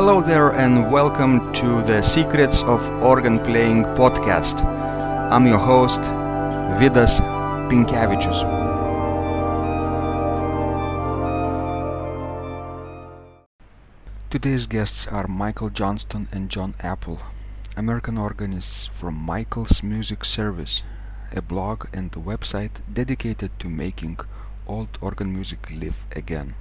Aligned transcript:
Hello 0.00 0.22
there, 0.22 0.52
and 0.52 0.90
welcome 0.90 1.52
to 1.52 1.82
the 1.82 2.00
Secrets 2.00 2.62
of 2.62 2.80
Organ 3.02 3.38
Playing 3.38 3.84
podcast. 4.00 4.64
I'm 5.30 5.46
your 5.46 5.58
host, 5.58 6.00
Vidas 6.80 7.20
Pinkevičius. 7.68 8.40
Today's 14.30 14.66
guests 14.66 15.06
are 15.06 15.26
Michael 15.28 15.68
Johnston 15.68 16.28
and 16.32 16.48
John 16.48 16.72
Apple, 16.80 17.20
American 17.76 18.16
organists 18.16 18.86
from 18.86 19.16
Michael's 19.16 19.82
Music 19.82 20.24
Service, 20.24 20.82
a 21.36 21.42
blog 21.42 21.88
and 21.92 22.10
a 22.16 22.20
website 22.20 22.80
dedicated 22.90 23.50
to 23.58 23.68
making 23.68 24.18
old 24.66 24.96
organ 25.02 25.34
music 25.34 25.70
live 25.70 26.06
again. 26.16 26.54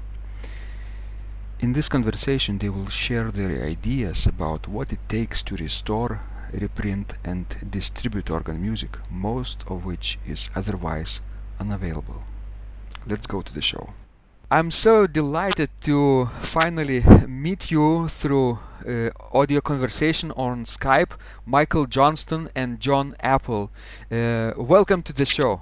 In 1.61 1.73
this 1.73 1.89
conversation, 1.89 2.57
they 2.57 2.69
will 2.69 2.87
share 2.87 3.31
their 3.31 3.65
ideas 3.65 4.25
about 4.25 4.69
what 4.69 4.93
it 4.93 4.99
takes 5.09 5.43
to 5.43 5.57
restore, 5.57 6.21
reprint, 6.53 7.15
and 7.25 7.45
distribute 7.69 8.29
organ 8.29 8.61
music, 8.61 8.97
most 9.11 9.65
of 9.67 9.83
which 9.83 10.19
is 10.25 10.49
otherwise 10.55 11.19
unavailable. 11.59 12.23
Let's 13.05 13.27
go 13.27 13.41
to 13.41 13.53
the 13.53 13.61
show. 13.61 13.89
I'm 14.49 14.71
so 14.71 15.05
delighted 15.05 15.69
to 15.81 16.29
finally 16.39 17.03
meet 17.27 17.69
you 17.71 18.07
through 18.07 18.59
uh, 18.87 19.09
audio 19.33 19.59
conversation 19.59 20.31
on 20.37 20.63
Skype, 20.63 21.11
Michael 21.45 21.87
Johnston 21.87 22.49
and 22.55 22.79
John 22.79 23.15
Apple. 23.19 23.69
Uh, 24.09 24.53
welcome 24.55 25.03
to 25.03 25.11
the 25.11 25.25
show. 25.25 25.61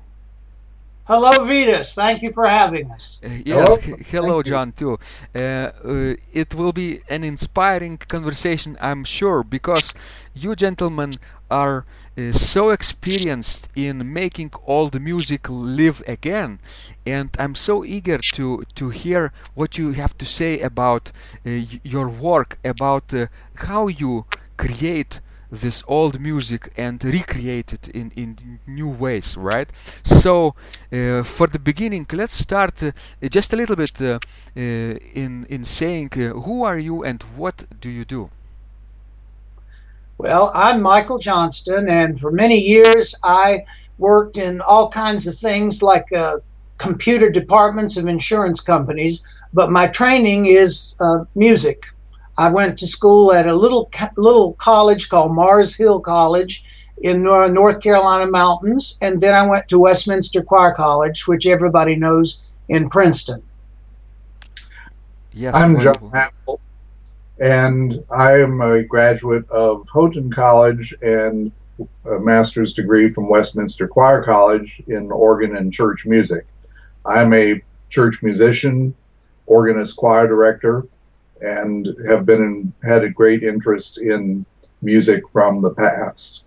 Hello, 1.08 1.46
Vidas. 1.46 1.94
Thank 1.96 2.22
you 2.22 2.34
for 2.34 2.48
having 2.48 2.92
us. 2.92 3.22
Uh, 3.24 3.30
yes, 3.46 3.78
Hello. 3.84 3.98
hello, 4.12 4.44
John, 4.44 4.74
too. 4.74 5.00
Uh, 5.36 5.40
uh, 5.40 6.16
it 6.34 6.54
will 6.56 6.74
be 6.74 7.00
an 7.10 7.24
inspiring 7.24 7.98
conversation, 7.98 8.78
I'm 8.82 9.04
sure, 9.06 9.44
because 9.44 9.94
you 10.36 10.56
gentlemen 10.56 11.20
are 11.50 11.86
uh, 12.18 12.32
so 12.34 12.70
experienced 12.72 13.70
in 13.76 14.14
making 14.14 14.52
old 14.66 15.00
music 15.02 15.48
live 15.50 16.04
again, 16.08 16.60
and 17.06 17.30
I'm 17.40 17.56
so 17.56 17.86
eager 17.86 18.20
to 18.36 18.64
to 18.76 18.90
hear 18.90 19.32
what 19.56 19.78
you 19.78 19.94
have 19.94 20.18
to 20.18 20.26
say 20.26 20.60
about 20.62 21.10
uh, 21.10 21.12
y- 21.50 21.80
your 21.84 22.10
work, 22.10 22.60
about 22.66 23.14
uh, 23.14 23.28
how 23.68 23.88
you 23.88 24.26
create 24.58 25.22
this 25.52 25.84
old 25.88 26.20
music 26.20 26.72
and 26.78 27.04
recreate 27.04 27.74
it 27.74 27.88
in, 27.90 28.12
in 28.16 28.60
new 28.68 28.88
ways, 28.88 29.38
right? 29.38 29.70
So, 30.04 30.56
uh, 30.92 31.24
for 31.24 31.48
the 31.48 31.60
beginning, 31.60 32.06
let's 32.14 32.36
start 32.36 32.84
uh, 32.84 32.92
just 33.30 33.54
a 33.54 33.56
little 33.56 33.76
bit 33.76 34.02
uh, 34.02 34.06
uh, 34.06 34.60
in 34.60 35.46
in 35.50 35.64
saying 35.64 36.10
uh, 36.16 36.40
who 36.42 36.64
are 36.64 36.78
you 36.78 37.04
and 37.04 37.24
what 37.36 37.66
do 37.80 37.90
you 37.90 38.06
do? 38.06 38.30
Well, 40.18 40.52
I'm 40.54 40.82
Michael 40.82 41.20
Johnston, 41.20 41.88
and 41.90 42.20
for 42.20 42.32
many 42.32 42.58
years 42.58 43.16
I 43.24 43.66
worked 44.00 44.38
in 44.38 44.62
all 44.62 44.90
kinds 44.90 45.28
of 45.28 45.38
things 45.38 45.82
like 45.84 46.12
uh, 46.12 46.38
computer 46.78 47.30
departments 47.30 47.98
of 47.98 48.08
insurance 48.08 48.60
companies, 48.62 49.24
but 49.54 49.72
my 49.72 49.88
training 49.88 50.48
is 50.48 50.96
music. 51.36 51.86
I 52.38 52.50
went 52.50 52.78
to 52.80 52.88
school 52.88 53.34
at 53.34 53.48
a 53.48 53.56
little 53.56 53.90
little 54.16 54.54
college 54.54 55.10
called 55.10 55.34
Mars 55.34 55.76
Hill 55.76 56.00
College 56.00 56.64
in 57.02 57.24
North 57.24 57.82
Carolina 57.82 58.30
mountains, 58.30 58.98
and 59.02 59.20
then 59.22 59.34
I 59.34 59.46
went 59.46 59.68
to 59.70 59.80
Westminster 59.80 60.44
Choir 60.44 60.74
College, 60.74 61.28
which 61.28 61.46
everybody 61.46 61.96
knows 61.96 62.46
in 62.70 62.90
Princeton. 62.90 63.42
Yes, 65.34 65.56
I'm 65.56 65.74
wonderful. 65.74 66.10
John 66.10 66.20
Apple, 66.20 66.60
and 67.40 68.04
I 68.10 68.40
am 68.40 68.62
a 68.62 68.84
graduate 68.84 69.50
of 69.50 69.88
Houghton 69.90 70.32
College 70.32 70.94
and 71.02 71.52
a 72.06 72.20
master's 72.20 72.74
degree 72.74 73.10
from 73.10 73.30
Westminster 73.30 73.88
Choir 73.88 74.24
College 74.24 74.82
in 74.88 75.12
organ 75.12 75.56
and 75.56 75.72
church 75.72 76.08
music. 76.08 76.48
I'm 77.06 77.34
a 77.34 77.62
church 77.90 78.24
musician, 78.24 78.96
organist, 79.46 79.96
choir 79.96 80.28
director, 80.28 80.88
and 81.42 81.96
have 82.08 82.26
been 82.26 82.42
in, 82.42 82.74
had 82.84 83.04
a 83.04 83.10
great 83.10 83.44
interest 83.44 83.98
in 83.98 84.46
music 84.82 85.28
from 85.30 85.62
the 85.62 85.72
past. 85.72 86.44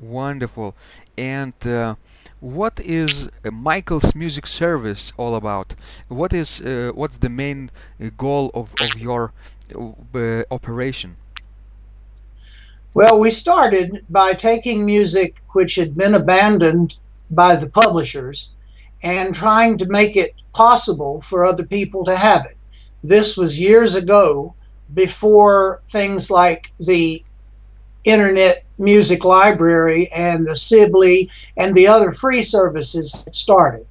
Wonderful. 0.00 0.74
And 1.16 1.54
uh, 1.66 1.94
what 2.40 2.80
is 2.80 3.28
uh, 3.44 3.50
Michael's 3.50 4.14
music 4.14 4.46
service 4.46 5.12
all 5.16 5.34
about? 5.34 5.74
What 6.08 6.32
is 6.32 6.60
uh, 6.60 6.92
what's 6.94 7.18
the 7.18 7.30
main 7.30 7.70
uh, 8.00 8.10
goal 8.16 8.50
of, 8.54 8.74
of 8.80 9.00
your 9.00 9.32
uh, 9.74 10.42
operation? 10.50 11.16
Well, 12.94 13.18
we 13.20 13.30
started 13.30 14.04
by 14.08 14.32
taking 14.34 14.84
music 14.84 15.36
which 15.52 15.74
had 15.74 15.94
been 15.94 16.14
abandoned 16.14 16.96
by 17.30 17.56
the 17.56 17.68
publishers 17.68 18.50
and 19.02 19.34
trying 19.34 19.78
to 19.78 19.86
make 19.86 20.16
it 20.16 20.34
possible 20.52 21.20
for 21.20 21.44
other 21.44 21.64
people 21.64 22.04
to 22.04 22.16
have 22.16 22.46
it. 22.46 22.55
This 23.06 23.36
was 23.36 23.56
years 23.58 23.94
ago 23.94 24.52
before 24.94 25.80
things 25.86 26.28
like 26.28 26.72
the 26.80 27.22
Internet 28.02 28.64
Music 28.78 29.24
Library 29.24 30.10
and 30.12 30.44
the 30.44 30.56
Sibley 30.56 31.30
and 31.56 31.72
the 31.72 31.86
other 31.86 32.10
free 32.10 32.42
services 32.42 33.22
had 33.22 33.32
started. 33.32 33.86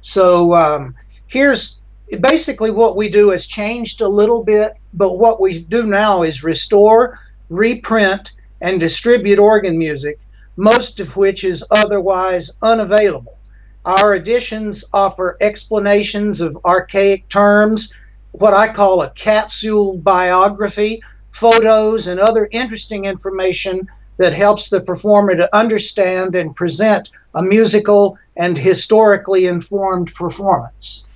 So 0.00 0.54
um, 0.54 0.94
here's 1.26 1.80
basically 2.20 2.70
what 2.70 2.94
we 2.94 3.08
do 3.08 3.30
has 3.30 3.46
changed 3.46 4.00
a 4.00 4.08
little 4.08 4.44
bit, 4.44 4.74
but 4.94 5.18
what 5.18 5.40
we 5.40 5.58
do 5.64 5.82
now 5.82 6.22
is 6.22 6.44
restore, 6.44 7.18
reprint, 7.50 8.32
and 8.60 8.78
distribute 8.78 9.40
organ 9.40 9.76
music, 9.76 10.20
most 10.56 11.00
of 11.00 11.16
which 11.16 11.42
is 11.42 11.66
otherwise 11.72 12.52
unavailable. 12.62 13.38
Our 13.84 14.14
editions 14.14 14.84
offer 14.92 15.36
explanations 15.40 16.40
of 16.40 16.56
archaic 16.64 17.28
terms, 17.28 17.92
what 18.32 18.54
I 18.54 18.72
call 18.72 19.02
a 19.02 19.10
capsule 19.10 19.96
biography, 19.98 21.02
photos, 21.30 22.06
and 22.06 22.18
other 22.20 22.48
interesting 22.50 23.04
information 23.04 23.88
that 24.18 24.32
helps 24.34 24.68
the 24.68 24.80
performer 24.80 25.36
to 25.36 25.56
understand 25.56 26.34
and 26.34 26.54
present 26.54 27.10
a 27.34 27.42
musical 27.42 28.18
and 28.36 28.56
historically 28.58 29.46
informed 29.46 30.14
performance. 30.14 31.06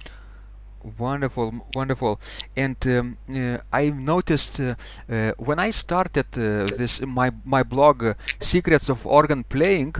Wonderful, 0.98 1.52
wonderful. 1.74 2.20
And 2.56 2.76
um, 2.86 3.16
uh, 3.34 3.58
I 3.72 3.90
noticed 3.90 4.60
uh, 4.60 4.76
uh, 5.10 5.32
when 5.36 5.58
I 5.58 5.70
started 5.72 6.26
uh, 6.36 6.66
this 6.78 7.00
my 7.00 7.32
my 7.44 7.64
blog, 7.64 8.04
uh, 8.04 8.14
Secrets 8.40 8.88
of 8.88 9.04
Organ 9.04 9.42
Playing, 9.44 9.94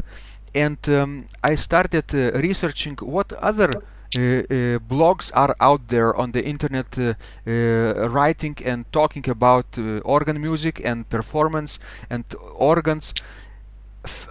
and 0.55 0.79
um, 0.89 1.27
I 1.43 1.57
started 1.57 2.15
uh, 2.15 2.39
researching 2.39 2.97
what 3.03 3.33
other 3.33 3.71
blogs 4.13 5.31
are 5.35 5.57
out 5.61 5.89
there 5.89 6.15
on 6.15 6.33
the 6.33 6.45
internet, 6.45 6.99
uh, 6.99 7.15
uh, 7.47 8.09
writing 8.09 8.57
and 8.65 8.91
talking 8.93 9.29
about 9.29 9.67
uh, 9.79 9.99
organ 9.99 10.41
music 10.41 10.81
and 10.85 11.09
performance 11.09 11.79
and 12.11 12.25
organs. 12.55 13.15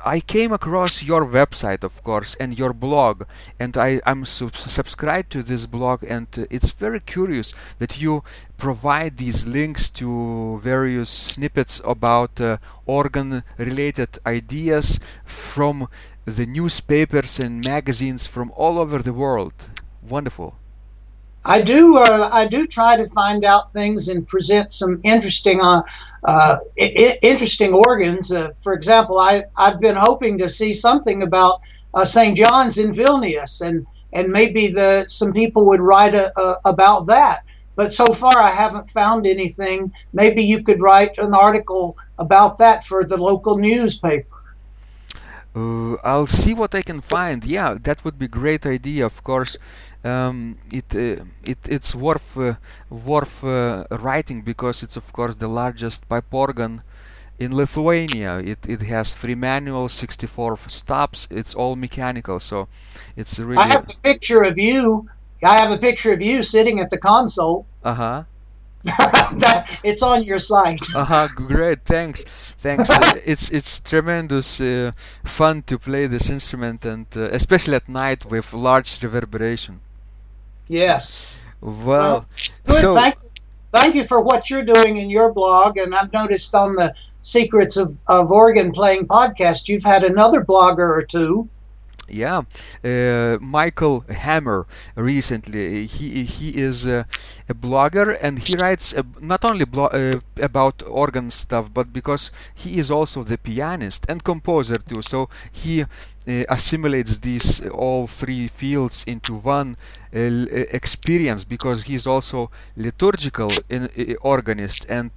I 0.05 0.21
came 0.21 0.53
across 0.53 1.03
your 1.03 1.25
website, 1.25 1.83
of 1.83 2.01
course, 2.03 2.35
and 2.35 2.57
your 2.57 2.71
blog, 2.71 3.23
and 3.59 3.75
I, 3.75 3.99
sub- 4.23 4.55
subscribed 4.55 5.31
to 5.31 5.43
this 5.43 5.65
blog, 5.65 6.03
and 6.07 6.27
uh, 6.37 6.45
it's 6.49 6.71
very 6.71 7.01
curious 7.01 7.53
that 7.79 7.99
you 7.99 8.23
provide 8.57 9.17
these 9.17 9.45
links 9.45 9.89
to 9.89 10.59
various 10.63 11.09
snippets 11.09 11.81
about 11.83 12.39
uh, 12.39 12.57
organ-related 12.85 14.19
ideas 14.25 14.99
from 15.25 15.89
the 16.25 16.45
newspapers 16.45 17.39
and 17.39 17.63
magazines 17.63 18.25
from 18.25 18.51
all 18.55 18.79
over 18.79 18.99
the 18.99 19.13
world. 19.13 19.53
Wonderful. 20.01 20.55
I 21.45 21.61
do. 21.61 21.97
Uh, 21.97 22.29
I 22.33 22.47
do 22.47 22.65
try 22.65 22.97
to 22.97 23.07
find 23.09 23.45
out 23.45 23.71
things 23.71 24.07
and 24.07 24.27
present 24.27 24.71
some 24.71 24.99
interesting, 25.03 25.61
uh, 25.61 25.83
uh, 26.23 26.57
I- 26.79 27.19
interesting 27.21 27.73
organs. 27.73 28.31
Uh, 28.31 28.51
for 28.57 28.73
example, 28.73 29.19
I 29.19 29.43
I've 29.55 29.79
been 29.79 29.95
hoping 29.95 30.39
to 30.39 30.49
see 30.49 30.73
something 30.73 31.21
about 31.21 31.61
uh, 31.93 32.03
St. 32.03 32.35
John's 32.35 32.79
in 32.79 32.91
Vilnius, 32.91 33.61
and 33.61 33.85
and 34.11 34.29
maybe 34.31 34.67
the 34.69 35.05
some 35.07 35.33
people 35.33 35.65
would 35.65 35.81
write 35.81 36.15
a, 36.15 36.37
a, 36.39 36.59
about 36.65 37.05
that. 37.07 37.43
But 37.75 37.93
so 37.93 38.07
far, 38.07 38.39
I 38.39 38.49
haven't 38.49 38.89
found 38.89 39.27
anything. 39.27 39.91
Maybe 40.13 40.41
you 40.41 40.63
could 40.63 40.81
write 40.81 41.17
an 41.19 41.35
article 41.35 41.97
about 42.17 42.57
that 42.57 42.85
for 42.85 43.03
the 43.03 43.17
local 43.17 43.57
newspaper. 43.57 44.34
Uh, 45.55 45.95
I'll 46.03 46.27
see 46.27 46.53
what 46.53 46.75
I 46.75 46.81
can 46.81 47.01
find. 47.01 47.43
Yeah, 47.45 47.77
that 47.81 48.03
would 48.03 48.19
be 48.19 48.27
great 48.27 48.65
idea. 48.65 49.05
Of 49.05 49.23
course, 49.23 49.57
um, 50.03 50.57
it 50.71 50.93
uh, 50.95 51.23
it 51.47 51.59
it's 51.67 51.95
worth 51.95 52.37
uh, 52.37 52.55
worth 52.89 53.43
uh, 53.43 53.85
writing 53.91 54.41
because 54.41 54.83
it's 54.83 54.97
of 54.97 55.11
course 55.13 55.35
the 55.35 55.47
largest 55.47 56.09
pipe 56.09 56.33
organ 56.33 56.83
in 57.39 57.55
Lithuania. 57.55 58.39
It 58.39 58.59
it 58.67 58.81
has 58.83 59.13
three 59.13 59.35
manuals, 59.35 59.93
64 59.93 60.57
stops. 60.67 61.27
It's 61.31 61.55
all 61.55 61.75
mechanical, 61.75 62.39
so 62.39 62.67
it's 63.15 63.39
really. 63.39 63.63
I 63.63 63.67
have 63.67 63.89
a 63.89 63.99
picture 64.01 64.43
of 64.43 64.57
you. 64.59 65.09
I 65.43 65.57
have 65.59 65.71
a 65.71 65.77
picture 65.77 66.13
of 66.13 66.21
you 66.21 66.43
sitting 66.43 66.79
at 66.79 66.89
the 66.89 66.97
console. 66.97 67.65
Uh 67.83 67.93
huh. 67.93 68.23
It's 69.83 70.03
on 70.03 70.23
your 70.23 70.39
site. 70.39 70.85
Uh-huh, 70.93 71.27
great, 71.35 71.83
thanks, 71.85 72.23
thanks. 72.59 72.89
uh, 72.91 73.13
it's 73.25 73.49
it's 73.49 73.79
tremendous 73.79 74.61
uh, 74.61 74.91
fun 75.23 75.63
to 75.63 75.77
play 75.79 76.07
this 76.07 76.29
instrument, 76.29 76.85
and 76.85 77.07
uh, 77.15 77.21
especially 77.31 77.75
at 77.75 77.89
night 77.89 78.25
with 78.25 78.53
large 78.53 79.01
reverberation. 79.03 79.81
Yes. 80.67 81.37
Well, 81.61 82.27
good. 82.35 82.75
so 82.75 82.93
thank, 82.93 83.15
thank 83.71 83.95
you 83.95 84.03
for 84.03 84.21
what 84.21 84.49
you're 84.49 84.63
doing 84.65 84.97
in 84.97 85.09
your 85.09 85.33
blog, 85.33 85.77
and 85.77 85.95
I've 85.95 86.13
noticed 86.13 86.53
on 86.53 86.75
the 86.75 86.93
Secrets 87.21 87.75
of, 87.75 87.97
of 88.05 88.31
Organ 88.31 88.71
Playing 88.71 89.07
podcast, 89.07 89.67
you've 89.67 89.83
had 89.83 90.03
another 90.03 90.41
blogger 90.41 90.87
or 90.87 91.03
two. 91.03 91.49
Yeah, 92.07 92.41
uh, 92.83 93.37
Michael 93.41 94.05
Hammer 94.09 94.67
recently 94.95 95.85
he 95.85 96.23
he 96.23 96.49
is 96.57 96.85
uh, 96.85 97.03
a 97.49 97.53
blogger 97.53 98.17
and 98.21 98.39
he 98.39 98.55
writes 98.55 98.93
uh, 98.93 99.03
not 99.21 99.43
only 99.43 99.65
blo- 99.65 99.87
uh, 99.87 100.19
about 100.41 100.83
organ 100.87 101.31
stuff, 101.31 101.73
but 101.73 101.91
because 101.91 102.31
he 102.53 102.77
is 102.77 102.91
also 102.91 103.23
the 103.23 103.37
pianist 103.37 104.05
and 104.09 104.23
composer 104.23 104.77
too. 104.77 105.01
So 105.01 105.29
he 105.51 105.81
uh, 105.81 105.85
assimilates 106.49 107.19
these 107.19 107.61
uh, 107.61 107.69
all 107.69 108.07
three 108.07 108.47
fields 108.47 109.03
into 109.07 109.35
one 109.35 109.77
experience 110.13 111.43
because 111.43 111.83
he 111.83 111.95
is 111.95 112.07
also 112.07 112.49
liturgical 112.77 113.49
in, 113.69 113.89
organist 114.21 114.85
and 114.89 115.11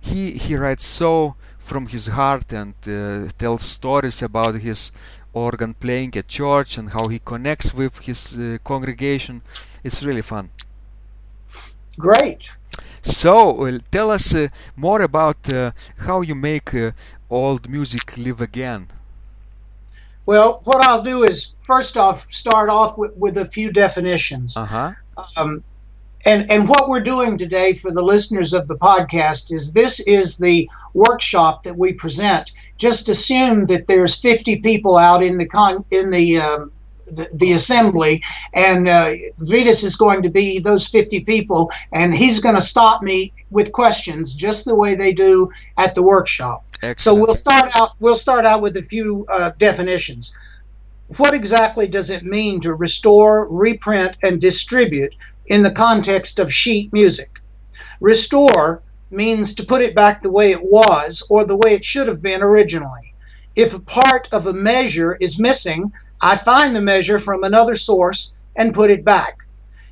he 0.00 0.32
he 0.32 0.56
writes 0.56 0.84
so 0.84 1.34
from 1.58 1.86
his 1.86 2.08
heart 2.08 2.52
and 2.52 2.74
tells 3.38 3.62
stories 3.62 4.22
about 4.22 4.56
his 4.56 4.92
organ 5.34 5.74
playing 5.74 6.16
at 6.16 6.28
church 6.28 6.78
and 6.78 6.90
how 6.90 7.08
he 7.08 7.18
connects 7.18 7.74
with 7.74 7.98
his 7.98 8.36
uh, 8.36 8.58
congregation. 8.64 9.42
It's 9.82 10.02
really 10.02 10.22
fun. 10.22 10.50
Great. 11.98 12.50
So, 13.02 13.66
uh, 13.66 13.78
tell 13.90 14.10
us 14.10 14.34
uh, 14.34 14.48
more 14.76 15.02
about 15.02 15.52
uh, 15.52 15.72
how 15.98 16.22
you 16.22 16.34
make 16.34 16.74
uh, 16.74 16.92
old 17.30 17.68
music 17.68 18.16
live 18.16 18.40
again. 18.40 18.88
Well, 20.26 20.62
what 20.64 20.82
I'll 20.84 21.02
do 21.02 21.22
is 21.22 21.52
first 21.60 21.96
off 21.96 22.32
start 22.32 22.70
off 22.70 22.96
with, 22.96 23.14
with 23.16 23.36
a 23.36 23.44
few 23.44 23.70
definitions. 23.70 24.56
Uh 24.56 24.64
huh. 24.64 24.92
Um, 25.36 25.62
and 26.24 26.50
and 26.50 26.68
what 26.68 26.88
we're 26.88 27.02
doing 27.02 27.36
today 27.36 27.74
for 27.74 27.90
the 27.90 28.02
listeners 28.02 28.54
of 28.54 28.66
the 28.66 28.76
podcast 28.76 29.52
is 29.52 29.72
this 29.72 30.00
is 30.00 30.38
the 30.38 30.68
workshop 30.94 31.62
that 31.64 31.76
we 31.76 31.92
present. 31.92 32.52
Just 32.76 33.08
assume 33.08 33.66
that 33.66 33.86
there's 33.86 34.16
50 34.16 34.56
people 34.56 34.96
out 34.96 35.22
in 35.22 35.38
the 35.38 35.46
con 35.46 35.84
in 35.90 36.10
the 36.10 36.38
um, 36.38 36.72
the, 37.06 37.28
the 37.34 37.52
assembly, 37.52 38.22
and 38.54 38.88
uh, 38.88 39.12
Vidas 39.40 39.84
is 39.84 39.96
going 39.96 40.22
to 40.22 40.30
be 40.30 40.58
those 40.58 40.86
50 40.88 41.20
people, 41.20 41.70
and 41.92 42.14
he's 42.14 42.40
going 42.40 42.54
to 42.54 42.60
stop 42.60 43.02
me 43.02 43.32
with 43.50 43.72
questions 43.72 44.34
just 44.34 44.64
the 44.64 44.74
way 44.74 44.94
they 44.94 45.12
do 45.12 45.50
at 45.76 45.94
the 45.94 46.02
workshop. 46.02 46.64
So 46.96 47.14
we'll 47.14 47.34
start 47.34 47.74
out. 47.76 47.92
We'll 48.00 48.14
start 48.14 48.44
out 48.44 48.60
with 48.60 48.76
a 48.76 48.82
few 48.82 49.24
uh, 49.30 49.52
definitions. 49.58 50.36
What 51.16 51.34
exactly 51.34 51.86
does 51.86 52.10
it 52.10 52.24
mean 52.24 52.60
to 52.60 52.74
restore, 52.74 53.46
reprint, 53.48 54.16
and 54.22 54.40
distribute 54.40 55.14
in 55.46 55.62
the 55.62 55.70
context 55.70 56.38
of 56.38 56.52
sheet 56.52 56.92
music? 56.92 57.40
Restore 58.00 58.82
means 59.10 59.54
to 59.54 59.66
put 59.66 59.82
it 59.82 59.94
back 59.94 60.22
the 60.22 60.30
way 60.30 60.50
it 60.50 60.62
was 60.62 61.22
or 61.28 61.44
the 61.44 61.56
way 61.56 61.74
it 61.74 61.84
should 61.84 62.08
have 62.08 62.22
been 62.22 62.42
originally. 62.42 63.14
If 63.56 63.74
a 63.74 63.80
part 63.80 64.28
of 64.32 64.46
a 64.46 64.52
measure 64.52 65.16
is 65.20 65.38
missing, 65.38 65.92
I 66.20 66.36
find 66.36 66.74
the 66.74 66.80
measure 66.80 67.18
from 67.18 67.44
another 67.44 67.74
source 67.74 68.34
and 68.56 68.74
put 68.74 68.90
it 68.90 69.04
back. 69.04 69.38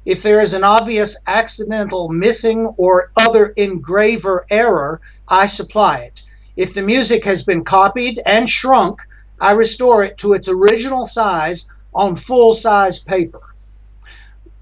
If 0.05 0.23
there 0.23 0.41
is 0.41 0.55
an 0.55 0.65
obvious 0.65 1.21
accidental 1.27 2.09
missing 2.09 2.67
or 2.77 3.13
other 3.17 3.49
engraver 3.57 4.47
error, 4.51 5.01
I 5.29 5.47
supply 5.47 5.99
it. 5.99 6.23
If 6.57 6.75
the 6.75 6.83
music 6.83 7.25
has 7.25 7.45
been 7.45 7.65
copied 7.65 8.21
and 8.27 8.51
shrunk, 8.51 9.01
I 9.41 9.53
restore 9.53 10.03
it 10.03 10.19
to 10.19 10.33
its 10.33 10.49
original 10.49 11.07
size 11.07 11.71
on 11.95 12.17
full 12.17 12.53
size 12.53 12.99
paper. 12.99 13.55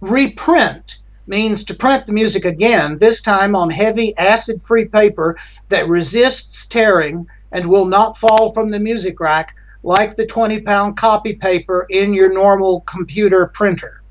Reprint 0.00 0.99
means 1.30 1.64
to 1.64 1.74
print 1.74 2.04
the 2.06 2.12
music 2.12 2.44
again, 2.44 2.98
this 2.98 3.22
time 3.22 3.54
on 3.54 3.70
heavy 3.70 4.12
acid 4.18 4.60
free 4.64 4.84
paper 4.84 5.36
that 5.68 5.88
resists 5.88 6.66
tearing 6.66 7.26
and 7.52 7.64
will 7.66 7.86
not 7.86 8.18
fall 8.18 8.52
from 8.52 8.70
the 8.70 8.80
music 8.80 9.20
rack 9.20 9.54
like 9.84 10.16
the 10.16 10.26
20 10.26 10.60
pound 10.62 10.96
copy 10.96 11.32
paper 11.32 11.86
in 11.88 12.12
your 12.12 12.32
normal 12.32 12.80
computer 12.80 13.46
printer. 13.46 14.02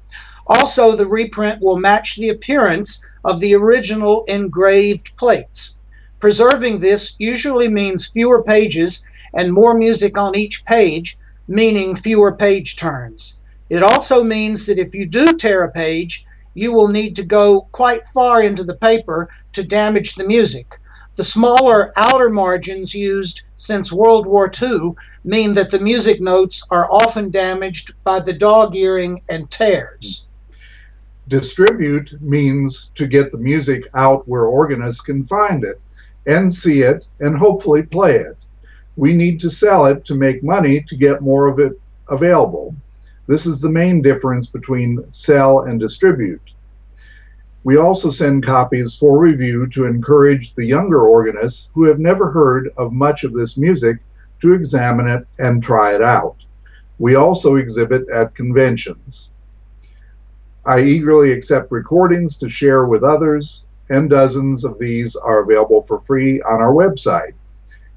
Also, 0.48 0.96
the 0.96 1.06
reprint 1.06 1.62
will 1.62 1.78
match 1.78 2.16
the 2.16 2.30
appearance 2.30 3.06
of 3.26 3.42
the 3.42 3.54
original 3.54 4.24
engraved 4.24 5.16
plates. 5.18 5.78
Preserving 6.22 6.80
this 6.80 7.16
usually 7.20 7.68
means 7.68 8.08
fewer 8.08 8.42
pages 8.42 9.06
and 9.36 9.54
more 9.54 9.74
music 9.74 10.18
on 10.18 10.36
each 10.36 10.66
page, 10.66 11.18
meaning 11.50 11.96
fewer 11.96 12.32
page 12.32 12.78
turns. 12.78 13.42
It 13.70 13.84
also 13.84 14.24
means 14.24 14.66
that 14.66 14.80
if 14.80 14.96
you 14.96 15.06
do 15.06 15.34
tear 15.34 15.64
a 15.64 15.72
page, 15.72 16.26
you 16.54 16.72
will 16.72 16.88
need 16.88 17.16
to 17.16 17.26
go 17.26 17.68
quite 17.72 18.08
far 18.08 18.42
into 18.42 18.64
the 18.64 18.76
paper 18.76 19.30
to 19.54 19.64
damage 19.64 20.16
the 20.16 20.28
music. 20.28 20.80
The 21.16 21.24
smaller 21.24 21.92
outer 21.98 22.30
margins 22.30 22.96
used 22.96 23.42
since 23.58 23.92
World 23.92 24.26
War 24.26 24.50
II 24.62 24.94
mean 25.26 25.54
that 25.54 25.70
the 25.70 25.80
music 25.80 26.22
notes 26.22 26.66
are 26.72 26.90
often 26.90 27.30
damaged 27.30 27.92
by 28.04 28.22
the 28.22 28.32
dog 28.32 28.76
earing 28.76 29.22
and 29.28 29.52
tears. 29.52 30.28
Distribute 31.28 32.22
means 32.22 32.92
to 32.96 33.06
get 33.06 33.32
the 33.32 33.38
music 33.38 33.90
out 33.94 34.28
where 34.28 34.46
organists 34.46 35.02
can 35.02 35.24
find 35.24 35.64
it 35.64 35.82
and 36.26 36.52
see 36.52 36.82
it 36.84 37.08
and 37.20 37.38
hopefully 37.38 37.84
play 37.84 38.16
it. 38.16 38.38
We 38.96 39.14
need 39.14 39.40
to 39.42 39.50
sell 39.50 39.86
it 39.88 40.06
to 40.06 40.16
make 40.16 40.42
money 40.42 40.82
to 40.88 40.96
get 40.96 41.22
more 41.22 41.48
of 41.48 41.60
it 41.60 41.74
available. 42.10 42.76
This 43.30 43.46
is 43.46 43.62
the 43.62 43.70
main 43.70 44.02
difference 44.02 44.48
between 44.48 45.06
sell 45.12 45.60
and 45.60 45.80
distribute. 45.80 46.42
We 47.64 47.78
also 47.78 48.10
send 48.10 48.44
copies 48.44 48.96
for 48.96 49.20
review 49.20 49.68
to 49.68 49.86
encourage 49.86 50.56
the 50.56 50.66
younger 50.66 51.08
organists 51.08 51.70
who 51.76 51.84
have 51.84 52.00
never 52.00 52.32
heard 52.32 52.72
of 52.76 52.92
much 52.92 53.24
of 53.24 53.34
this 53.34 53.56
music 53.56 54.00
to 54.42 54.54
examine 54.54 55.08
it 55.08 55.28
and 55.38 55.62
try 55.62 55.94
it 55.94 56.02
out. 56.02 56.38
We 56.98 57.14
also 57.14 57.58
exhibit 57.58 58.10
at 58.10 58.34
conventions. 58.34 59.30
I 60.66 60.80
eagerly 60.80 61.32
accept 61.32 61.72
recordings 61.72 62.36
to 62.38 62.50
share 62.50 62.88
with 62.88 63.04
others, 63.04 63.68
and 63.92 64.10
dozens 64.10 64.66
of 64.66 64.80
these 64.80 65.16
are 65.16 65.44
available 65.44 65.84
for 65.84 66.00
free 66.00 66.42
on 66.42 66.62
our 66.62 66.74
website. 66.74 67.34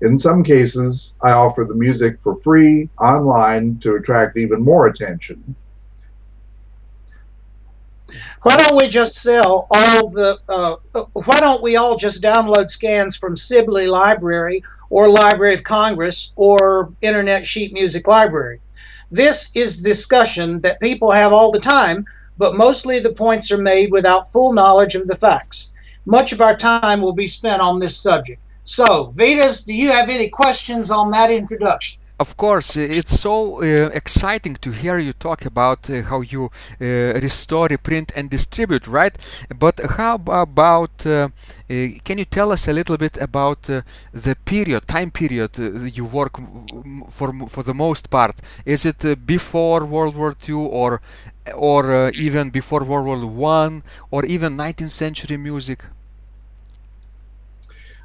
In 0.02 0.18
some 0.18 0.42
cases, 0.42 1.14
I 1.22 1.30
offer 1.30 1.64
the 1.64 1.76
music 1.76 2.18
for 2.18 2.34
free 2.34 2.88
online 2.98 3.78
to 3.82 3.94
attract 3.94 4.36
even 4.36 4.60
more 4.60 4.88
attention. 4.88 5.54
Why 8.42 8.56
don't 8.56 8.76
we 8.76 8.88
just 8.88 9.22
sell 9.22 9.68
all 9.70 10.10
the? 10.10 10.40
Uh, 10.48 11.04
why 11.12 11.38
don't 11.38 11.62
we 11.62 11.76
all 11.76 11.96
just 11.96 12.20
download 12.20 12.68
scans 12.68 13.16
from 13.16 13.36
Sibley 13.36 13.86
Library 13.86 14.64
or 14.90 15.08
Library 15.08 15.54
of 15.54 15.62
Congress 15.62 16.32
or 16.34 16.92
Internet 17.00 17.46
Sheet 17.46 17.72
Music 17.72 18.08
Library? 18.08 18.60
This 19.12 19.52
is 19.54 19.76
discussion 19.76 20.60
that 20.62 20.80
people 20.80 21.12
have 21.12 21.32
all 21.32 21.52
the 21.52 21.60
time, 21.60 22.04
but 22.38 22.56
mostly 22.56 22.98
the 22.98 23.12
points 23.12 23.52
are 23.52 23.62
made 23.62 23.92
without 23.92 24.32
full 24.32 24.52
knowledge 24.52 24.96
of 24.96 25.06
the 25.06 25.14
facts. 25.14 25.74
Much 26.06 26.32
of 26.32 26.40
our 26.40 26.56
time 26.56 27.00
will 27.00 27.12
be 27.12 27.28
spent 27.28 27.62
on 27.62 27.78
this 27.78 27.96
subject. 27.96 28.41
So, 28.64 29.12
Vidas, 29.14 29.64
do 29.64 29.74
you 29.74 29.90
have 29.90 30.08
any 30.08 30.28
questions 30.28 30.90
on 30.90 31.10
that 31.10 31.30
introduction? 31.30 32.02
Of 32.20 32.36
course, 32.36 32.76
uh, 32.76 32.82
it's 32.82 33.18
so 33.18 33.56
uh, 33.56 33.90
exciting 33.92 34.54
to 34.60 34.70
hear 34.70 34.98
you 34.98 35.12
talk 35.12 35.44
about 35.44 35.90
uh, 35.90 36.02
how 36.02 36.20
you 36.20 36.44
uh, 36.80 36.84
restore, 37.20 37.66
reprint, 37.66 38.12
and 38.14 38.30
distribute, 38.30 38.86
right? 38.86 39.16
But 39.58 39.80
how 39.98 40.20
about? 40.28 41.04
Uh, 41.04 41.10
uh, 41.10 41.28
can 42.04 42.18
you 42.18 42.24
tell 42.24 42.52
us 42.52 42.68
a 42.68 42.72
little 42.72 42.96
bit 42.96 43.16
about 43.16 43.62
the 43.62 44.36
period, 44.44 44.86
time 44.86 45.10
period 45.10 45.58
you 45.98 46.04
work 46.04 46.34
for 47.10 47.28
for 47.48 47.62
the 47.64 47.74
most 47.74 48.08
part? 48.10 48.36
Is 48.64 48.86
it 48.86 49.26
before 49.26 49.84
World 49.84 50.14
War 50.14 50.36
II, 50.48 50.66
or 50.80 51.00
or 51.56 52.10
even 52.10 52.50
before 52.50 52.84
World 52.84 53.06
War 53.08 53.26
One, 53.26 53.82
or 54.12 54.24
even 54.24 54.56
19th 54.56 54.92
century 54.92 55.36
music? 55.36 55.80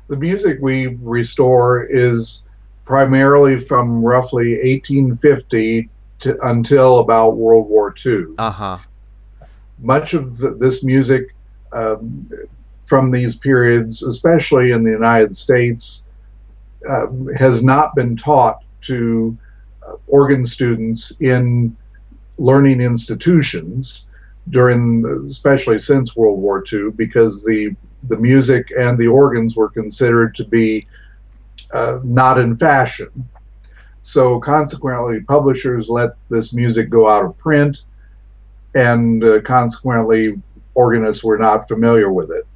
The 0.07 0.17
music 0.17 0.59
we 0.61 0.97
restore 1.01 1.83
is 1.83 2.45
primarily 2.85 3.59
from 3.59 4.01
roughly 4.01 4.55
1850 4.55 5.89
to 6.19 6.47
until 6.47 6.99
about 6.99 7.37
World 7.37 7.67
War 7.67 7.93
II. 8.05 8.25
Uh 8.37 8.51
huh. 8.51 8.77
Much 9.79 10.13
of 10.13 10.37
the, 10.37 10.51
this 10.51 10.83
music 10.83 11.35
um, 11.73 12.27
from 12.85 13.11
these 13.11 13.35
periods, 13.35 14.01
especially 14.01 14.71
in 14.71 14.83
the 14.83 14.91
United 14.91 15.35
States, 15.35 16.05
uh, 16.89 17.07
has 17.37 17.63
not 17.63 17.93
been 17.95 18.15
taught 18.15 18.63
to 18.81 19.37
uh, 19.85 19.95
organ 20.07 20.45
students 20.45 21.11
in 21.19 21.75
learning 22.37 22.81
institutions 22.81 24.09
during, 24.49 25.05
especially 25.27 25.77
since 25.79 26.15
World 26.15 26.39
War 26.39 26.63
II, 26.71 26.91
because 26.91 27.43
the 27.43 27.75
the 28.03 28.17
music 28.17 28.71
and 28.77 28.97
the 28.97 29.07
organs 29.07 29.55
were 29.55 29.69
considered 29.69 30.35
to 30.35 30.45
be 30.45 30.87
uh, 31.73 31.99
not 32.03 32.39
in 32.39 32.57
fashion. 32.57 33.27
So 34.01 34.39
consequently, 34.39 35.19
publishers 35.21 35.89
let 35.89 36.11
this 36.29 36.53
music 36.53 36.89
go 36.89 37.09
out 37.09 37.25
of 37.25 37.37
print, 37.37 37.83
and 38.73 39.21
uh, 39.23 39.41
consequently, 39.41 40.41
organists 40.75 41.23
were 41.23 41.37
not 41.37 41.67
familiar 41.67 42.11
with 42.11 42.31
it. 42.31 42.46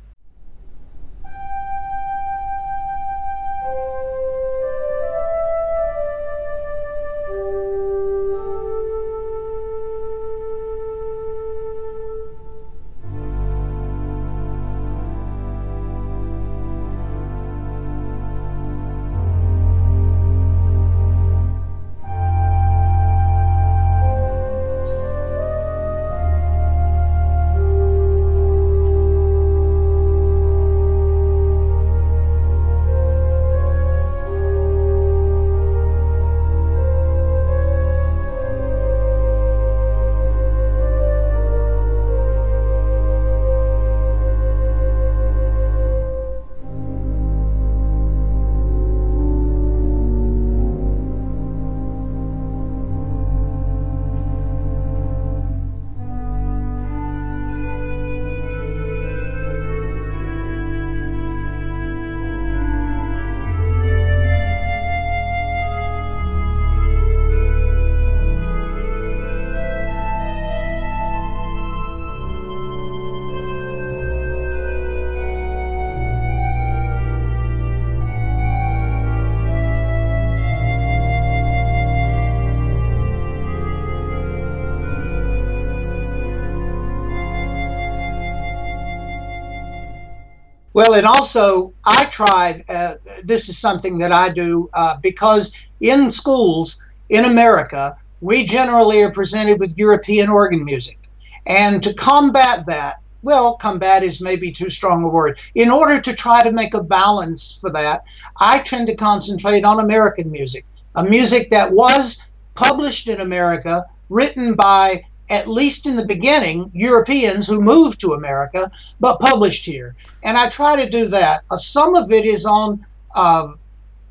Well, 90.73 90.93
and 90.93 91.05
also 91.05 91.73
I 91.83 92.05
try. 92.05 92.63
Uh, 92.69 92.95
this 93.23 93.49
is 93.49 93.57
something 93.57 93.97
that 93.99 94.11
I 94.11 94.29
do 94.29 94.69
uh, 94.73 94.97
because 95.01 95.53
in 95.81 96.11
schools 96.11 96.81
in 97.09 97.25
America, 97.25 97.97
we 98.21 98.45
generally 98.45 99.01
are 99.01 99.11
presented 99.11 99.59
with 99.59 99.77
European 99.77 100.29
organ 100.29 100.63
music, 100.63 100.97
and 101.45 101.83
to 101.83 101.93
combat 101.93 102.65
that, 102.67 102.97
well, 103.21 103.55
combat 103.55 104.03
is 104.03 104.21
maybe 104.21 104.51
too 104.51 104.69
strong 104.69 105.03
a 105.03 105.07
word. 105.07 105.39
In 105.55 105.69
order 105.69 105.99
to 105.99 106.13
try 106.13 106.41
to 106.41 106.51
make 106.51 106.73
a 106.73 106.83
balance 106.83 107.57
for 107.59 107.69
that, 107.71 108.03
I 108.39 108.59
tend 108.59 108.87
to 108.87 108.95
concentrate 108.95 109.65
on 109.65 109.79
American 109.79 110.31
music, 110.31 110.65
a 110.95 111.03
music 111.03 111.49
that 111.49 111.71
was 111.71 112.21
published 112.53 113.09
in 113.09 113.21
America, 113.21 113.85
written 114.09 114.53
by 114.53 115.03
at 115.31 115.47
least 115.47 115.87
in 115.87 115.95
the 115.95 116.05
beginning, 116.05 116.69
Europeans 116.73 117.47
who 117.47 117.61
moved 117.61 118.01
to 118.01 118.13
America, 118.13 118.69
but 118.99 119.19
published 119.21 119.65
here. 119.65 119.95
And 120.23 120.37
I 120.37 120.49
try 120.49 120.75
to 120.75 120.89
do 120.89 121.07
that. 121.07 121.43
Uh, 121.49 121.55
some 121.55 121.95
of 121.95 122.11
it 122.11 122.25
is 122.25 122.45
on 122.45 122.85
uh, 123.15 123.53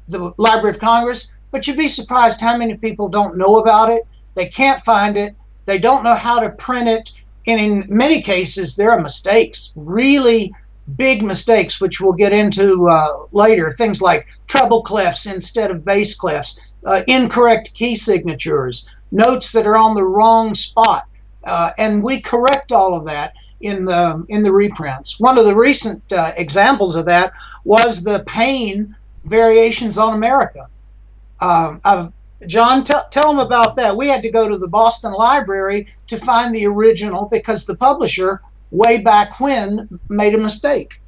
the 0.09 0.33
Library 0.39 0.71
of 0.71 0.81
Congress, 0.81 1.35
but 1.51 1.67
you'd 1.67 1.77
be 1.77 1.89
surprised 1.89 2.41
how 2.41 2.57
many 2.57 2.75
people 2.75 3.09
don't 3.09 3.37
know 3.37 3.59
about 3.59 3.91
it. 3.91 4.07
They 4.35 4.49
can't 4.49 4.81
find 4.81 5.17
it. 5.19 5.37
They 5.67 5.79
don't 5.79 6.03
know 6.03 6.15
how 6.15 6.41
to 6.41 6.51
print 6.51 6.89
it. 6.89 7.13
And 7.47 7.61
in 7.61 7.85
many 7.89 8.23
cases, 8.23 8.75
there 8.75 8.91
are 8.91 9.01
mistakes, 9.01 9.75
really 9.77 10.55
big 10.97 11.23
mistakes, 11.23 11.81
which 11.81 12.01
we'll 12.01 12.13
get 12.13 12.33
into 12.33 12.89
uh, 12.89 13.27
later. 13.33 13.73
Things 13.73 14.01
like 14.01 14.27
treble 14.47 14.83
clefs 14.83 15.33
instead 15.33 15.71
of 15.71 15.85
bass 15.85 16.19
clefs, 16.19 16.59
uh, 16.87 17.03
incorrect 17.07 17.75
key 17.75 17.95
signatures, 17.95 18.89
notes 19.13 19.53
that 19.53 19.67
are 19.67 19.77
on 19.77 19.95
the 19.95 20.05
wrong 20.05 20.55
spot. 20.55 21.05
Uh, 21.45 21.71
and 21.79 22.03
we 22.03 22.21
correct 22.21 22.73
all 22.73 22.95
of 22.95 23.05
that 23.07 23.33
in 23.61 23.85
the 23.85 24.25
in 24.29 24.43
the 24.43 24.53
reprints. 24.53 25.21
One 25.21 25.39
of 25.39 25.45
the 25.45 25.55
recent 25.55 26.03
uh, 26.13 26.33
examples 26.37 26.97
of 26.97 27.05
that 27.07 27.33
was 27.65 28.03
the 28.03 28.25
Paine 28.27 28.95
variations 29.25 29.99
on 29.99 30.15
America. 30.15 30.69
Um, 31.41 32.13
John, 32.47 32.85
t- 32.85 32.95
tell 33.11 33.29
them 33.29 33.39
about 33.39 33.77
that. 33.77 33.97
We 33.97 34.09
had 34.09 34.23
to 34.23 34.31
go 34.31 34.49
to 34.49 34.57
the 34.57 34.69
Boston 34.69 35.13
Library 35.13 35.89
to 36.07 36.17
find 36.17 36.55
the 36.55 36.67
original 36.67 37.27
because 37.27 37.65
the 37.65 37.77
publisher, 37.77 38.41
way 38.71 38.99
back 38.99 39.41
when, 39.41 40.01
made 40.09 40.35
a 40.35 40.39
mistake. 40.39 41.01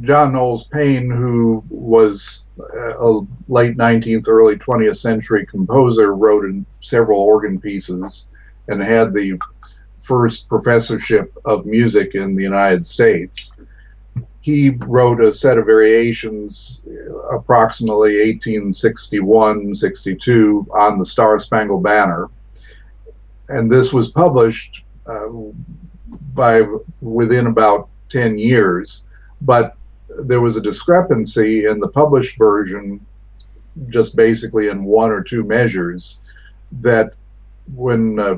John 0.00 0.32
Knowles 0.32 0.68
Paine, 0.68 1.10
who 1.10 1.62
was 1.68 2.46
a 2.58 3.20
late 3.48 3.76
19th, 3.76 4.28
early 4.28 4.56
20th 4.56 4.96
century 4.96 5.44
composer, 5.44 6.14
wrote 6.14 6.44
in 6.44 6.64
several 6.80 7.20
organ 7.20 7.60
pieces 7.60 8.30
and 8.68 8.82
had 8.82 9.14
the 9.14 9.38
first 9.98 10.48
professorship 10.48 11.32
of 11.44 11.66
music 11.66 12.14
in 12.14 12.34
the 12.34 12.42
United 12.42 12.84
States. 12.84 13.52
He 14.40 14.70
wrote 14.70 15.22
a 15.22 15.34
set 15.34 15.58
of 15.58 15.66
variations 15.66 16.82
approximately 17.30 18.16
1861 18.16 19.76
62 19.76 20.66
on 20.72 20.98
the 20.98 21.04
Star 21.04 21.38
Spangled 21.38 21.82
Banner. 21.82 22.28
And 23.48 23.70
this 23.70 23.92
was 23.92 24.10
published 24.10 24.82
uh, 25.06 25.28
by 26.34 26.62
within 27.00 27.46
about 27.46 27.88
10 28.08 28.38
years. 28.38 29.06
But 29.42 29.76
there 30.24 30.40
was 30.40 30.56
a 30.56 30.62
discrepancy 30.62 31.66
in 31.66 31.80
the 31.80 31.88
published 31.88 32.38
version, 32.38 33.04
just 33.88 34.16
basically 34.16 34.68
in 34.68 34.84
one 34.84 35.10
or 35.10 35.22
two 35.22 35.44
measures, 35.44 36.20
that 36.80 37.12
when 37.74 38.18
uh, 38.18 38.36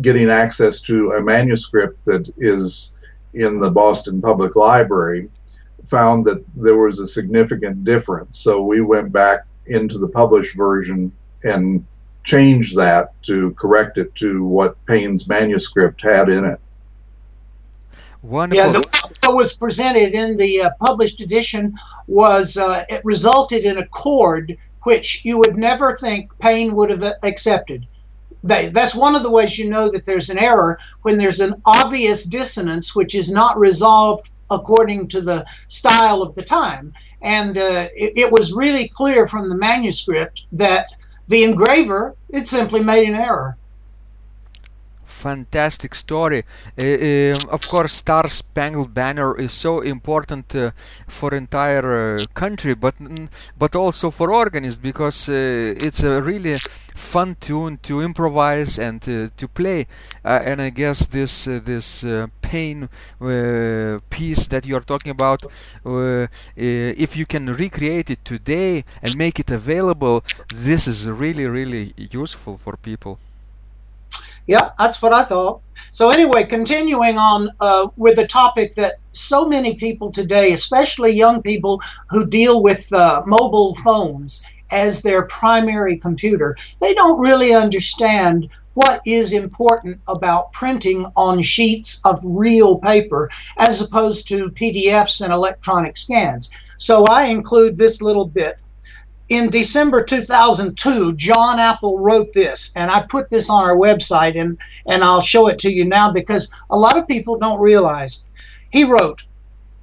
getting 0.00 0.30
access 0.30 0.80
to 0.82 1.12
a 1.12 1.22
manuscript 1.22 2.04
that 2.04 2.32
is 2.36 2.96
in 3.34 3.60
the 3.60 3.70
Boston 3.70 4.20
Public 4.20 4.56
Library, 4.56 5.28
found 5.84 6.24
that 6.26 6.44
there 6.54 6.76
was 6.76 6.98
a 6.98 7.06
significant 7.06 7.84
difference. 7.84 8.38
So 8.38 8.62
we 8.62 8.80
went 8.80 9.12
back 9.12 9.40
into 9.66 9.98
the 9.98 10.08
published 10.08 10.56
version 10.56 11.12
and 11.44 11.84
changed 12.24 12.76
that 12.76 13.20
to 13.22 13.52
correct 13.52 13.96
it 13.96 14.14
to 14.16 14.44
what 14.44 14.84
Paine's 14.86 15.28
manuscript 15.28 16.02
had 16.02 16.28
in 16.28 16.44
it. 16.44 16.60
Wonderful. 18.22 18.64
Yeah, 18.64 18.72
the, 18.72 19.16
what 19.24 19.36
was 19.36 19.54
presented 19.54 20.12
in 20.12 20.36
the 20.36 20.62
uh, 20.62 20.70
published 20.80 21.20
edition 21.20 21.74
was 22.06 22.56
uh, 22.56 22.84
it 22.88 23.00
resulted 23.04 23.64
in 23.64 23.78
a 23.78 23.86
chord 23.86 24.56
which 24.82 25.24
you 25.24 25.38
would 25.38 25.56
never 25.56 25.96
think 25.96 26.36
Paine 26.38 26.74
would 26.74 26.90
have 26.90 27.14
accepted 27.22 27.86
they, 28.44 28.68
that's 28.68 28.94
one 28.94 29.14
of 29.14 29.22
the 29.22 29.30
ways 29.30 29.58
you 29.58 29.68
know 29.68 29.90
that 29.90 30.06
there's 30.06 30.30
an 30.30 30.38
error 30.38 30.78
when 31.02 31.16
there's 31.16 31.40
an 31.40 31.60
obvious 31.66 32.24
dissonance 32.24 32.94
which 32.94 33.14
is 33.14 33.32
not 33.32 33.58
resolved 33.58 34.30
according 34.50 35.08
to 35.08 35.20
the 35.20 35.44
style 35.68 36.22
of 36.22 36.34
the 36.34 36.42
time. 36.42 36.92
And 37.20 37.58
uh, 37.58 37.88
it, 37.96 38.16
it, 38.16 38.32
was 38.32 38.52
really 38.52 38.88
clear 38.88 39.26
from 39.26 39.48
the 39.48 39.56
manuscript 39.56 40.44
that 40.52 40.92
the 41.26 41.42
engraver 41.42 42.14
it 42.30 42.46
simply 42.46 42.82
made 42.82 43.08
an 43.08 43.16
error 43.16 43.56
fantastic 45.18 45.94
story. 45.94 46.44
Uh, 46.80 46.86
um, 46.86 47.50
of 47.50 47.60
course, 47.68 47.92
Star 47.92 48.28
Spangled 48.28 48.94
Banner 48.94 49.36
is 49.38 49.52
so 49.52 49.80
important 49.80 50.54
uh, 50.54 50.70
for 51.08 51.34
entire 51.34 52.14
uh, 52.14 52.18
country, 52.34 52.74
but 52.74 52.94
mm, 52.98 53.28
but 53.58 53.74
also 53.74 54.10
for 54.10 54.32
organist 54.32 54.80
because 54.82 55.28
it's 55.28 56.02
a 56.02 56.22
really 56.22 56.54
fun 56.94 57.36
tune 57.40 57.78
to 57.82 58.00
improvise 58.00 58.78
and 58.78 59.02
to 59.02 59.48
play. 59.54 59.86
Uh, 60.24 60.40
and 60.44 60.60
I 60.62 60.70
guess 60.70 61.06
this 61.06 61.44
this 61.44 62.04
Paine 62.40 62.88
piece 64.08 64.46
that 64.48 64.64
you 64.64 64.74
are 64.76 64.86
talking 64.92 65.10
about, 65.10 65.42
if 66.56 67.16
you 67.16 67.26
can 67.26 67.54
recreate 67.54 68.08
it 68.10 68.24
today 68.24 68.84
and 69.02 69.16
make 69.18 69.38
it 69.38 69.50
available, 69.50 70.24
this 70.54 70.88
is 70.88 71.06
really 71.06 71.46
really 71.46 71.92
useful 71.96 72.56
for 72.56 72.76
people. 72.76 73.18
Yeah, 74.48 74.70
that's 74.78 75.02
what 75.02 75.12
I 75.12 75.24
thought. 75.24 75.60
So, 75.90 76.08
anyway, 76.08 76.44
continuing 76.44 77.18
on 77.18 77.50
uh, 77.60 77.88
with 77.98 78.16
the 78.16 78.26
topic 78.26 78.74
that 78.76 78.94
so 79.12 79.46
many 79.46 79.76
people 79.76 80.10
today, 80.10 80.52
especially 80.54 81.10
young 81.12 81.42
people 81.42 81.82
who 82.08 82.26
deal 82.26 82.62
with 82.62 82.90
uh, 82.94 83.22
mobile 83.26 83.74
phones 83.74 84.42
as 84.72 85.02
their 85.02 85.26
primary 85.26 85.98
computer, 85.98 86.56
they 86.80 86.94
don't 86.94 87.20
really 87.20 87.52
understand 87.54 88.48
what 88.72 89.02
is 89.04 89.34
important 89.34 90.00
about 90.08 90.50
printing 90.54 91.04
on 91.14 91.42
sheets 91.42 92.00
of 92.06 92.18
real 92.24 92.78
paper 92.78 93.28
as 93.58 93.82
opposed 93.82 94.28
to 94.28 94.50
PDFs 94.52 95.20
and 95.20 95.30
electronic 95.30 95.98
scans. 95.98 96.50
So, 96.78 97.04
I 97.04 97.24
include 97.24 97.76
this 97.76 98.00
little 98.00 98.26
bit 98.26 98.56
in 99.28 99.50
December 99.50 100.02
2002, 100.02 101.14
John 101.14 101.58
Apple 101.58 101.98
wrote 101.98 102.32
this, 102.32 102.72
and 102.74 102.90
I 102.90 103.02
put 103.02 103.28
this 103.28 103.50
on 103.50 103.62
our 103.62 103.76
website, 103.76 104.40
and, 104.40 104.56
and 104.86 105.04
I'll 105.04 105.20
show 105.20 105.48
it 105.48 105.58
to 105.60 105.70
you 105.70 105.84
now 105.84 106.12
because 106.12 106.50
a 106.70 106.78
lot 106.78 106.96
of 106.96 107.06
people 107.06 107.38
don't 107.38 107.60
realize. 107.60 108.24
He 108.70 108.84
wrote, 108.84 109.24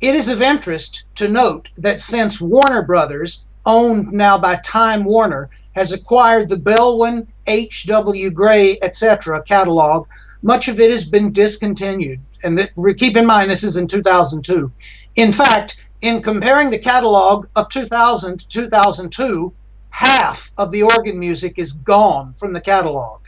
It 0.02 0.16
is 0.16 0.30
of 0.30 0.42
interest 0.42 1.04
to 1.16 1.28
note 1.28 1.70
that 1.78 2.00
since 2.00 2.42
Warner 2.42 2.82
Brothers, 2.84 3.46
owned 3.68 4.12
now 4.12 4.38
by 4.38 4.56
Time 4.58 5.04
Warner, 5.04 5.50
has 5.76 5.92
acquired 5.92 6.50
the 6.50 6.58
Belwin, 6.58 7.28
H.W. 7.46 8.32
Gray, 8.32 8.80
etc. 8.82 9.44
catalog, 9.44 10.08
much 10.42 10.68
of 10.68 10.80
it 10.80 10.90
has 10.90 11.04
been 11.04 11.32
discontinued. 11.32 12.20
And 12.44 12.58
that, 12.58 12.72
keep 12.98 13.16
in 13.16 13.26
mind, 13.26 13.50
this 13.50 13.64
is 13.64 13.78
in 13.78 13.88
2002. 13.88 14.72
In 15.16 15.32
fact, 15.32 15.85
in 16.02 16.22
comparing 16.22 16.70
the 16.70 16.80
catalog 16.80 17.48
of 17.56 17.70
2000 17.70 18.40
to 18.40 18.48
2002, 18.48 19.54
half 19.90 20.52
of 20.58 20.72
the 20.72 20.84
organ 20.84 21.18
music 21.18 21.58
is 21.58 21.72
gone 21.72 22.34
from 22.38 22.54
the 22.54 22.62
catalog. 22.62 23.22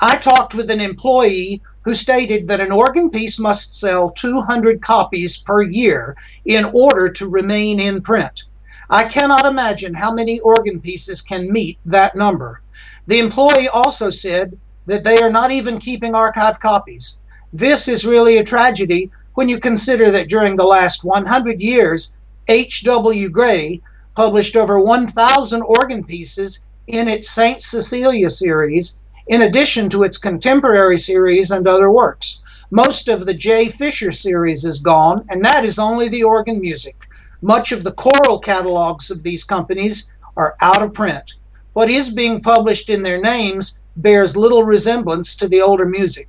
I 0.00 0.16
talked 0.16 0.54
with 0.54 0.70
an 0.70 0.80
employee 0.80 1.62
who 1.82 1.94
stated 1.94 2.48
that 2.48 2.60
an 2.60 2.72
organ 2.72 3.10
piece 3.10 3.38
must 3.38 3.78
sell 3.78 4.10
200 4.10 4.82
copies 4.82 5.38
per 5.38 5.62
year 5.62 6.16
in 6.44 6.64
order 6.74 7.08
to 7.10 7.28
remain 7.28 7.80
in 7.80 8.02
print. 8.02 8.42
I 8.90 9.04
cannot 9.04 9.46
imagine 9.46 9.94
how 9.94 10.12
many 10.12 10.40
organ 10.40 10.80
pieces 10.80 11.22
can 11.22 11.52
meet 11.52 11.78
that 11.84 12.16
number. 12.16 12.60
The 13.06 13.20
employee 13.20 13.68
also 13.68 14.10
said 14.10 14.58
that 14.86 15.04
they 15.04 15.18
are 15.18 15.30
not 15.30 15.52
even 15.52 15.78
keeping 15.78 16.14
archive 16.14 16.58
copies. 16.60 17.20
This 17.52 17.88
is 17.88 18.04
really 18.04 18.38
a 18.38 18.44
tragedy 18.44 19.10
when 19.40 19.48
you 19.48 19.58
consider 19.58 20.10
that 20.10 20.28
during 20.28 20.54
the 20.54 20.62
last 20.62 21.02
100 21.02 21.62
years, 21.62 22.14
H.W. 22.48 23.30
Gray 23.30 23.80
published 24.14 24.54
over 24.54 24.78
1,000 24.78 25.62
organ 25.62 26.04
pieces 26.04 26.66
in 26.88 27.08
its 27.08 27.30
St. 27.30 27.62
Cecilia 27.62 28.28
series, 28.28 28.98
in 29.28 29.40
addition 29.40 29.88
to 29.88 30.02
its 30.02 30.18
contemporary 30.18 30.98
series 30.98 31.52
and 31.52 31.66
other 31.66 31.90
works. 31.90 32.42
Most 32.70 33.08
of 33.08 33.24
the 33.24 33.32
J. 33.32 33.70
Fischer 33.70 34.12
series 34.12 34.66
is 34.66 34.78
gone, 34.78 35.24
and 35.30 35.42
that 35.42 35.64
is 35.64 35.78
only 35.78 36.10
the 36.10 36.22
organ 36.22 36.60
music. 36.60 37.06
Much 37.40 37.72
of 37.72 37.82
the 37.82 37.92
choral 37.92 38.38
catalogs 38.38 39.10
of 39.10 39.22
these 39.22 39.42
companies 39.42 40.12
are 40.36 40.54
out 40.60 40.82
of 40.82 40.92
print. 40.92 41.36
What 41.72 41.88
is 41.88 42.12
being 42.12 42.42
published 42.42 42.90
in 42.90 43.02
their 43.02 43.18
names 43.18 43.80
bears 43.96 44.36
little 44.36 44.64
resemblance 44.64 45.34
to 45.36 45.48
the 45.48 45.62
older 45.62 45.86
music. 45.86 46.28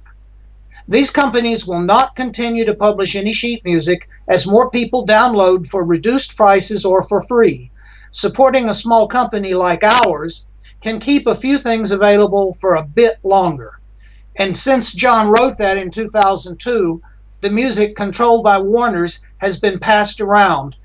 These 0.91 1.09
companies 1.09 1.65
will 1.65 1.79
not 1.79 2.17
continue 2.17 2.65
to 2.65 2.73
publish 2.73 3.15
any 3.15 3.31
sheet 3.31 3.63
music 3.63 4.09
as 4.27 4.45
more 4.45 4.69
people 4.69 5.07
download 5.07 5.65
for 5.65 5.85
reduced 5.85 6.35
prices 6.35 6.83
or 6.83 7.01
for 7.01 7.21
free. 7.21 7.71
Supporting 8.11 8.67
a 8.67 8.73
small 8.73 9.07
company 9.07 9.53
like 9.53 9.85
ours 9.85 10.47
can 10.81 10.99
keep 10.99 11.27
a 11.27 11.33
few 11.33 11.57
things 11.59 11.93
available 11.93 12.51
for 12.55 12.75
a 12.75 12.83
bit 12.83 13.19
longer. 13.23 13.79
And 14.37 14.57
since 14.57 14.91
John 14.91 15.29
wrote 15.29 15.57
that 15.59 15.77
in 15.77 15.91
2002, 15.91 17.01
the 17.39 17.49
music 17.49 17.95
controlled 17.95 18.43
by 18.43 18.59
Warner's 18.59 19.25
has 19.37 19.57
been 19.57 19.79
passed 19.79 20.19
around 20.19 20.75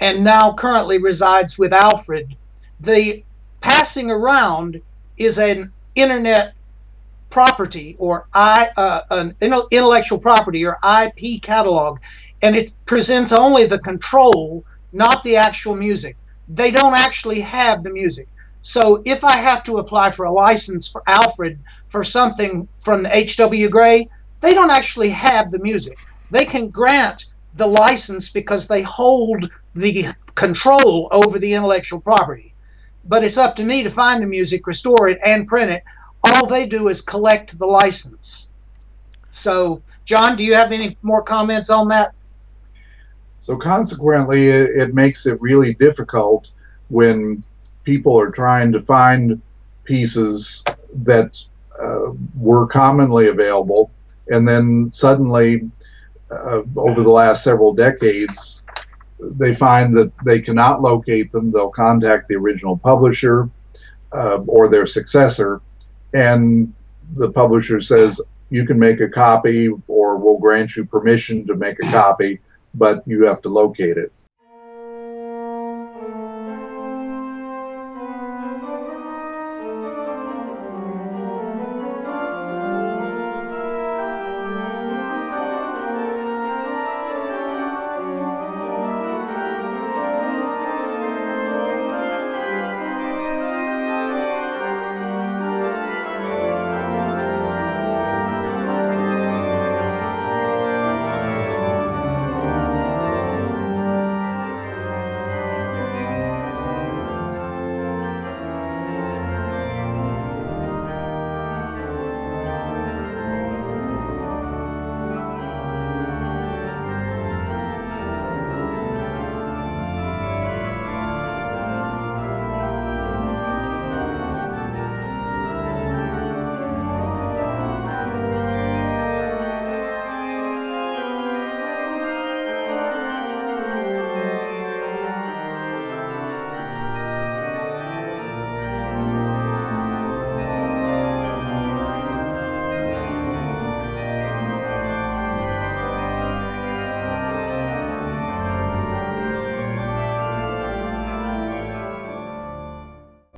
and 0.00 0.24
now 0.24 0.54
currently 0.54 0.96
resides 0.96 1.58
with 1.58 1.74
Alfred. 1.74 2.36
The 2.80 3.22
passing 3.60 4.10
around 4.10 4.80
is 5.18 5.38
an 5.38 5.70
internet 5.94 6.54
property 7.32 7.96
or 7.98 8.28
I, 8.34 8.68
uh, 8.76 9.00
an 9.10 9.34
intellectual 9.40 10.20
property 10.20 10.64
or 10.64 10.78
IP 10.84 11.42
catalog, 11.42 11.98
and 12.42 12.54
it 12.54 12.72
presents 12.86 13.32
only 13.32 13.64
the 13.64 13.78
control, 13.80 14.64
not 14.92 15.24
the 15.24 15.36
actual 15.36 15.74
music. 15.74 16.16
They 16.46 16.70
don't 16.70 16.94
actually 16.94 17.40
have 17.40 17.82
the 17.82 17.92
music. 17.92 18.28
So 18.60 19.02
if 19.04 19.24
I 19.24 19.36
have 19.36 19.64
to 19.64 19.78
apply 19.78 20.12
for 20.12 20.26
a 20.26 20.32
license 20.32 20.86
for 20.86 21.02
Alfred 21.08 21.58
for 21.88 22.04
something 22.04 22.68
from 22.84 23.02
the 23.02 23.16
H.W. 23.16 23.68
Gray, 23.70 24.08
they 24.40 24.54
don't 24.54 24.70
actually 24.70 25.10
have 25.10 25.50
the 25.50 25.58
music. 25.60 25.98
They 26.30 26.44
can 26.44 26.68
grant 26.68 27.24
the 27.54 27.66
license 27.66 28.30
because 28.30 28.68
they 28.68 28.82
hold 28.82 29.50
the 29.74 30.06
control 30.34 31.08
over 31.10 31.38
the 31.38 31.54
intellectual 31.54 32.00
property. 32.00 32.54
But 33.04 33.24
it's 33.24 33.38
up 33.38 33.56
to 33.56 33.64
me 33.64 33.82
to 33.82 33.90
find 33.90 34.22
the 34.22 34.28
music, 34.28 34.66
restore 34.66 35.08
it, 35.08 35.18
and 35.24 35.48
print 35.48 35.72
it 35.72 35.82
all 36.24 36.46
they 36.46 36.66
do 36.66 36.88
is 36.88 37.00
collect 37.00 37.58
the 37.58 37.66
license. 37.66 38.50
So, 39.30 39.82
John, 40.04 40.36
do 40.36 40.44
you 40.44 40.54
have 40.54 40.72
any 40.72 40.96
more 41.02 41.22
comments 41.22 41.70
on 41.70 41.88
that? 41.88 42.14
So, 43.38 43.56
consequently, 43.56 44.48
it, 44.48 44.70
it 44.70 44.94
makes 44.94 45.26
it 45.26 45.40
really 45.40 45.74
difficult 45.74 46.48
when 46.88 47.42
people 47.84 48.18
are 48.18 48.30
trying 48.30 48.70
to 48.72 48.80
find 48.80 49.40
pieces 49.84 50.64
that 51.02 51.42
uh, 51.82 52.12
were 52.36 52.66
commonly 52.66 53.28
available, 53.28 53.90
and 54.28 54.46
then 54.46 54.90
suddenly, 54.90 55.68
uh, 56.30 56.62
over 56.76 57.02
the 57.02 57.10
last 57.10 57.42
several 57.42 57.72
decades, 57.72 58.64
they 59.18 59.54
find 59.54 59.96
that 59.96 60.12
they 60.24 60.40
cannot 60.40 60.82
locate 60.82 61.32
them. 61.32 61.50
They'll 61.50 61.70
contact 61.70 62.28
the 62.28 62.36
original 62.36 62.76
publisher 62.76 63.48
uh, 64.12 64.38
or 64.46 64.68
their 64.68 64.86
successor 64.86 65.60
and 66.14 66.72
the 67.14 67.30
publisher 67.30 67.80
says 67.80 68.20
you 68.50 68.66
can 68.66 68.78
make 68.78 69.00
a 69.00 69.08
copy 69.08 69.68
or 69.88 70.16
we'll 70.16 70.38
grant 70.38 70.76
you 70.76 70.84
permission 70.84 71.46
to 71.46 71.54
make 71.54 71.78
a 71.82 71.90
copy, 71.90 72.40
but 72.74 73.02
you 73.06 73.24
have 73.24 73.42
to 73.42 73.48
locate 73.48 73.96
it. 73.96 74.12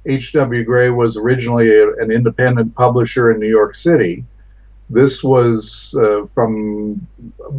H.W. 0.06 0.64
Gray 0.64 0.90
was 0.90 1.16
originally 1.16 1.74
a, 1.74 1.94
an 1.94 2.10
independent 2.10 2.74
publisher 2.74 3.30
in 3.30 3.40
New 3.40 3.48
York 3.48 3.74
City. 3.74 4.24
This 4.90 5.24
was 5.24 5.98
uh, 6.00 6.26
from 6.26 7.06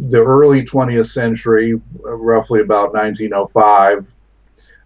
the 0.08 0.22
early 0.24 0.64
20th 0.64 1.06
century, 1.06 1.80
roughly 2.02 2.60
about 2.60 2.94
1905, 2.94 4.14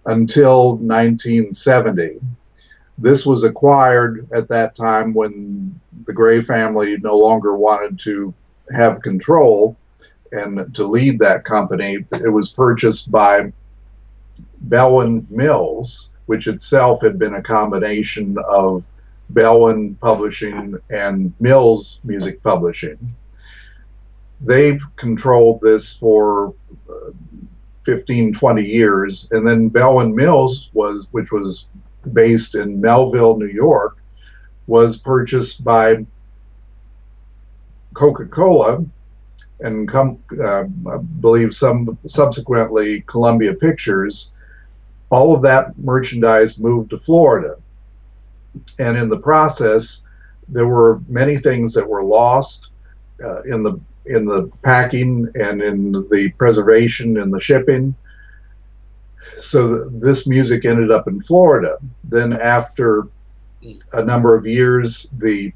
until 0.06 0.76
1970. 0.76 2.18
This 2.96 3.26
was 3.26 3.44
acquired 3.44 4.26
at 4.32 4.48
that 4.48 4.74
time 4.74 5.12
when 5.12 5.78
the 6.06 6.12
Gray 6.12 6.40
family 6.40 6.96
no 6.98 7.16
longer 7.16 7.56
wanted 7.56 7.98
to 8.00 8.32
have 8.74 9.02
control 9.02 9.76
and 10.32 10.74
to 10.74 10.84
lead 10.84 11.18
that 11.18 11.44
company. 11.44 11.98
It 12.12 12.32
was 12.32 12.50
purchased 12.50 13.10
by 13.10 13.52
Belwin 14.68 15.28
Mills, 15.30 16.12
which 16.26 16.46
itself 16.46 17.02
had 17.02 17.18
been 17.18 17.35
a 17.35 17.42
combination 17.42 18.37
of 18.48 18.87
Belwin 19.33 19.98
Publishing 20.00 20.76
and 20.90 21.33
Mills 21.40 22.00
Music 22.04 22.42
Publishing. 22.42 22.98
They've 24.40 24.80
controlled 24.96 25.61
this 25.61 25.94
for 25.94 26.54
uh, 26.88 27.11
15, 27.83 28.33
20 28.33 28.64
years, 28.64 29.28
and 29.33 29.46
then 29.46 29.70
Belwin 29.70 30.14
Mills 30.14 30.70
was, 30.72 31.09
which 31.12 31.33
was 31.33 31.66
based 32.12 32.54
in 32.54 32.80
Melville, 32.80 33.38
New 33.38 33.46
York, 33.46 33.98
was 34.66 34.98
purchased 34.98 35.64
by 35.64 36.04
Coca-Cola, 37.94 38.85
and 39.61 39.88
come, 39.88 40.18
uh, 40.42 40.64
I 40.90 40.96
believe 41.20 41.54
some 41.54 41.98
subsequently 42.06 43.02
Columbia 43.02 43.54
Pictures. 43.54 44.35
All 45.10 45.34
of 45.34 45.42
that 45.42 45.76
merchandise 45.78 46.58
moved 46.58 46.90
to 46.90 46.98
Florida 46.98 47.56
and 48.78 48.96
in 48.96 49.08
the 49.08 49.18
process, 49.18 50.02
there 50.48 50.66
were 50.66 51.00
many 51.08 51.36
things 51.36 51.72
that 51.74 51.88
were 51.88 52.02
lost 52.02 52.68
uh, 53.22 53.42
in 53.42 53.62
the 53.62 53.78
in 54.06 54.24
the 54.24 54.50
packing 54.62 55.28
and 55.34 55.62
in 55.62 55.92
the 56.10 56.32
preservation 56.38 57.18
and 57.18 57.32
the 57.32 57.38
shipping. 57.38 57.94
So 59.36 59.68
th- 59.68 60.02
this 60.02 60.26
music 60.26 60.64
ended 60.64 60.90
up 60.90 61.06
in 61.06 61.20
Florida. 61.20 61.76
Then 62.04 62.32
after 62.32 63.06
a 63.92 64.02
number 64.02 64.34
of 64.34 64.46
years, 64.46 65.12
the 65.18 65.52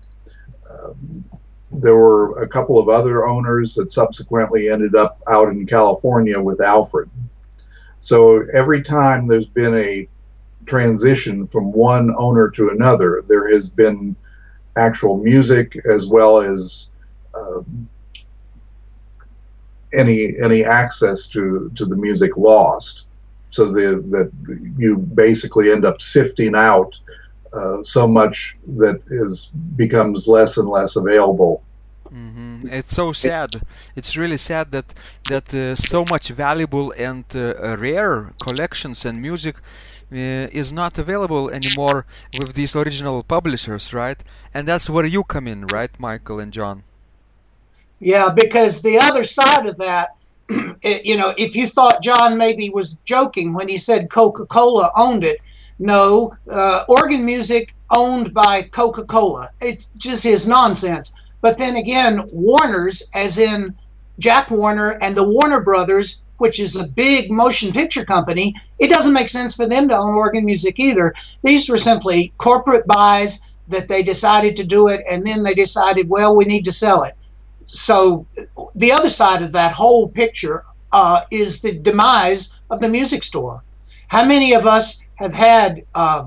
um, 0.71 1.25
there 1.73 1.97
were 1.97 2.43
a 2.43 2.49
couple 2.49 2.79
of 2.79 2.89
other 2.89 3.27
owners 3.27 3.75
that 3.75 3.91
subsequently 3.91 4.69
ended 4.69 4.95
up 4.95 5.21
out 5.29 5.49
in 5.49 5.67
California 5.67 6.41
with 6.41 6.61
Alfred. 6.61 7.11
So 8.05 8.45
every 8.53 8.83
time 8.83 9.27
there's 9.27 9.47
been 9.47 9.75
a 9.75 10.07
transition 10.67 11.47
from 11.47 11.73
one 11.73 12.15
owner 12.19 12.51
to 12.51 12.69
another. 12.69 13.25
There 13.27 13.49
has 13.51 13.71
been 13.71 14.15
actual 14.77 15.17
music 15.17 15.75
as 15.91 16.07
well 16.07 16.39
as 16.39 16.91
um, 17.35 17.89
any 19.95 20.39
any 20.39 20.65
access 20.65 21.27
to 21.29 21.73
to 21.77 21.87
the 21.87 21.97
music 21.97 22.37
lost. 22.37 23.05
So 23.49 23.73
the, 23.73 24.05
that 24.11 24.31
you 24.77 24.99
basically 24.99 25.73
end 25.73 25.87
up 25.87 26.03
sifting 26.03 26.55
out 26.55 26.99
uh, 27.55 27.83
so 27.85 28.07
much 28.07 28.59
that 28.77 29.01
is 29.09 29.47
becomes 29.77 30.29
less 30.29 30.59
and 30.59 30.69
less 30.69 30.97
available. 30.97 31.63
Mm-hmm. 32.15 32.69
It's 32.71 32.95
so 32.95 33.13
sad. 33.13 33.51
It's 33.97 34.17
really 34.17 34.37
sad 34.37 34.71
that 34.71 34.95
that 35.29 35.53
uh, 35.53 35.75
so 35.75 36.05
much 36.11 36.29
valuable 36.29 36.93
and 36.93 37.25
uh, 37.35 37.77
rare 37.79 38.33
collections 38.41 39.05
and 39.05 39.21
music 39.21 39.57
uh, 40.13 40.47
is 40.53 40.73
not 40.73 40.97
available 40.99 41.51
anymore 41.51 42.07
with 42.39 42.55
these 42.55 42.77
original 42.77 43.23
publishers, 43.25 43.93
right? 43.93 44.23
And 44.53 44.69
that's 44.69 44.89
where 44.89 45.07
you 45.07 45.25
come 45.25 45.49
in, 45.49 45.67
right, 45.67 45.91
Michael 45.99 46.39
and 46.39 46.53
John? 46.53 46.85
Yeah, 47.99 48.29
because 48.29 48.83
the 48.83 48.99
other 48.99 49.25
side 49.25 49.67
of 49.67 49.77
that, 49.79 50.15
you 51.05 51.17
know, 51.17 51.35
if 51.37 51.57
you 51.57 51.67
thought 51.67 52.03
John 52.03 52.39
maybe 52.39 52.71
was 52.71 52.97
joking 53.05 53.55
when 53.55 53.69
he 53.69 53.79
said 53.79 54.11
Coca 54.11 54.47
Cola 54.47 54.91
owned 54.97 55.25
it, 55.25 55.39
no, 55.79 56.37
uh, 56.49 56.85
organ 56.89 57.25
music 57.25 57.75
owned 57.91 58.33
by 58.33 58.63
Coca 58.63 59.05
Cola. 59.05 59.49
It's 59.61 59.91
just 59.97 60.23
his 60.23 60.47
nonsense. 60.47 61.13
But 61.45 61.59
then 61.59 61.77
again, 61.77 62.27
Warner's, 62.33 63.03
as 63.13 63.37
in 63.37 63.75
Jack 64.19 64.51
Warner 64.51 64.93
and 65.03 65.15
the 65.15 65.29
Warner 65.29 65.61
Brothers, 65.61 66.23
which 66.39 66.59
is 66.59 66.75
a 66.75 66.89
big 66.89 67.31
motion 67.31 67.71
picture 67.71 68.03
company, 68.03 68.55
it 68.79 68.89
doesn't 68.89 69.13
make 69.13 69.29
sense 69.29 69.55
for 69.55 69.67
them 69.67 69.87
to 69.89 69.95
own 69.95 70.15
organ 70.15 70.47
music 70.47 70.81
either. 70.81 71.13
These 71.43 71.69
were 71.69 71.77
simply 71.77 72.33
corporate 72.39 72.87
buys 72.87 73.43
that 73.69 73.89
they 73.89 74.03
decided 74.03 74.57
to 74.57 74.65
do 74.65 74.89
it, 74.89 75.05
and 75.07 75.23
then 75.23 75.43
they 75.43 75.53
decided, 75.53 76.09
well, 76.09 76.35
we 76.35 76.47
need 76.47 76.65
to 76.65 76.73
sell 76.73 77.03
it. 77.03 77.15
So 77.67 78.27
the 78.75 78.93
other 78.93 79.11
side 79.11 79.43
of 79.43 79.53
that 79.53 79.73
whole 79.73 80.09
picture 80.09 80.65
uh, 80.93 81.25
is 81.31 81.61
the 81.61 81.73
demise 81.73 82.59
of 82.71 82.81
the 82.81 82.89
music 82.89 83.23
store. 83.23 83.63
How 84.09 84.25
many 84.25 84.55
of 84.55 84.65
us 84.65 85.05
have 85.17 85.35
had 85.35 85.85
uh, 85.95 86.25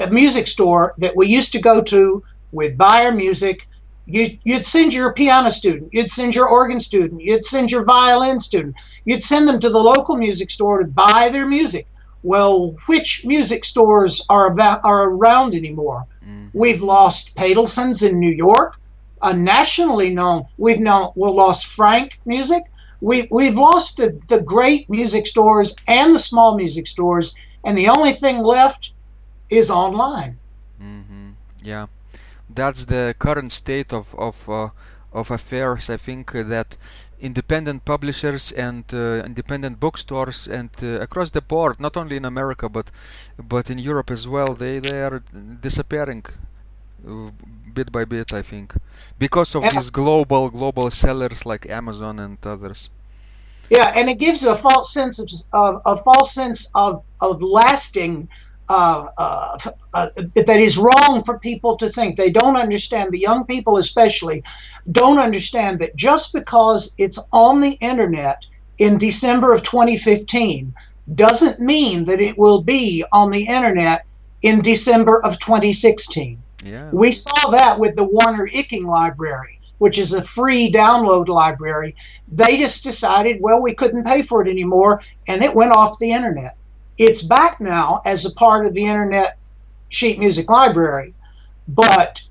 a 0.00 0.10
music 0.10 0.48
store 0.48 0.92
that 0.98 1.16
we 1.16 1.28
used 1.28 1.52
to 1.52 1.62
go 1.62 1.80
to? 1.84 2.22
We'd 2.52 2.76
buy 2.76 3.06
our 3.06 3.12
music, 3.12 3.66
you, 4.06 4.38
would 4.46 4.64
send 4.64 4.92
your 4.92 5.12
piano 5.12 5.50
student, 5.50 5.92
you'd 5.92 6.10
send 6.10 6.34
your 6.34 6.48
organ 6.48 6.80
student, 6.80 7.22
you'd 7.22 7.44
send 7.44 7.70
your 7.70 7.84
violin 7.84 8.38
student, 8.40 8.74
you'd 9.04 9.22
send 9.22 9.48
them 9.48 9.58
to 9.60 9.70
the 9.70 9.78
local 9.78 10.16
music 10.16 10.50
store 10.50 10.80
to 10.80 10.86
buy 10.86 11.28
their 11.32 11.46
music. 11.46 11.86
Well, 12.22 12.74
which 12.86 13.24
music 13.24 13.64
stores 13.64 14.24
are 14.28 14.46
about, 14.46 14.80
are 14.84 15.10
around 15.10 15.54
anymore? 15.54 16.06
Mm. 16.26 16.50
We've 16.54 16.82
lost 16.82 17.34
Patelson's 17.34 18.02
in 18.02 18.18
New 18.18 18.32
York, 18.32 18.76
a 19.22 19.34
nationally 19.34 20.14
known. 20.14 20.46
We've 20.56 20.80
known 20.80 21.12
we 21.16 21.28
lost 21.28 21.66
Frank 21.66 22.18
Music. 22.24 22.62
We 23.00 23.28
we've 23.30 23.56
lost 23.56 23.98
the 23.98 24.18
the 24.28 24.40
great 24.40 24.88
music 24.88 25.26
stores 25.26 25.76
and 25.86 26.14
the 26.14 26.18
small 26.18 26.56
music 26.56 26.86
stores, 26.86 27.34
and 27.64 27.76
the 27.76 27.88
only 27.88 28.12
thing 28.12 28.38
left 28.38 28.92
is 29.50 29.70
online. 29.70 30.38
Mm-hmm. 30.80 31.30
Yeah 31.62 31.86
that's 32.54 32.84
the 32.86 33.14
current 33.18 33.52
state 33.52 33.92
of 33.92 34.14
of 34.14 34.48
uh, 34.48 34.68
of 35.12 35.30
affairs. 35.30 35.90
I 35.90 35.96
think 35.96 36.32
that 36.32 36.76
independent 37.20 37.84
publishers 37.84 38.52
and 38.52 38.84
uh, 38.92 39.24
independent 39.24 39.80
bookstores 39.80 40.48
and 40.48 40.70
uh, 40.82 41.00
across 41.00 41.30
the 41.30 41.40
board, 41.40 41.80
not 41.80 41.96
only 41.96 42.16
in 42.16 42.24
America 42.24 42.68
but 42.68 42.90
but 43.38 43.70
in 43.70 43.78
Europe 43.78 44.10
as 44.10 44.26
well, 44.28 44.54
they 44.54 44.78
they 44.78 45.02
are 45.02 45.22
disappearing 45.60 46.24
uh, 47.08 47.30
bit 47.72 47.90
by 47.92 48.04
bit. 48.04 48.32
I 48.32 48.42
think 48.42 48.74
because 49.18 49.54
of 49.54 49.62
these 49.62 49.90
global 49.90 50.50
global 50.50 50.90
sellers 50.90 51.46
like 51.46 51.68
Amazon 51.68 52.18
and 52.18 52.38
others. 52.44 52.90
Yeah, 53.70 53.92
and 53.96 54.10
it 54.10 54.18
gives 54.18 54.44
a 54.44 54.54
false 54.54 54.92
sense 54.92 55.18
of, 55.18 55.28
of 55.52 55.82
a 55.86 55.96
false 55.96 56.34
sense 56.34 56.70
of 56.74 57.02
of 57.20 57.40
lasting 57.40 58.28
uh, 58.68 59.06
uh, 59.18 59.58
uh, 59.92 60.08
that 60.34 60.60
is 60.60 60.78
wrong 60.78 61.22
for 61.24 61.38
people 61.38 61.76
to 61.76 61.90
think. 61.90 62.16
They 62.16 62.30
don't 62.30 62.56
understand, 62.56 63.12
the 63.12 63.18
young 63.18 63.44
people 63.44 63.78
especially, 63.78 64.42
don't 64.90 65.18
understand 65.18 65.78
that 65.80 65.96
just 65.96 66.32
because 66.32 66.94
it's 66.98 67.18
on 67.32 67.60
the 67.60 67.72
internet 67.72 68.44
in 68.78 68.98
December 68.98 69.52
of 69.52 69.62
2015 69.62 70.74
doesn't 71.14 71.60
mean 71.60 72.04
that 72.06 72.20
it 72.20 72.38
will 72.38 72.62
be 72.62 73.04
on 73.12 73.30
the 73.30 73.46
internet 73.46 74.06
in 74.42 74.60
December 74.60 75.22
of 75.24 75.38
2016. 75.38 76.40
Yeah. 76.64 76.90
We 76.92 77.12
saw 77.12 77.50
that 77.50 77.78
with 77.78 77.96
the 77.96 78.04
Werner 78.04 78.48
Icking 78.48 78.84
Library, 78.84 79.60
which 79.78 79.98
is 79.98 80.14
a 80.14 80.22
free 80.22 80.72
download 80.72 81.28
library. 81.28 81.94
They 82.32 82.56
just 82.56 82.82
decided, 82.82 83.40
well, 83.40 83.60
we 83.60 83.74
couldn't 83.74 84.04
pay 84.04 84.22
for 84.22 84.40
it 84.40 84.50
anymore, 84.50 85.02
and 85.28 85.42
it 85.42 85.54
went 85.54 85.76
off 85.76 85.98
the 85.98 86.12
internet. 86.12 86.56
It's 86.98 87.22
back 87.22 87.60
now 87.60 88.02
as 88.04 88.24
a 88.24 88.30
part 88.32 88.66
of 88.66 88.74
the 88.74 88.84
Internet 88.84 89.38
Sheet 89.88 90.18
Music 90.18 90.48
Library. 90.48 91.14
But 91.68 92.22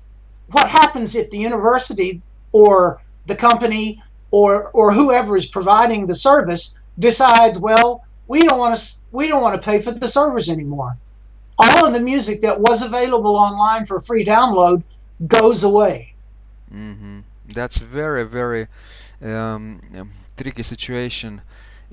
what 0.50 0.68
happens 0.68 1.14
if 1.14 1.30
the 1.30 1.38
university 1.38 2.22
or 2.52 3.02
the 3.26 3.34
company 3.34 4.02
or 4.30 4.70
or 4.70 4.92
whoever 4.92 5.36
is 5.36 5.46
providing 5.46 6.06
the 6.06 6.14
service 6.14 6.78
decides, 6.98 7.58
well, 7.58 8.04
we 8.28 8.42
don't 8.42 8.58
want 8.58 8.76
to 8.76 8.94
we 9.12 9.28
don't 9.28 9.42
want 9.42 9.54
to 9.54 9.64
pay 9.64 9.78
for 9.78 9.92
the 9.92 10.08
servers 10.08 10.48
anymore. 10.48 10.96
All 11.58 11.86
of 11.86 11.92
the 11.92 12.00
music 12.00 12.40
that 12.42 12.60
was 12.60 12.82
available 12.82 13.36
online 13.36 13.86
for 13.86 14.00
free 14.00 14.24
download 14.24 14.82
goes 15.26 15.62
away. 15.62 16.14
Mm-hmm. 16.72 17.20
That's 17.48 17.78
very 17.78 18.24
very 18.24 18.66
um, 19.22 19.80
tricky 20.36 20.62
situation. 20.62 21.42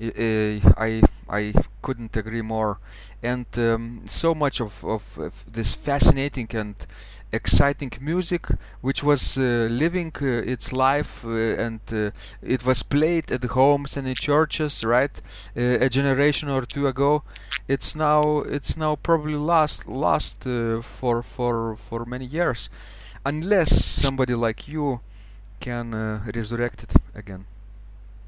I 0.00 1.02
I 1.28 1.54
couldn't 1.80 2.16
agree 2.16 2.42
more. 2.42 2.78
And 3.22 3.46
um, 3.56 4.02
so 4.06 4.34
much 4.34 4.60
of, 4.60 4.84
of, 4.84 5.18
of, 5.18 5.44
this 5.50 5.74
fascinating 5.74 6.48
and 6.54 6.74
exciting 7.32 7.90
music, 8.00 8.46
which 8.82 9.02
was 9.02 9.38
uh, 9.38 9.66
living 9.70 10.12
uh, 10.20 10.26
its 10.26 10.72
life 10.72 11.24
uh, 11.24 11.30
and 11.30 11.80
uh, 11.90 12.10
it 12.42 12.66
was 12.66 12.82
played 12.82 13.32
at 13.32 13.44
homes 13.44 13.96
and 13.96 14.06
in 14.06 14.14
churches, 14.14 14.84
right? 14.84 15.22
Uh, 15.56 15.78
a 15.80 15.88
generation 15.88 16.50
or 16.50 16.66
two 16.66 16.86
ago, 16.86 17.22
it's 17.66 17.96
now 17.96 18.40
it's 18.40 18.76
now 18.76 18.96
probably 18.96 19.36
lost 19.36 19.88
lost 19.88 20.46
uh, 20.46 20.82
for 20.82 21.22
for 21.22 21.76
for 21.76 22.04
many 22.04 22.26
years, 22.26 22.68
unless 23.24 23.70
somebody 23.84 24.34
like 24.34 24.68
you 24.68 25.00
can 25.60 25.92
resurrect 26.34 26.82
it 26.82 26.92
again. 27.14 27.46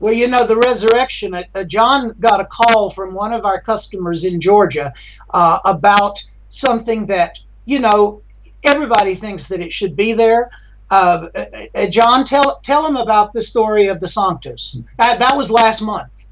Well, 0.01 0.13
you 0.13 0.29
know, 0.29 0.47
the 0.47 0.57
resurrection, 0.57 1.35
uh, 1.35 1.45
uh, 1.55 1.65
John 1.65 2.15
got 2.21 2.41
a 2.41 2.47
call 2.47 2.91
from 2.91 3.15
one 3.15 3.33
of 3.33 3.45
our 3.45 3.61
customers 3.61 4.25
in 4.25 4.41
Georgia 4.41 4.93
uh, 5.33 5.61
about 5.65 6.23
something 6.49 7.07
that 7.07 7.39
you 7.65 7.81
know, 7.81 8.23
everybody 8.63 9.15
thinks 9.15 9.49
that 9.49 9.61
it 9.61 9.73
should 9.73 9.97
be 9.97 10.13
there. 10.13 10.51
Uh, 10.91 11.29
uh, 11.35 11.45
uh 11.75 11.87
John, 11.87 12.25
tell 12.25 12.61
tell 12.61 12.83
them 12.83 12.97
about 12.97 13.33
the 13.33 13.43
story 13.43 13.89
of 13.89 14.01
the 14.01 14.09
Sanctus. 14.09 14.83
That, 14.99 15.19
that 15.19 15.37
was 15.37 15.51
last 15.51 15.81
month. 15.81 16.27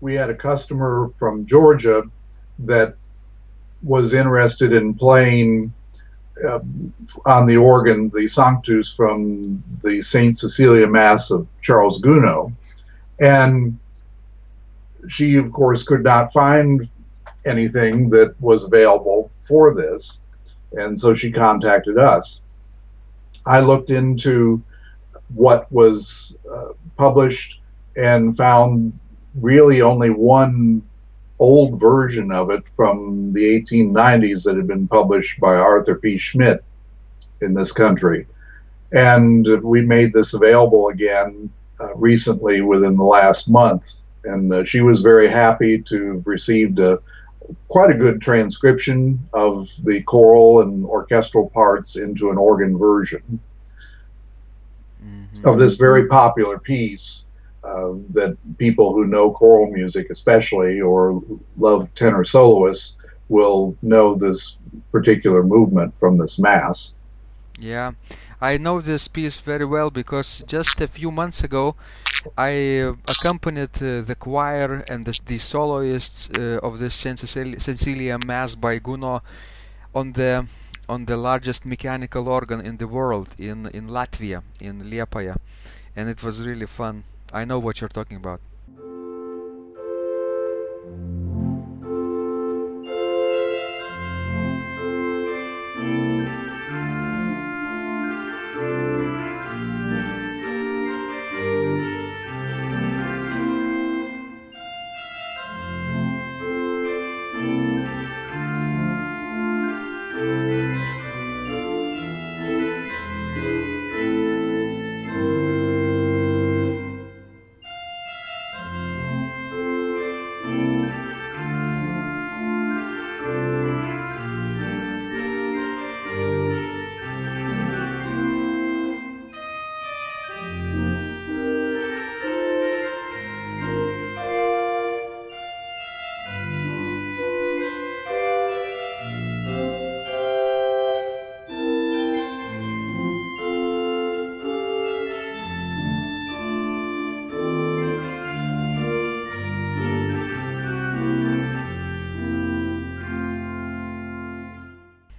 We 0.00 0.14
had 0.14 0.30
a 0.30 0.34
customer 0.34 1.10
from 1.16 1.44
Georgia 1.44 2.04
that 2.60 2.96
was 3.82 4.14
interested 4.14 4.72
in 4.72 4.94
playing 4.94 5.72
uh, 6.46 6.60
on 7.26 7.46
the 7.46 7.56
organ 7.56 8.10
the 8.14 8.28
Sanctus 8.28 8.92
from 8.92 9.62
the 9.82 10.02
Saint 10.02 10.38
Cecilia 10.38 10.86
Mass 10.86 11.30
of 11.30 11.46
Charles 11.60 12.00
Gounod, 12.00 12.52
and 13.20 13.78
she, 15.08 15.36
of 15.36 15.52
course, 15.52 15.82
could 15.82 16.04
not 16.04 16.32
find 16.32 16.88
anything 17.46 18.10
that 18.10 18.34
was 18.40 18.64
available 18.64 19.30
for 19.40 19.74
this, 19.74 20.22
and 20.72 20.98
so 20.98 21.14
she 21.14 21.30
contacted 21.30 21.98
us. 21.98 22.42
I 23.46 23.60
looked 23.60 23.90
into 23.90 24.62
what 25.34 25.70
was 25.72 26.36
uh, 26.52 26.72
published 26.96 27.60
and 27.96 28.36
found 28.36 28.98
really 29.34 29.80
only 29.80 30.10
one 30.10 30.82
old 31.40 31.80
version 31.80 32.30
of 32.30 32.50
it 32.50 32.66
from 32.66 33.32
the 33.32 33.60
1890s 33.60 34.44
that 34.44 34.56
had 34.56 34.66
been 34.66 34.86
published 34.86 35.40
by 35.40 35.56
Arthur 35.56 35.96
P. 35.96 36.18
Schmidt 36.18 36.62
in 37.40 37.54
this 37.54 37.72
country. 37.72 38.26
And 38.92 39.46
we 39.62 39.82
made 39.82 40.12
this 40.12 40.34
available 40.34 40.88
again 40.88 41.50
uh, 41.80 41.94
recently 41.94 42.60
within 42.60 42.96
the 42.96 43.04
last 43.04 43.48
month. 43.48 44.02
And 44.24 44.52
uh, 44.52 44.64
she 44.64 44.82
was 44.82 45.00
very 45.00 45.28
happy 45.28 45.80
to 45.80 46.14
have 46.14 46.26
received 46.26 46.78
a, 46.78 46.98
quite 47.68 47.90
a 47.90 47.98
good 47.98 48.20
transcription 48.20 49.18
of 49.32 49.68
the 49.84 50.02
choral 50.02 50.60
and 50.60 50.84
orchestral 50.84 51.48
parts 51.48 51.96
into 51.96 52.30
an 52.30 52.36
organ 52.36 52.76
version 52.76 53.40
mm-hmm. 55.02 55.48
of 55.48 55.58
this 55.58 55.76
very 55.76 56.06
popular 56.06 56.58
piece 56.58 57.29
uh, 57.62 57.92
that 58.12 58.36
people 58.58 58.92
who 58.94 59.06
know 59.06 59.30
choral 59.30 59.70
music, 59.70 60.08
especially, 60.10 60.80
or 60.80 61.22
love 61.58 61.92
tenor 61.94 62.24
soloists, 62.24 62.98
will 63.28 63.76
know 63.82 64.14
this 64.14 64.58
particular 64.92 65.42
movement 65.42 65.96
from 65.96 66.18
this 66.18 66.38
mass. 66.38 66.96
Yeah, 67.58 67.92
I 68.40 68.56
know 68.56 68.80
this 68.80 69.06
piece 69.06 69.38
very 69.38 69.66
well 69.66 69.90
because 69.90 70.42
just 70.46 70.80
a 70.80 70.86
few 70.86 71.10
months 71.10 71.44
ago 71.44 71.76
I 72.36 72.80
uh, 72.80 72.94
accompanied 73.06 73.76
uh, 73.82 74.00
the 74.00 74.16
choir 74.18 74.82
and 74.90 75.04
the, 75.04 75.18
the 75.26 75.36
soloists 75.36 76.30
uh, 76.38 76.58
of 76.62 76.78
the 76.78 76.88
Saint 76.90 77.18
Cecilia 77.18 78.18
Mass 78.26 78.54
by 78.54 78.78
Gounod 78.78 79.20
on 79.94 80.12
the 80.12 80.46
on 80.88 81.04
the 81.04 81.16
largest 81.16 81.64
mechanical 81.66 82.28
organ 82.28 82.60
in 82.60 82.78
the 82.78 82.88
world 82.88 83.28
in 83.38 83.66
in 83.66 83.88
Latvia 83.88 84.42
in 84.60 84.80
Liepaja, 84.82 85.36
and 85.94 86.08
it 86.08 86.22
was 86.22 86.46
really 86.46 86.66
fun. 86.66 87.04
I 87.32 87.44
know 87.44 87.58
what 87.58 87.80
you're 87.80 87.88
talking 87.88 88.16
about. 88.16 88.40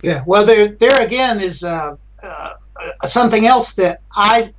Yeah, 0.04 0.24
well, 0.26 0.46
there, 0.46 0.70
there 0.80 1.02
again 1.02 1.40
is 1.40 1.64
uh, 1.64 1.96
uh, 2.24 2.50
something 3.06 3.46
else 3.46 3.76
that 3.76 4.02
I, 4.16 4.52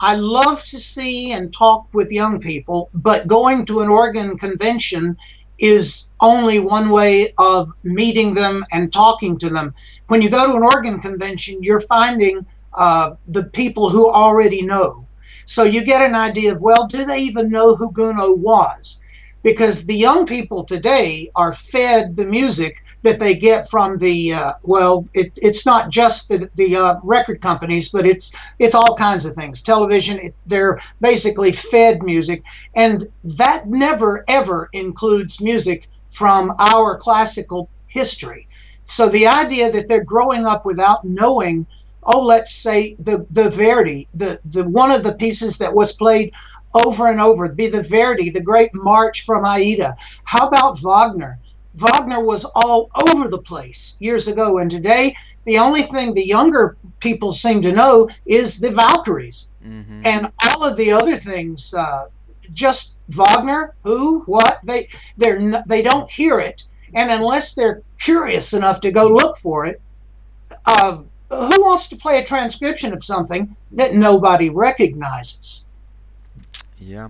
I 0.00 0.16
love 0.16 0.64
to 0.66 0.78
see 0.78 1.32
and 1.32 1.52
talk 1.52 1.86
with 1.94 2.10
young 2.10 2.40
people, 2.40 2.90
but 2.92 3.26
going 3.26 3.64
to 3.66 3.80
an 3.80 3.88
organ 3.88 4.36
convention 4.36 5.16
is 5.58 6.12
only 6.20 6.58
one 6.58 6.90
way 6.90 7.32
of 7.38 7.68
meeting 7.84 8.34
them 8.34 8.64
and 8.72 8.92
talking 8.92 9.38
to 9.38 9.48
them. 9.48 9.72
When 10.08 10.20
you 10.20 10.28
go 10.30 10.46
to 10.46 10.56
an 10.56 10.62
organ 10.62 11.00
convention, 11.00 11.62
you're 11.62 11.80
finding 11.80 12.44
uh, 12.76 13.12
the 13.26 13.44
people 13.44 13.88
who 13.90 14.10
already 14.10 14.62
know. 14.62 15.08
So 15.46 15.64
you 15.64 15.84
get 15.84 16.02
an 16.02 16.14
idea 16.14 16.54
of, 16.54 16.60
well, 16.60 16.86
do 16.86 17.04
they 17.04 17.20
even 17.20 17.50
know 17.50 17.76
who 17.76 17.92
Gounod 17.92 18.38
was? 18.38 19.00
Because 19.42 19.86
the 19.86 19.94
young 19.94 20.26
people 20.26 20.64
today 20.64 21.30
are 21.34 21.52
fed 21.52 22.16
the 22.16 22.26
music 22.26 22.74
that 23.02 23.18
they 23.18 23.34
get 23.34 23.68
from 23.68 23.98
the 23.98 24.32
uh, 24.32 24.52
well, 24.62 25.08
it, 25.14 25.38
it's 25.42 25.66
not 25.66 25.90
just 25.90 26.28
the, 26.28 26.48
the 26.54 26.76
uh, 26.76 26.96
record 27.02 27.40
companies, 27.40 27.88
but 27.88 28.06
it's 28.06 28.34
it's 28.58 28.74
all 28.74 28.96
kinds 28.96 29.26
of 29.26 29.34
things. 29.34 29.62
Television, 29.62 30.18
it, 30.18 30.34
they're 30.46 30.78
basically 31.00 31.52
fed 31.52 32.02
music, 32.02 32.42
and 32.74 33.08
that 33.24 33.68
never 33.68 34.24
ever 34.28 34.68
includes 34.72 35.40
music 35.40 35.88
from 36.10 36.54
our 36.58 36.96
classical 36.96 37.68
history. 37.88 38.46
So 38.84 39.08
the 39.08 39.26
idea 39.26 39.70
that 39.70 39.88
they're 39.88 40.04
growing 40.04 40.46
up 40.46 40.64
without 40.64 41.04
knowing, 41.04 41.66
oh, 42.04 42.24
let's 42.24 42.54
say 42.54 42.94
the 42.94 43.26
the 43.30 43.50
Verdi, 43.50 44.08
the 44.14 44.40
the 44.44 44.68
one 44.68 44.90
of 44.92 45.02
the 45.02 45.14
pieces 45.14 45.58
that 45.58 45.74
was 45.74 45.92
played 45.92 46.32
over 46.74 47.08
and 47.08 47.20
over, 47.20 47.48
be 47.48 47.68
the 47.68 47.82
Verdi, 47.82 48.30
the 48.30 48.40
great 48.40 48.72
march 48.74 49.24
from 49.24 49.44
Aida. 49.44 49.94
How 50.24 50.46
about 50.46 50.80
Wagner? 50.80 51.38
Wagner 51.74 52.22
was 52.22 52.44
all 52.44 52.90
over 52.94 53.28
the 53.28 53.38
place 53.38 53.96
years 53.98 54.28
ago, 54.28 54.58
and 54.58 54.70
today 54.70 55.14
the 55.44 55.58
only 55.58 55.82
thing 55.82 56.14
the 56.14 56.26
younger 56.26 56.76
people 57.00 57.32
seem 57.32 57.62
to 57.62 57.72
know 57.72 58.08
is 58.26 58.60
the 58.60 58.70
Valkyries, 58.70 59.50
mm-hmm. 59.64 60.02
and 60.04 60.30
all 60.46 60.64
of 60.64 60.76
the 60.76 60.92
other 60.92 61.16
things. 61.16 61.74
Uh, 61.74 62.06
just 62.52 62.98
Wagner, 63.08 63.74
who, 63.82 64.20
what 64.26 64.60
they 64.64 64.88
they're 65.16 65.62
they 65.66 65.82
don't 65.82 66.10
hear 66.10 66.38
it, 66.38 66.64
and 66.94 67.10
unless 67.10 67.54
they're 67.54 67.82
curious 67.98 68.52
enough 68.52 68.80
to 68.82 68.92
go 68.92 69.08
look 69.08 69.36
for 69.38 69.64
it, 69.66 69.80
uh, 70.66 70.98
who 71.30 71.64
wants 71.64 71.88
to 71.88 71.96
play 71.96 72.20
a 72.20 72.24
transcription 72.24 72.92
of 72.92 73.02
something 73.02 73.56
that 73.72 73.94
nobody 73.94 74.50
recognizes? 74.50 75.68
Yeah. 76.78 77.08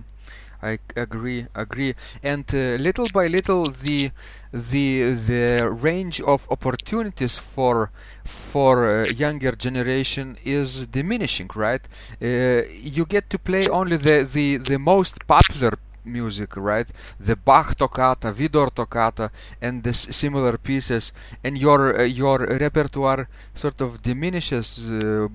I 0.63 0.79
agree, 0.95 1.45
agree. 1.53 1.93
And 2.23 2.45
uh, 2.53 2.81
little 2.87 3.07
by 3.13 3.27
little, 3.27 3.65
the 3.65 4.11
the 4.51 5.11
the 5.13 5.69
range 5.69 6.21
of 6.21 6.47
opportunities 6.49 7.37
for 7.37 7.91
for 8.23 8.73
uh, 9.01 9.05
younger 9.17 9.51
generation 9.51 10.37
is 10.45 10.87
diminishing. 10.87 11.49
Right? 11.53 11.85
Uh, 12.21 12.61
you 12.71 13.05
get 13.05 13.29
to 13.31 13.37
play 13.39 13.67
only 13.69 13.97
the 13.97 14.23
the 14.23 14.57
the 14.57 14.79
most 14.79 15.27
popular 15.27 15.73
music, 16.05 16.55
right? 16.57 16.89
The 17.19 17.35
Bach 17.35 17.75
toccata, 17.75 18.31
Widor 18.31 18.73
toccata, 18.73 19.31
and 19.61 19.83
the 19.83 19.93
similar 19.93 20.57
pieces, 20.57 21.13
and 21.43 21.57
your 21.57 22.01
uh, 22.01 22.03
your 22.03 22.39
repertoire 22.39 23.27
sort 23.53 23.81
of 23.81 24.01
diminishes 24.01 24.89
uh, 24.89 25.27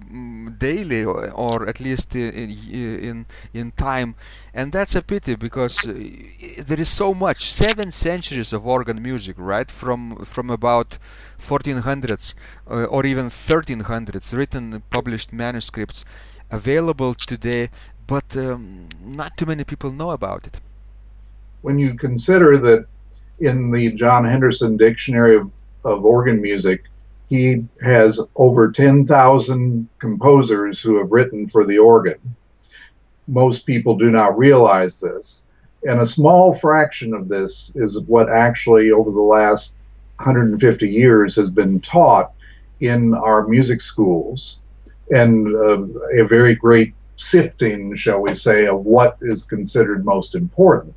daily, 0.58 1.04
or, 1.04 1.30
or, 1.30 1.68
at 1.68 1.80
least 1.80 2.14
in, 2.16 2.50
in 3.08 3.26
in 3.54 3.72
time, 3.72 4.14
and 4.54 4.72
that's 4.72 4.94
a 4.94 5.02
pity 5.02 5.34
because 5.34 5.86
uh, 5.86 5.92
there 6.64 6.80
is 6.80 6.88
so 6.88 7.14
much. 7.14 7.50
Seven 7.50 7.92
centuries 7.92 8.52
of 8.52 8.66
organ 8.66 9.02
music, 9.02 9.36
right? 9.38 9.70
From 9.70 10.16
from 10.24 10.50
about 10.50 10.98
1400s 11.38 12.34
uh, 12.70 12.84
or 12.84 13.06
even 13.06 13.26
1300s, 13.26 14.36
written, 14.36 14.82
published 14.90 15.32
manuscripts 15.32 16.04
available 16.50 17.14
today 17.14 17.70
but 18.08 18.36
um, 18.36 18.88
not 19.04 19.36
too 19.36 19.46
many 19.46 19.62
people 19.62 19.92
know 19.92 20.10
about 20.10 20.46
it. 20.46 20.60
When 21.62 21.78
you 21.78 21.94
consider 21.94 22.56
that 22.56 22.86
in 23.38 23.70
the 23.70 23.92
John 23.92 24.24
Henderson 24.24 24.76
Dictionary 24.76 25.36
of, 25.36 25.52
of 25.84 26.04
organ 26.04 26.40
music, 26.40 26.84
he 27.28 27.64
has 27.82 28.20
over 28.36 28.72
10,000 28.72 29.88
composers 29.98 30.80
who 30.80 30.96
have 30.96 31.12
written 31.12 31.46
for 31.46 31.66
the 31.66 31.78
organ. 31.78 32.18
Most 33.28 33.66
people 33.66 33.96
do 33.96 34.10
not 34.10 34.36
realize 34.38 35.00
this. 35.00 35.46
And 35.84 36.00
a 36.00 36.06
small 36.06 36.54
fraction 36.54 37.12
of 37.12 37.28
this 37.28 37.72
is 37.76 38.00
what 38.04 38.32
actually, 38.32 38.90
over 38.90 39.10
the 39.10 39.20
last 39.20 39.76
150 40.16 40.88
years, 40.88 41.36
has 41.36 41.50
been 41.50 41.80
taught 41.80 42.32
in 42.80 43.14
our 43.14 43.46
music 43.46 43.82
schools. 43.82 44.60
And 45.10 45.54
uh, 45.54 45.82
a 46.22 46.26
very 46.26 46.54
great 46.54 46.94
sifting, 47.18 47.94
shall 47.94 48.20
we 48.20 48.34
say, 48.34 48.66
of 48.66 48.86
what 48.86 49.18
is 49.20 49.44
considered 49.44 50.04
most 50.04 50.34
important. 50.34 50.94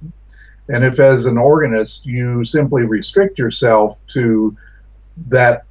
And 0.69 0.85
if, 0.85 0.99
as 0.99 1.25
an 1.25 1.37
organist, 1.37 2.05
you 2.05 2.45
simply 2.45 2.85
restrict 2.85 3.37
yourself 3.37 3.99
to 4.07 4.55
that 5.27 5.65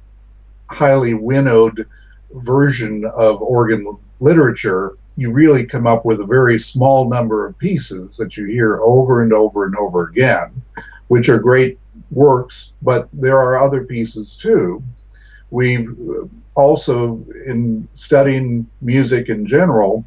highly 0.69 1.13
winnowed 1.13 1.87
version 2.33 3.05
of 3.15 3.41
organ 3.41 3.97
literature, 4.19 4.97
you 5.15 5.31
really 5.31 5.65
come 5.65 5.87
up 5.87 6.05
with 6.05 6.21
a 6.21 6.25
very 6.25 6.59
small 6.59 7.09
number 7.09 7.47
of 7.47 7.57
pieces 7.57 8.17
that 8.17 8.37
you 8.37 8.45
hear 8.45 8.81
over 8.81 9.23
and 9.23 9.33
over 9.33 9.65
and 9.65 9.75
over 9.77 10.09
again, 10.09 10.61
which 11.07 11.29
are 11.29 11.39
great 11.39 11.79
works, 12.11 12.73
but 12.81 13.07
there 13.13 13.37
are 13.37 13.63
other 13.63 13.83
pieces 13.83 14.35
too. 14.35 14.83
We've 15.49 15.89
also, 16.55 17.25
in 17.45 17.87
studying 17.93 18.69
music 18.81 19.29
in 19.29 19.45
general, 19.45 20.05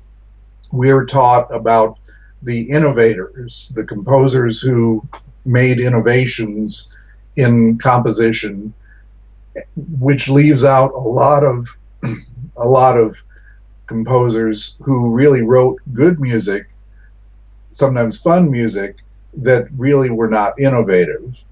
we're 0.75 1.07
taught 1.07 1.55
about 1.55 1.99
the 2.43 2.63
innovators, 2.63 3.73
the 3.75 3.85
composers 3.85 4.61
who 4.61 5.07
made 5.45 5.79
innovations 5.79 6.93
in 7.37 7.79
composition, 7.79 8.75
which 10.01 10.29
leaves 10.29 10.65
out 10.65 10.93
a 10.93 10.99
lot 10.99 11.45
of 11.45 11.67
a 12.57 12.67
lot 12.67 12.97
of 12.99 13.17
composers 13.87 14.77
who 14.81 15.11
really 15.11 15.43
wrote 15.43 15.81
good 15.93 16.21
music, 16.21 16.67
sometimes 17.73 18.21
fun 18.21 18.51
music, 18.51 18.97
that 19.35 19.67
really 19.77 20.11
were 20.11 20.29
not 20.29 20.59
innovative. 20.59 21.45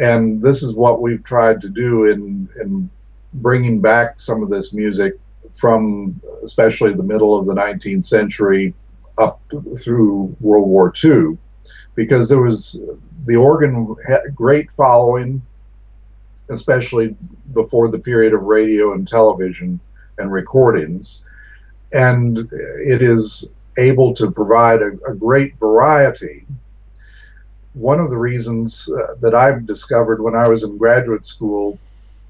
And 0.00 0.42
this 0.42 0.62
is 0.62 0.74
what 0.74 1.00
we've 1.00 1.24
tried 1.24 1.60
to 1.62 1.68
do 1.68 2.06
in, 2.06 2.48
in 2.60 2.90
bringing 3.34 3.80
back 3.80 4.18
some 4.18 4.42
of 4.42 4.50
this 4.50 4.72
music 4.72 5.14
from 5.52 6.20
especially 6.42 6.92
the 6.94 7.02
middle 7.02 7.38
of 7.38 7.46
the 7.46 7.54
19th 7.54 8.04
century 8.04 8.74
up 9.18 9.40
through 9.78 10.36
World 10.40 10.68
War 10.68 10.92
II, 11.02 11.36
because 11.94 12.28
there 12.28 12.40
was 12.40 12.80
the 13.26 13.36
organ 13.36 13.94
had 14.06 14.34
great 14.34 14.70
following, 14.70 15.42
especially 16.48 17.16
before 17.52 17.90
the 17.90 17.98
period 17.98 18.32
of 18.32 18.42
radio 18.42 18.92
and 18.92 19.06
television 19.06 19.80
and 20.18 20.32
recordings, 20.32 21.24
and 21.92 22.38
it 22.50 23.02
is 23.02 23.48
able 23.78 24.14
to 24.14 24.30
provide 24.30 24.82
a, 24.82 24.92
a 25.08 25.14
great 25.14 25.58
variety. 25.58 26.44
One 27.74 28.00
of 28.00 28.10
the 28.10 28.16
reasons 28.16 28.90
uh, 28.92 29.14
that 29.20 29.34
I've 29.34 29.66
discovered 29.66 30.20
when 30.20 30.34
I 30.34 30.48
was 30.48 30.64
in 30.64 30.76
graduate 30.78 31.26
school 31.26 31.78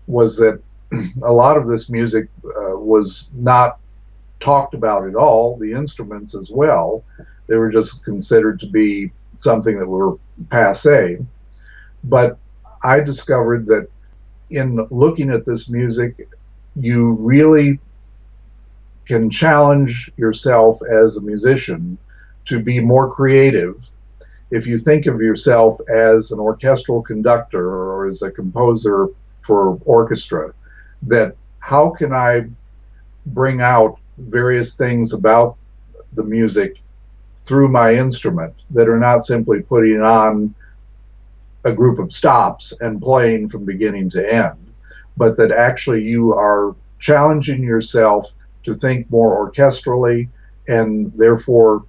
was 0.06 0.36
that 0.36 0.60
a 1.22 1.32
lot 1.32 1.56
of 1.56 1.66
this 1.68 1.90
music 1.90 2.28
uh, 2.44 2.57
was 2.80 3.30
not 3.34 3.78
talked 4.40 4.74
about 4.74 5.06
at 5.06 5.14
all, 5.14 5.56
the 5.56 5.72
instruments 5.72 6.34
as 6.34 6.50
well. 6.50 7.04
They 7.46 7.56
were 7.56 7.70
just 7.70 8.04
considered 8.04 8.60
to 8.60 8.66
be 8.66 9.10
something 9.38 9.78
that 9.78 9.86
were 9.86 10.16
passe. 10.50 11.18
But 12.04 12.38
I 12.82 13.00
discovered 13.00 13.66
that 13.66 13.88
in 14.50 14.86
looking 14.90 15.30
at 15.30 15.44
this 15.44 15.68
music, 15.70 16.28
you 16.76 17.12
really 17.12 17.78
can 19.06 19.30
challenge 19.30 20.10
yourself 20.16 20.80
as 20.90 21.16
a 21.16 21.22
musician 21.22 21.98
to 22.44 22.60
be 22.60 22.80
more 22.80 23.10
creative. 23.10 23.86
If 24.50 24.66
you 24.66 24.78
think 24.78 25.06
of 25.06 25.20
yourself 25.20 25.78
as 25.94 26.30
an 26.30 26.38
orchestral 26.38 27.02
conductor 27.02 27.68
or 27.68 28.08
as 28.08 28.22
a 28.22 28.30
composer 28.30 29.08
for 29.40 29.78
orchestra, 29.84 30.52
that 31.02 31.36
how 31.60 31.90
can 31.90 32.12
I 32.12 32.48
bring 33.26 33.60
out 33.60 33.98
various 34.18 34.76
things 34.76 35.12
about 35.12 35.56
the 36.14 36.24
music 36.24 36.80
through 37.40 37.68
my 37.68 37.94
instrument 37.94 38.54
that 38.70 38.88
are 38.88 38.98
not 38.98 39.24
simply 39.24 39.62
putting 39.62 40.00
on 40.00 40.54
a 41.64 41.72
group 41.72 41.98
of 41.98 42.12
stops 42.12 42.72
and 42.80 43.00
playing 43.00 43.48
from 43.48 43.64
beginning 43.64 44.08
to 44.10 44.32
end, 44.32 44.58
but 45.16 45.36
that 45.36 45.50
actually 45.50 46.02
you 46.02 46.32
are 46.32 46.74
challenging 46.98 47.62
yourself 47.62 48.32
to 48.64 48.74
think 48.74 49.10
more 49.10 49.50
orchestrally 49.50 50.28
and 50.68 51.12
therefore 51.16 51.84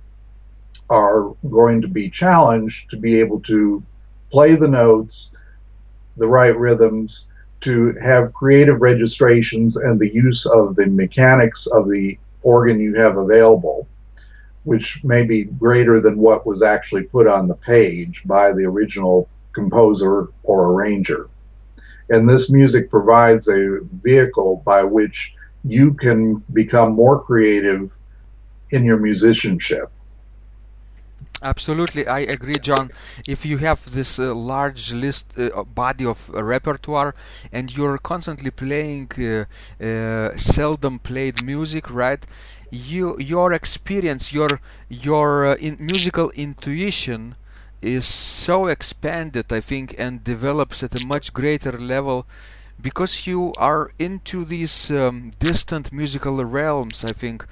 are 0.90 1.36
going 1.50 1.82
to 1.82 1.88
be 1.88 2.10
challenged 2.10 2.90
to 2.90 2.98
be 2.98 3.20
able 3.20 3.40
to 3.42 3.84
play 4.32 4.56
the 4.56 4.68
notes, 4.68 5.36
the 6.18 6.28
right 6.28 6.58
rhythms, 6.58 7.30
to 7.62 7.94
have 8.02 8.34
creative 8.34 8.82
registrations 8.82 9.76
and 9.76 10.00
the 10.00 10.14
use 10.14 10.46
of 10.46 10.76
the 10.76 10.88
mechanics 10.88 11.68
of 11.68 11.90
the 11.90 12.18
organ 12.42 12.80
you 12.80 12.94
have 12.96 13.18
available, 13.18 13.88
which 14.64 15.04
may 15.04 15.26
be 15.26 15.44
greater 15.44 16.00
than 16.00 16.18
what 16.18 16.46
was 16.46 16.64
actually 16.64 17.04
put 17.04 17.28
on 17.28 17.48
the 17.48 17.56
page 17.56 18.24
by 18.26 18.52
the 18.52 18.66
original 18.66 19.28
composer 19.52 20.28
or 20.44 20.72
arranger. 20.72 21.30
And 22.10 22.30
this 22.30 22.52
music 22.52 22.90
provides 22.90 23.48
a 23.50 23.80
vehicle 24.04 24.64
by 24.66 24.84
which 24.84 25.36
you 25.64 25.94
can 25.94 26.36
become 26.54 26.94
more 26.94 27.22
creative 27.22 27.96
in 28.72 28.86
your 28.86 28.98
musicianship. 28.98 29.92
Absolutely, 31.42 32.06
I 32.08 32.20
agree, 32.20 32.60
John. 32.60 32.92
If 33.28 33.46
you 33.46 33.58
have 33.60 33.92
this 33.94 34.20
uh, 34.20 34.34
large 34.36 34.92
list 34.94 35.38
uh, 35.40 35.64
body 35.64 36.06
of 36.06 36.30
uh, 36.34 36.44
repertoire 36.44 37.16
and 37.52 37.76
you're 37.76 37.98
constantly 37.98 38.52
playing 38.52 39.10
uh, 39.18 39.46
uh, 39.84 40.36
seldom 40.36 41.00
played 41.00 41.42
music, 41.46 41.90
right? 41.94 42.26
You 42.72 43.18
your 43.20 43.54
experience, 43.54 44.34
your 44.34 44.60
your 44.90 45.46
uh, 45.48 45.56
in 45.56 45.78
musical 45.80 46.30
intuition 46.32 47.36
is 47.82 48.06
so 48.06 48.68
expanded, 48.68 49.52
I 49.54 49.62
think, 49.62 49.96
and 49.98 50.22
develops 50.24 50.84
at 50.84 50.94
a 50.96 51.00
much 51.00 51.34
greater 51.34 51.72
level 51.80 52.26
because 52.82 53.26
you 53.28 53.54
are 53.58 53.92
into 53.98 54.44
these 54.46 54.92
um, 54.92 55.32
distant 55.40 55.94
musical 55.94 56.44
realms. 56.44 57.06
I 57.06 57.14
think 57.14 57.46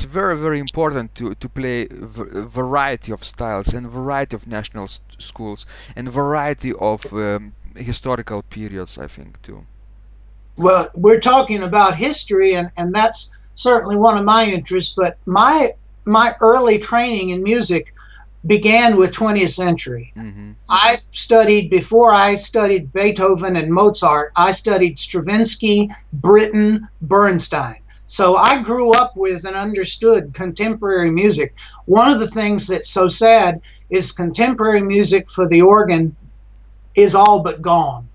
it's 0.00 0.12
very 0.12 0.36
very 0.36 0.58
important 0.58 1.14
to 1.14 1.34
to 1.34 1.48
play 1.48 1.86
v- 1.90 2.46
variety 2.62 3.12
of 3.12 3.22
styles 3.22 3.74
and 3.74 3.90
variety 3.90 4.34
of 4.36 4.46
national 4.46 4.88
schools 5.18 5.66
and 5.96 6.08
variety 6.08 6.72
of 6.72 7.12
um, 7.12 7.52
historical 7.76 8.42
periods. 8.42 8.98
I 8.98 9.08
think 9.08 9.42
too. 9.42 9.66
Well, 10.56 10.88
we're 10.94 11.20
talking 11.20 11.62
about 11.62 11.96
history, 11.96 12.54
and 12.54 12.70
and 12.78 12.94
that's 12.94 13.36
certainly 13.54 13.96
one 13.96 14.16
of 14.18 14.24
my 14.24 14.44
interests. 14.46 14.94
But 14.96 15.18
my 15.26 15.74
my 16.04 16.34
early 16.40 16.78
training 16.78 17.30
in 17.30 17.42
music 17.42 17.92
began 18.46 18.96
with 18.96 19.12
20th 19.12 19.54
century. 19.54 20.14
Mm-hmm. 20.16 20.52
I 20.70 20.96
studied 21.10 21.68
before 21.68 22.10
I 22.10 22.36
studied 22.36 22.90
Beethoven 22.90 23.54
and 23.56 23.70
Mozart. 23.70 24.32
I 24.34 24.52
studied 24.52 24.98
Stravinsky, 24.98 25.90
Britten, 26.14 26.88
Bernstein. 27.02 27.79
So 28.10 28.36
I 28.36 28.60
grew 28.60 28.90
up 28.90 29.16
with 29.16 29.44
and 29.44 29.54
understood 29.54 30.34
contemporary 30.34 31.12
music. 31.12 31.54
One 31.86 32.10
of 32.10 32.18
the 32.18 32.26
things 32.26 32.66
that's 32.66 32.90
so 32.90 33.06
sad 33.06 33.60
is 33.88 34.10
contemporary 34.10 34.82
music 34.82 35.30
for 35.30 35.46
the 35.46 35.62
organ 35.62 36.16
is 36.96 37.14
all 37.14 37.44
but 37.44 37.62
gone. 37.62 38.08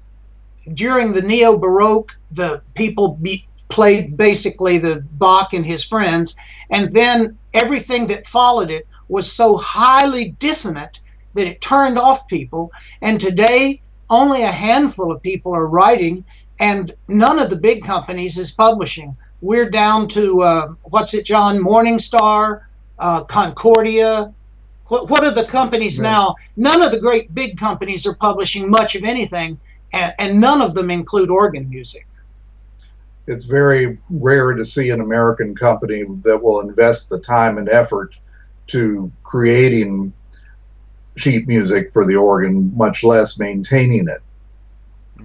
During 0.73 1.13
the 1.13 1.21
neo 1.21 1.57
Baroque, 1.57 2.17
the 2.31 2.61
people 2.73 3.17
be, 3.21 3.47
played 3.69 4.17
basically 4.17 4.77
the 4.77 5.01
Bach 5.13 5.53
and 5.53 5.65
his 5.65 5.85
friends, 5.85 6.35
and 6.71 6.91
then 6.91 7.37
everything 7.53 8.05
that 8.07 8.27
followed 8.27 8.69
it 8.69 8.85
was 9.07 9.31
so 9.31 9.55
highly 9.55 10.31
dissonant 10.39 10.99
that 11.35 11.47
it 11.47 11.61
turned 11.61 11.97
off 11.97 12.27
people. 12.27 12.69
And 13.01 13.17
today, 13.17 13.81
only 14.09 14.43
a 14.43 14.51
handful 14.51 15.09
of 15.09 15.23
people 15.23 15.55
are 15.55 15.67
writing, 15.67 16.25
and 16.59 16.93
none 17.07 17.39
of 17.39 17.49
the 17.49 17.55
big 17.55 17.85
companies 17.85 18.37
is 18.37 18.51
publishing. 18.51 19.15
We're 19.45 19.69
down 19.69 20.07
to 20.09 20.41
uh, 20.41 20.67
what's 20.83 21.13
it, 21.13 21.25
John? 21.25 21.59
Morningstar, 21.59 22.63
uh, 22.97 23.23
Concordia. 23.25 24.33
What, 24.87 25.09
what 25.09 25.23
are 25.23 25.31
the 25.31 25.45
companies 25.45 25.99
now? 25.99 26.35
None 26.57 26.81
of 26.81 26.91
the 26.91 26.99
great 26.99 27.33
big 27.33 27.57
companies 27.57 28.07
are 28.07 28.15
publishing 28.15 28.69
much 28.69 28.95
of 28.95 29.03
anything, 29.03 29.59
and, 29.93 30.13
and 30.19 30.41
none 30.41 30.61
of 30.61 30.73
them 30.73 30.89
include 30.89 31.29
organ 31.29 31.69
music 31.69 32.07
it's 33.27 33.45
very 33.45 33.97
rare 34.09 34.53
to 34.53 34.63
see 34.63 34.91
an 34.91 35.01
American 35.01 35.55
company 35.55 36.03
that 36.21 36.41
will 36.41 36.59
invest 36.59 37.09
the 37.09 37.19
time 37.19 37.57
and 37.57 37.69
effort 37.69 38.13
to 38.67 39.11
creating 39.23 40.13
sheet 41.15 41.47
music 41.47 41.91
for 41.91 42.05
the 42.05 42.15
organ, 42.15 42.75
much 42.75 43.03
less 43.03 43.39
maintaining 43.39 44.07
it. 44.07 44.21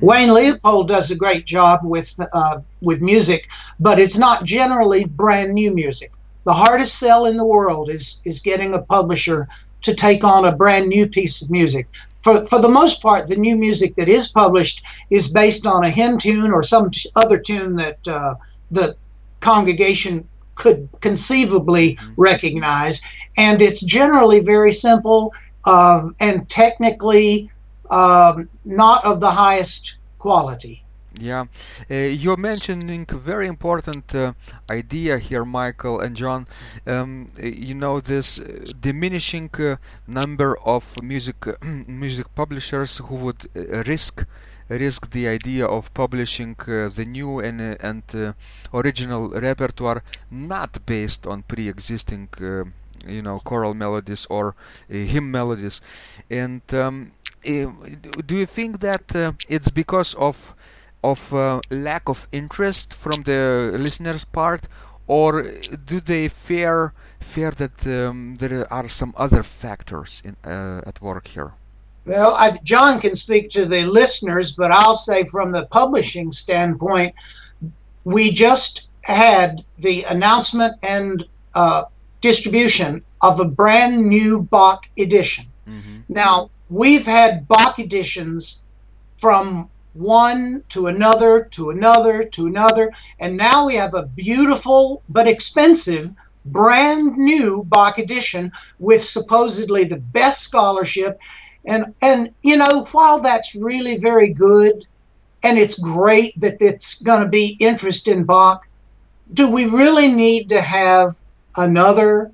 Wayne 0.00 0.28
Leupold 0.28 0.88
does 0.88 1.10
a 1.10 1.16
great 1.16 1.46
job 1.46 1.80
with 1.82 2.14
uh, 2.32 2.60
with 2.80 3.00
music, 3.02 3.48
but 3.78 3.98
it's 3.98 4.16
not 4.16 4.44
generally 4.44 5.04
brand 5.04 5.52
new 5.52 5.74
music. 5.74 6.12
The 6.44 6.54
hardest 6.54 6.98
sell 6.98 7.26
in 7.26 7.36
the 7.36 7.44
world 7.44 7.90
is 7.90 8.22
is 8.24 8.40
getting 8.40 8.74
a 8.74 8.82
publisher 8.82 9.48
to 9.82 9.94
take 9.94 10.24
on 10.24 10.44
a 10.44 10.52
brand 10.52 10.88
new 10.88 11.06
piece 11.06 11.42
of 11.42 11.50
music. 11.50 11.86
For 12.20 12.44
for 12.46 12.60
the 12.60 12.68
most 12.68 13.02
part, 13.02 13.28
the 13.28 13.36
new 13.36 13.56
music 13.56 13.94
that 13.96 14.08
is 14.08 14.28
published 14.28 14.82
is 15.10 15.28
based 15.28 15.66
on 15.66 15.84
a 15.84 15.90
hymn 15.90 16.18
tune 16.18 16.52
or 16.52 16.62
some 16.62 16.90
other 17.16 17.38
tune 17.38 17.76
that 17.76 17.98
uh, 18.08 18.34
the 18.70 18.96
congregation 19.40 20.26
could 20.54 20.88
conceivably 21.00 21.96
mm-hmm. 21.96 22.12
recognize, 22.16 23.02
and 23.36 23.60
it's 23.60 23.80
generally 23.80 24.40
very 24.40 24.72
simple 24.72 25.32
um, 25.66 26.14
and 26.20 26.48
technically 26.48 27.50
um, 27.90 28.48
not 28.64 29.04
of 29.04 29.20
the 29.20 29.30
highest 29.30 29.96
quality. 30.18 30.84
Yeah, 31.18 31.46
uh, 31.90 31.94
you're 31.94 32.36
mentioning 32.36 33.04
a 33.10 33.16
very 33.16 33.46
important 33.46 34.14
uh, 34.14 34.32
idea 34.70 35.18
here, 35.18 35.44
Michael 35.44 36.00
and 36.00 36.16
John. 36.16 36.46
Um, 36.86 37.26
you 37.38 37.74
know 37.74 38.00
this 38.00 38.38
uh, 38.38 38.64
diminishing 38.80 39.50
uh, 39.58 39.76
number 40.06 40.56
of 40.64 41.02
music 41.02 41.44
music 41.86 42.32
publishers 42.34 42.98
who 42.98 43.16
would 43.16 43.48
uh, 43.54 43.82
risk 43.86 44.24
risk 44.68 45.10
the 45.10 45.26
idea 45.26 45.66
of 45.66 45.92
publishing 45.94 46.54
uh, 46.60 46.88
the 46.88 47.04
new 47.04 47.40
and 47.40 47.60
and 47.60 48.34
original 48.72 49.30
repertoire 49.30 50.02
not 50.30 50.86
based 50.86 51.26
on 51.26 51.42
pre-existing 51.42 52.28
you 53.06 53.20
know 53.20 53.40
choral 53.40 53.74
melodies 53.74 54.26
or 54.30 54.54
hymn 54.88 55.30
melodies 55.30 55.80
and 56.30 56.62
um, 56.72 57.12
do 57.42 58.36
you 58.36 58.46
think 58.46 58.80
that 58.80 59.34
it's 59.48 59.70
because 59.70 60.14
of 60.14 60.54
of 61.02 61.32
uh, 61.32 61.60
lack 61.70 62.08
of 62.08 62.28
interest 62.30 62.92
from 62.92 63.22
the 63.22 63.72
listeners' 63.72 64.24
part, 64.24 64.68
or 65.06 65.42
do 65.84 66.00
they 66.00 66.28
fear 66.28 66.92
fear 67.20 67.50
that 67.50 67.86
um, 67.86 68.34
there 68.36 68.70
are 68.72 68.88
some 68.88 69.14
other 69.16 69.42
factors 69.42 70.22
in, 70.24 70.36
uh, 70.44 70.82
at 70.86 71.00
work 71.00 71.28
here? 71.28 71.52
Well, 72.06 72.34
I, 72.34 72.58
John 72.64 73.00
can 73.00 73.14
speak 73.14 73.50
to 73.50 73.66
the 73.66 73.84
listeners, 73.84 74.52
but 74.52 74.70
I'll 74.72 74.94
say 74.94 75.24
from 75.24 75.52
the 75.52 75.66
publishing 75.66 76.32
standpoint, 76.32 77.14
we 78.04 78.32
just 78.32 78.88
had 79.02 79.64
the 79.78 80.04
announcement 80.04 80.76
and 80.82 81.24
uh, 81.54 81.84
distribution 82.20 83.02
of 83.20 83.38
a 83.40 83.44
brand 83.44 84.06
new 84.06 84.42
Bach 84.42 84.88
edition. 84.98 85.46
Mm-hmm. 85.68 86.00
Now, 86.08 86.50
we've 86.70 87.04
had 87.04 87.46
Bach 87.48 87.78
editions 87.78 88.62
from 89.18 89.68
one 89.92 90.62
to 90.68 90.86
another 90.86 91.44
to 91.50 91.70
another 91.70 92.24
to 92.24 92.46
another. 92.46 92.92
And 93.18 93.36
now 93.36 93.66
we 93.66 93.74
have 93.74 93.94
a 93.94 94.06
beautiful 94.06 95.02
but 95.08 95.26
expensive 95.26 96.14
brand 96.46 97.18
new 97.18 97.64
Bach 97.64 97.98
edition 97.98 98.52
with 98.78 99.04
supposedly 99.04 99.84
the 99.84 99.98
best 99.98 100.42
scholarship. 100.42 101.18
And 101.66 101.92
and 102.00 102.32
you 102.42 102.56
know, 102.56 102.86
while 102.92 103.20
that's 103.20 103.54
really 103.54 103.98
very 103.98 104.30
good 104.30 104.86
and 105.42 105.58
it's 105.58 105.78
great 105.78 106.38
that 106.40 106.58
it's 106.60 107.02
going 107.02 107.22
to 107.22 107.28
be 107.28 107.56
interest 107.60 108.08
in 108.08 108.24
Bach, 108.24 108.66
do 109.32 109.50
we 109.50 109.66
really 109.66 110.08
need 110.08 110.48
to 110.50 110.60
have 110.60 111.16
another 111.56 112.30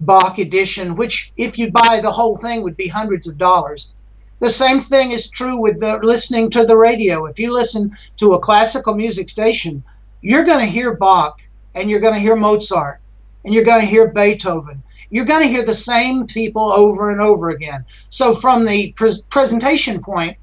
Bach 0.00 0.38
edition, 0.38 0.94
which 0.94 1.32
if 1.36 1.58
you 1.58 1.70
buy 1.70 2.00
the 2.00 2.12
whole 2.12 2.36
thing 2.36 2.62
would 2.62 2.76
be 2.76 2.88
hundreds 2.88 3.26
of 3.26 3.38
dollars? 3.38 3.92
The 4.40 4.50
same 4.50 4.80
thing 4.80 5.10
is 5.10 5.28
true 5.28 5.58
with 5.60 5.80
the 5.80 5.98
listening 5.98 6.50
to 6.50 6.64
the 6.64 6.76
radio. 6.76 7.26
If 7.26 7.40
you 7.40 7.52
listen 7.52 7.96
to 8.18 8.34
a 8.34 8.38
classical 8.38 8.94
music 8.94 9.28
station, 9.28 9.82
you're 10.20 10.44
going 10.44 10.60
to 10.60 10.66
hear 10.66 10.94
Bach 10.94 11.40
and 11.74 11.90
you're 11.90 12.00
going 12.00 12.14
to 12.14 12.20
hear 12.20 12.36
Mozart 12.36 13.00
and 13.44 13.52
you're 13.52 13.64
going 13.64 13.80
to 13.80 13.86
hear 13.86 14.08
Beethoven. 14.08 14.82
You're 15.10 15.24
going 15.24 15.42
to 15.42 15.48
hear 15.48 15.64
the 15.64 15.74
same 15.74 16.26
people 16.26 16.72
over 16.72 17.10
and 17.10 17.20
over 17.20 17.50
again. 17.50 17.84
So, 18.08 18.34
from 18.34 18.64
the 18.64 18.92
pre- 18.92 19.22
presentation 19.30 20.00
point, 20.02 20.36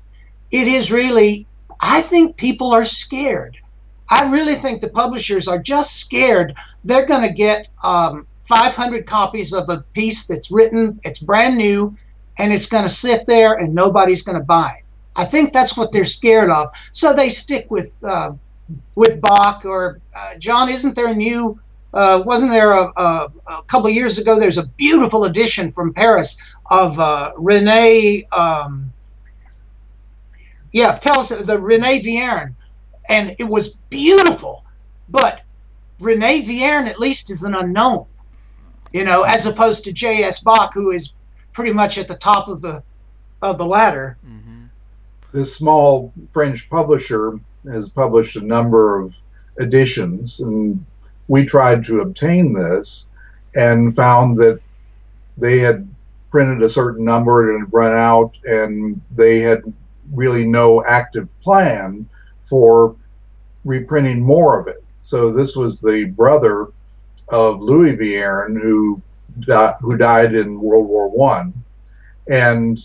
it 0.51 0.67
is 0.67 0.91
really, 0.91 1.45
I 1.79 2.01
think 2.01 2.35
people 2.35 2.73
are 2.73 2.85
scared. 2.85 3.57
I 4.09 4.25
really 4.25 4.55
think 4.55 4.81
the 4.81 4.89
publishers 4.89 5.47
are 5.47 5.59
just 5.59 5.97
scared. 5.97 6.55
They're 6.83 7.05
going 7.05 7.27
to 7.27 7.33
get 7.33 7.67
um, 7.83 8.27
500 8.45 9.05
copies 9.05 9.53
of 9.53 9.69
a 9.69 9.83
piece 9.93 10.27
that's 10.27 10.51
written, 10.51 10.99
it's 11.03 11.19
brand 11.19 11.57
new, 11.57 11.95
and 12.37 12.53
it's 12.53 12.67
going 12.67 12.83
to 12.83 12.89
sit 12.89 13.25
there 13.25 13.55
and 13.55 13.73
nobody's 13.73 14.21
going 14.21 14.37
to 14.37 14.43
buy 14.43 14.75
it. 14.79 14.85
I 15.15 15.25
think 15.25 15.53
that's 15.53 15.77
what 15.77 15.91
they're 15.91 16.05
scared 16.05 16.49
of. 16.49 16.69
So 16.91 17.13
they 17.13 17.29
stick 17.29 17.71
with 17.71 17.97
uh, 18.03 18.33
with 18.95 19.21
Bach 19.21 19.65
or 19.65 20.01
uh, 20.15 20.35
John. 20.37 20.69
Isn't 20.69 20.95
there 20.95 21.07
a 21.07 21.15
new? 21.15 21.59
Uh, 21.93 22.21
wasn't 22.25 22.51
there 22.51 22.73
a, 22.73 22.91
a, 22.97 23.31
a, 23.47 23.63
couple 23.67 23.89
years 23.89 24.17
ago? 24.17 24.37
There's 24.37 24.57
a 24.57 24.67
beautiful 24.67 25.23
edition 25.23 25.71
from 25.71 25.93
Paris 25.93 26.37
of 26.69 26.99
uh, 26.99 27.31
Rene. 27.37 28.25
Um, 28.35 28.91
yeah, 30.71 30.97
tell 30.97 31.19
us 31.19 31.29
the 31.29 31.57
Rene 31.57 32.01
Vierne, 32.01 32.53
and 33.07 33.33
it 33.39 33.45
was 33.45 33.75
beautiful. 33.89 34.65
But 35.07 35.43
Rene 36.01 36.41
Vierne 36.41 36.87
at 36.87 36.99
least 36.99 37.29
is 37.29 37.43
an 37.43 37.55
unknown, 37.55 38.05
you 38.95 39.03
know, 39.03 39.23
as 39.23 39.45
opposed 39.45 39.83
to 39.83 39.91
J.S. 39.91 40.41
Bach, 40.41 40.73
who 40.73 40.91
is 40.91 41.15
pretty 41.51 41.73
much 41.73 41.97
at 41.97 42.07
the 42.07 42.15
top 42.15 42.47
of 42.47 42.61
the 42.61 42.81
of 43.41 43.57
the 43.57 43.65
ladder. 43.65 44.17
Mm-hmm. 44.25 44.67
This 45.33 45.53
small 45.53 46.13
French 46.29 46.69
publisher 46.69 47.37
has 47.65 47.89
published 47.89 48.37
a 48.37 48.41
number 48.41 48.97
of 48.97 49.19
editions, 49.59 50.39
and 50.39 50.83
we 51.27 51.43
tried 51.43 51.83
to 51.83 51.99
obtain 51.99 52.53
this 52.53 53.11
and 53.55 53.93
found 53.93 54.37
that 54.39 54.61
they 55.37 55.59
had 55.59 55.85
printed 56.29 56.63
a 56.63 56.69
certain 56.69 57.03
number 57.03 57.49
and 57.49 57.57
it 57.57 57.65
had 57.65 57.73
run 57.73 57.93
out, 57.97 58.37
and 58.45 59.01
they 59.13 59.39
had 59.39 59.61
really 60.13 60.45
no 60.45 60.85
active 60.85 61.37
plan 61.41 62.07
for 62.39 62.95
reprinting 63.65 64.21
more 64.21 64.57
of 64.57 64.67
it. 64.67 64.81
So 65.01 65.31
this 65.31 65.57
was 65.57 65.81
the 65.81 66.05
brother 66.05 66.69
of 67.29 67.61
Louis 67.61 67.95
Vierne 67.95 68.61
who 68.61 69.01
who 69.81 69.97
died 69.97 70.33
in 70.33 70.61
World 70.61 70.87
War 70.87 71.09
One, 71.09 71.53
and 72.29 72.79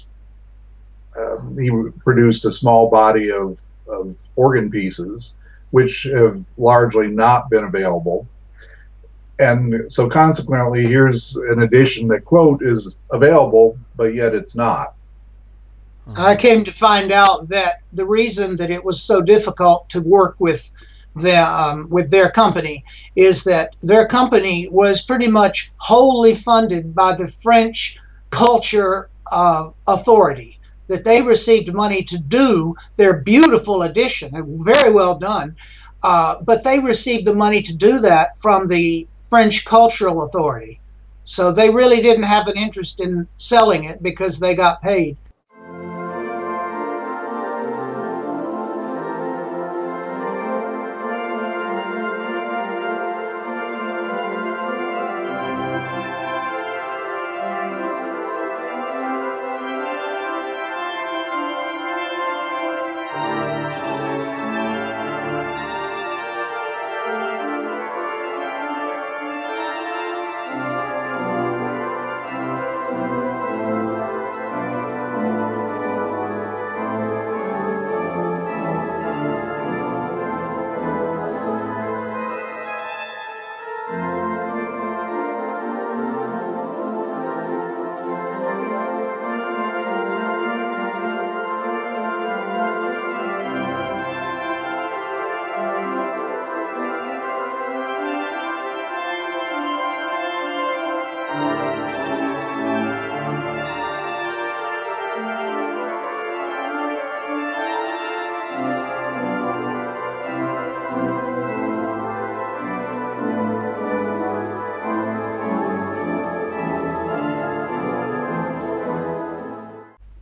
uh, 1.16 1.36
he 1.58 1.70
produced 2.04 2.44
a 2.44 2.52
small 2.52 2.90
body 2.90 3.30
of, 3.30 3.60
of 3.88 4.16
organ 4.36 4.70
pieces, 4.70 5.38
which 5.70 6.04
have 6.14 6.42
largely 6.56 7.08
not 7.08 7.50
been 7.50 7.64
available. 7.64 8.26
and 9.38 9.90
so 9.92 10.08
consequently, 10.08 10.86
here's 10.86 11.36
an 11.36 11.62
edition 11.62 12.08
that 12.08 12.24
quote 12.24 12.62
is 12.62 12.96
available, 13.10 13.78
but 13.96 14.14
yet 14.14 14.34
it's 14.34 14.54
not. 14.54 14.94
I 16.16 16.34
came 16.34 16.64
to 16.64 16.72
find 16.72 17.12
out 17.12 17.48
that 17.48 17.82
the 17.92 18.06
reason 18.06 18.56
that 18.56 18.70
it 18.70 18.84
was 18.84 19.02
so 19.02 19.22
difficult 19.22 19.88
to 19.90 20.00
work 20.00 20.34
with 20.38 20.70
um, 21.16 21.88
with 21.90 22.10
their 22.10 22.30
company 22.30 22.84
is 23.16 23.44
that 23.44 23.74
their 23.82 24.06
company 24.06 24.68
was 24.70 25.02
pretty 25.02 25.28
much 25.28 25.72
wholly 25.76 26.34
funded 26.34 26.94
by 26.94 27.14
the 27.14 27.26
French 27.26 27.98
culture 28.30 29.10
uh, 29.30 29.70
authority. 29.86 30.58
That 30.88 31.04
they 31.04 31.22
received 31.22 31.72
money 31.72 32.02
to 32.02 32.18
do 32.18 32.74
their 32.96 33.18
beautiful 33.18 33.82
edition, 33.82 34.32
very 34.64 34.92
well 34.92 35.16
done, 35.18 35.56
uh, 36.02 36.42
but 36.42 36.64
they 36.64 36.80
received 36.80 37.26
the 37.26 37.34
money 37.34 37.62
to 37.62 37.76
do 37.76 38.00
that 38.00 38.38
from 38.40 38.66
the 38.66 39.06
French 39.28 39.64
cultural 39.64 40.24
authority. 40.24 40.80
So 41.22 41.52
they 41.52 41.70
really 41.70 42.00
didn't 42.02 42.24
have 42.24 42.48
an 42.48 42.56
interest 42.56 43.00
in 43.00 43.28
selling 43.36 43.84
it 43.84 44.02
because 44.02 44.40
they 44.40 44.56
got 44.56 44.82
paid. 44.82 45.16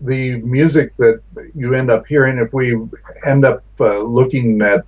The 0.08 0.36
music 0.38 0.96
that 0.96 1.20
you 1.54 1.74
end 1.74 1.90
up 1.90 2.06
hearing, 2.06 2.38
if 2.38 2.52
we 2.52 2.76
end 3.26 3.44
up 3.44 3.62
uh, 3.78 3.98
looking 4.00 4.60
at 4.62 4.84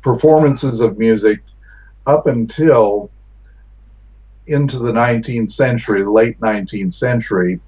performances 0.00 0.80
of 0.80 0.98
music 0.98 1.40
up 2.06 2.26
until 2.26 3.10
into 4.46 4.78
the 4.78 4.92
19th 4.92 5.50
century, 5.50 6.04
late 6.04 6.40
19th 6.40 6.92
century, 6.92 7.60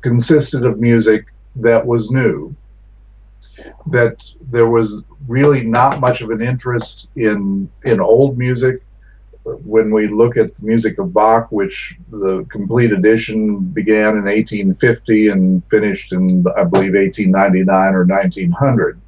consisted 0.00 0.64
of 0.64 0.78
music 0.78 1.26
that 1.56 1.84
was 1.84 2.10
new. 2.10 2.54
That 3.86 4.16
there 4.50 4.68
was 4.68 5.04
really 5.28 5.64
not 5.64 6.00
much 6.00 6.20
of 6.20 6.30
an 6.30 6.40
interest 6.40 7.08
in 7.16 7.70
in 7.84 8.00
old 8.00 8.38
music 8.38 8.82
when 9.44 9.90
we 9.90 10.06
look 10.06 10.36
at 10.36 10.54
the 10.54 10.64
music 10.64 10.98
of 10.98 11.12
Bach, 11.12 11.50
which 11.50 11.96
the 12.10 12.44
complete 12.48 12.92
edition 12.92 13.58
began 13.58 14.16
in 14.16 14.24
1850 14.24 15.28
and 15.28 15.62
finished 15.68 16.12
in, 16.12 16.44
I 16.56 16.64
believe, 16.64 16.94
1899 16.94 17.94
or 17.94 18.04
1900, 18.04 19.00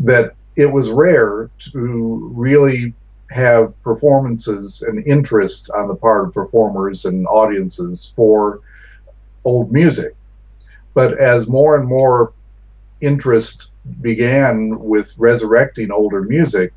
that 0.00 0.34
it 0.56 0.70
was 0.70 0.90
rare 0.90 1.50
to 1.72 2.30
really 2.34 2.92
have 3.30 3.80
performances 3.82 4.82
and 4.82 5.06
interest 5.06 5.70
on 5.70 5.88
the 5.88 5.94
part 5.94 6.26
of 6.26 6.34
performers 6.34 7.06
and 7.06 7.26
audiences 7.28 8.12
for 8.14 8.60
old 9.44 9.72
music. 9.72 10.14
But 10.92 11.18
as 11.18 11.48
more 11.48 11.76
and 11.78 11.88
more 11.88 12.34
interest 13.00 13.70
began 14.02 14.78
with 14.78 15.16
resurrecting 15.18 15.90
older 15.90 16.22
music, 16.22 16.72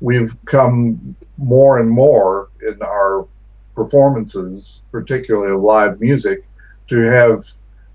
we've 0.00 0.36
come 0.44 1.16
more 1.38 1.78
and 1.78 1.90
more 1.90 2.48
in 2.66 2.80
our 2.82 3.26
performances, 3.74 4.84
particularly 4.90 5.54
of 5.54 5.62
live 5.62 6.00
music, 6.00 6.44
to 6.88 7.00
have 7.02 7.44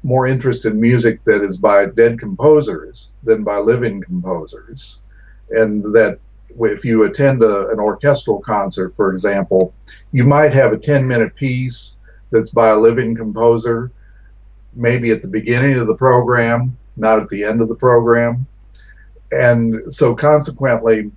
more 0.03 0.25
interest 0.25 0.65
in 0.65 0.79
music 0.79 1.23
that 1.25 1.43
is 1.43 1.57
by 1.57 1.85
dead 1.85 2.19
composers 2.19 3.13
than 3.23 3.43
by 3.43 3.57
living 3.57 4.01
composers. 4.01 5.01
And 5.51 5.83
that 5.93 6.19
if 6.59 6.83
you 6.83 7.03
attend 7.03 7.43
a, 7.43 7.69
an 7.69 7.79
orchestral 7.79 8.39
concert, 8.41 8.95
for 8.95 9.13
example, 9.13 9.73
you 10.11 10.25
might 10.25 10.53
have 10.53 10.73
a 10.73 10.77
10 10.77 11.07
minute 11.07 11.35
piece 11.35 11.99
that's 12.31 12.49
by 12.49 12.69
a 12.69 12.77
living 12.77 13.15
composer, 13.15 13.91
maybe 14.73 15.11
at 15.11 15.21
the 15.21 15.27
beginning 15.27 15.77
of 15.79 15.87
the 15.87 15.95
program, 15.95 16.77
not 16.97 17.19
at 17.19 17.29
the 17.29 17.43
end 17.43 17.61
of 17.61 17.67
the 17.67 17.75
program. 17.75 18.45
And 19.31 19.93
so, 19.93 20.13
consequently, 20.13 21.11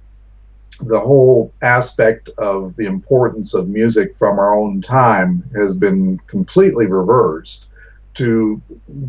the 0.81 1.01
whole 1.01 1.53
aspect 1.63 2.29
of 2.39 2.75
the 2.77 2.87
importance 2.87 3.55
of 3.55 3.69
music 3.69 4.15
from 4.15 4.39
our 4.39 4.55
own 4.55 4.83
time 4.83 5.43
has 5.55 5.77
been 5.77 6.19
completely 6.27 6.87
reversed 6.87 7.67
to 8.15 8.61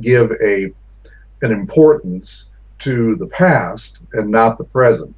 give 0.01 0.32
a 0.43 0.72
an 1.41 1.51
importance 1.51 2.51
to 2.80 3.16
the 3.16 3.28
past 3.28 3.99
and 4.13 4.30
not 4.30 4.57
the 4.57 4.63
present. 4.63 5.16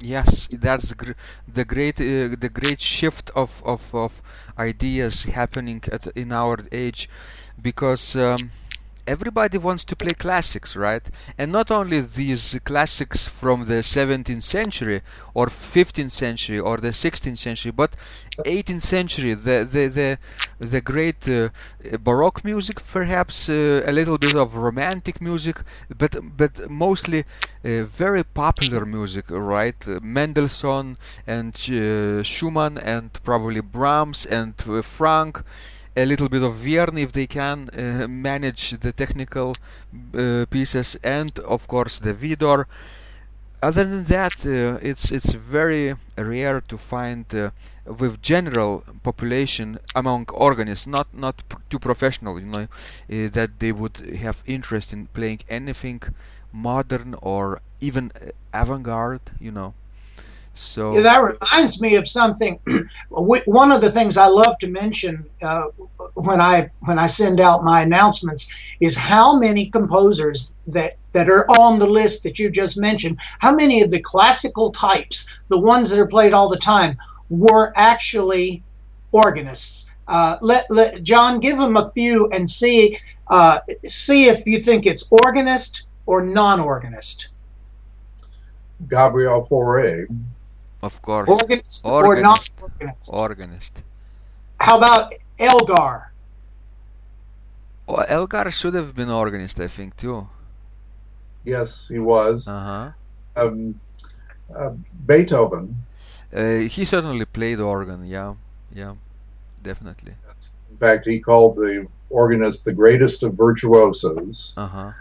Yes, 0.00 0.46
that's 0.52 0.88
the, 0.88 0.94
gr- 0.94 1.12
the 1.52 1.64
great 1.64 1.98
uh, 2.00 2.36
the 2.38 2.50
great 2.52 2.80
shift 2.80 3.30
of, 3.34 3.62
of, 3.64 3.94
of 3.94 4.20
ideas 4.58 5.24
happening 5.24 5.82
at, 5.90 6.06
in 6.08 6.32
our 6.32 6.58
age, 6.70 7.08
because. 7.60 8.16
Um, 8.16 8.50
everybody 9.06 9.58
wants 9.58 9.84
to 9.84 9.96
play 9.96 10.12
classics, 10.12 10.76
right? 10.76 11.08
And 11.38 11.52
not 11.52 11.70
only 11.70 12.00
these 12.00 12.58
classics 12.64 13.28
from 13.28 13.66
the 13.66 13.82
17th 13.82 14.42
century 14.42 15.02
or 15.34 15.46
15th 15.46 16.10
century 16.10 16.58
or 16.58 16.78
the 16.78 16.88
16th 16.88 17.36
century, 17.36 17.72
but 17.72 17.94
18th 18.44 18.82
century, 18.82 19.34
the 19.34 19.64
the 19.64 19.88
the, 19.88 20.18
the 20.58 20.80
great 20.80 21.28
uh, 21.28 21.48
Baroque 21.98 22.44
music, 22.44 22.84
perhaps 22.84 23.48
uh, 23.48 23.82
a 23.86 23.92
little 23.92 24.18
bit 24.18 24.34
of 24.34 24.56
romantic 24.56 25.20
music, 25.20 25.60
but 25.96 26.16
but 26.36 26.70
mostly 26.70 27.20
uh, 27.64 27.82
very 27.82 28.24
popular 28.24 28.84
music, 28.84 29.26
right? 29.30 29.86
Mendelssohn 30.02 30.98
and 31.26 31.54
uh, 31.70 32.22
Schumann 32.22 32.78
and 32.78 33.12
probably 33.22 33.60
Brahms 33.60 34.26
and 34.26 34.54
uh, 34.68 34.82
Franck 34.82 35.42
a 35.96 36.04
little 36.04 36.28
bit 36.28 36.42
of 36.42 36.54
Vierne 36.54 36.98
if 36.98 37.12
they 37.12 37.26
can 37.26 37.68
uh, 37.70 38.06
manage 38.08 38.70
the 38.80 38.92
technical 38.92 39.56
uh, 40.14 40.44
pieces 40.50 40.96
and 41.02 41.38
of 41.40 41.66
course 41.66 41.98
the 41.98 42.12
Widor. 42.12 42.66
Other 43.62 43.84
than 43.84 44.04
that, 44.04 44.44
uh, 44.46 44.78
it's 44.82 45.10
it's 45.10 45.32
very 45.32 45.94
rare 46.16 46.60
to 46.60 46.76
find 46.78 47.24
uh, 47.34 47.50
with 47.86 48.20
general 48.22 48.84
population 49.02 49.78
among 49.94 50.26
organists, 50.32 50.86
not 50.86 51.08
not 51.12 51.42
pr- 51.48 51.58
too 51.70 51.78
professional, 51.78 52.38
you 52.38 52.46
know, 52.46 52.62
uh, 52.64 53.28
that 53.32 53.58
they 53.58 53.72
would 53.72 53.96
have 54.20 54.42
interest 54.46 54.92
in 54.92 55.06
playing 55.06 55.40
anything 55.48 56.02
modern 56.52 57.14
or 57.22 57.60
even 57.80 58.12
uh, 58.14 58.30
avant-garde, 58.52 59.32
you 59.40 59.50
know. 59.50 59.72
So 60.56 60.94
Yeah, 60.94 61.02
that 61.02 61.22
reminds 61.22 61.80
me 61.80 61.96
of 61.96 62.08
something. 62.08 62.58
One 63.10 63.72
of 63.72 63.80
the 63.80 63.90
things 63.90 64.16
I 64.16 64.26
love 64.26 64.58
to 64.58 64.68
mention 64.68 65.26
uh, 65.42 65.66
when 66.14 66.40
I 66.40 66.70
when 66.86 66.98
I 66.98 67.06
send 67.06 67.40
out 67.40 67.62
my 67.64 67.82
announcements 67.82 68.50
is 68.80 68.96
how 68.96 69.36
many 69.38 69.68
composers 69.68 70.56
that 70.68 70.96
that 71.12 71.28
are 71.28 71.46
on 71.50 71.78
the 71.78 71.86
list 71.86 72.22
that 72.22 72.38
you 72.38 72.50
just 72.50 72.78
mentioned. 72.78 73.18
How 73.38 73.54
many 73.54 73.82
of 73.82 73.90
the 73.90 74.00
classical 74.00 74.70
types, 74.72 75.28
the 75.48 75.58
ones 75.58 75.90
that 75.90 75.98
are 75.98 76.06
played 76.06 76.32
all 76.32 76.48
the 76.48 76.58
time, 76.58 76.96
were 77.30 77.72
actually 77.76 78.62
organists? 79.12 79.90
Uh, 80.08 80.36
let, 80.40 80.70
let 80.70 81.02
John 81.02 81.40
give 81.40 81.58
them 81.58 81.76
a 81.76 81.90
few 81.92 82.28
and 82.30 82.48
see 82.48 82.98
uh, 83.28 83.58
see 83.86 84.26
if 84.26 84.46
you 84.46 84.62
think 84.62 84.86
it's 84.86 85.08
organist 85.24 85.86
or 86.06 86.22
non-organist. 86.22 87.28
Gabriel 88.88 89.44
Fauré, 89.50 90.06
Of 90.82 91.00
course. 91.02 91.28
Organist, 91.28 91.86
or 91.86 92.02
not 92.20 92.50
Organist. 92.50 92.62
organist? 92.62 93.10
Organist. 93.12 93.82
How 94.60 94.78
about 94.78 95.14
Elgar? 95.38 96.12
Oh, 97.88 97.96
Elgar 98.08 98.50
should 98.50 98.74
have 98.74 98.94
been 98.94 99.10
organist, 99.10 99.60
I 99.60 99.68
think, 99.68 99.96
too. 99.96 100.28
Yes, 101.44 101.88
he 101.88 101.98
was. 101.98 102.48
Uh-huh. 102.48 102.90
Um, 103.36 103.80
uh, 104.54 104.70
Beethoven, 105.06 105.76
Uh, 106.34 106.66
he 106.68 106.84
certainly 106.84 107.24
played 107.24 107.60
organ, 107.60 108.04
yeah. 108.06 108.34
Yeah. 108.74 108.94
Definitely. 109.62 110.14
in 110.70 110.76
fact, 110.78 111.06
he 111.06 111.18
called 111.20 111.56
the 111.56 111.86
organist 112.10 112.64
the 112.64 112.72
greatest 112.72 113.22
of 113.22 113.34
virtuosos. 113.34 114.54
Uh-huh. 114.56 114.92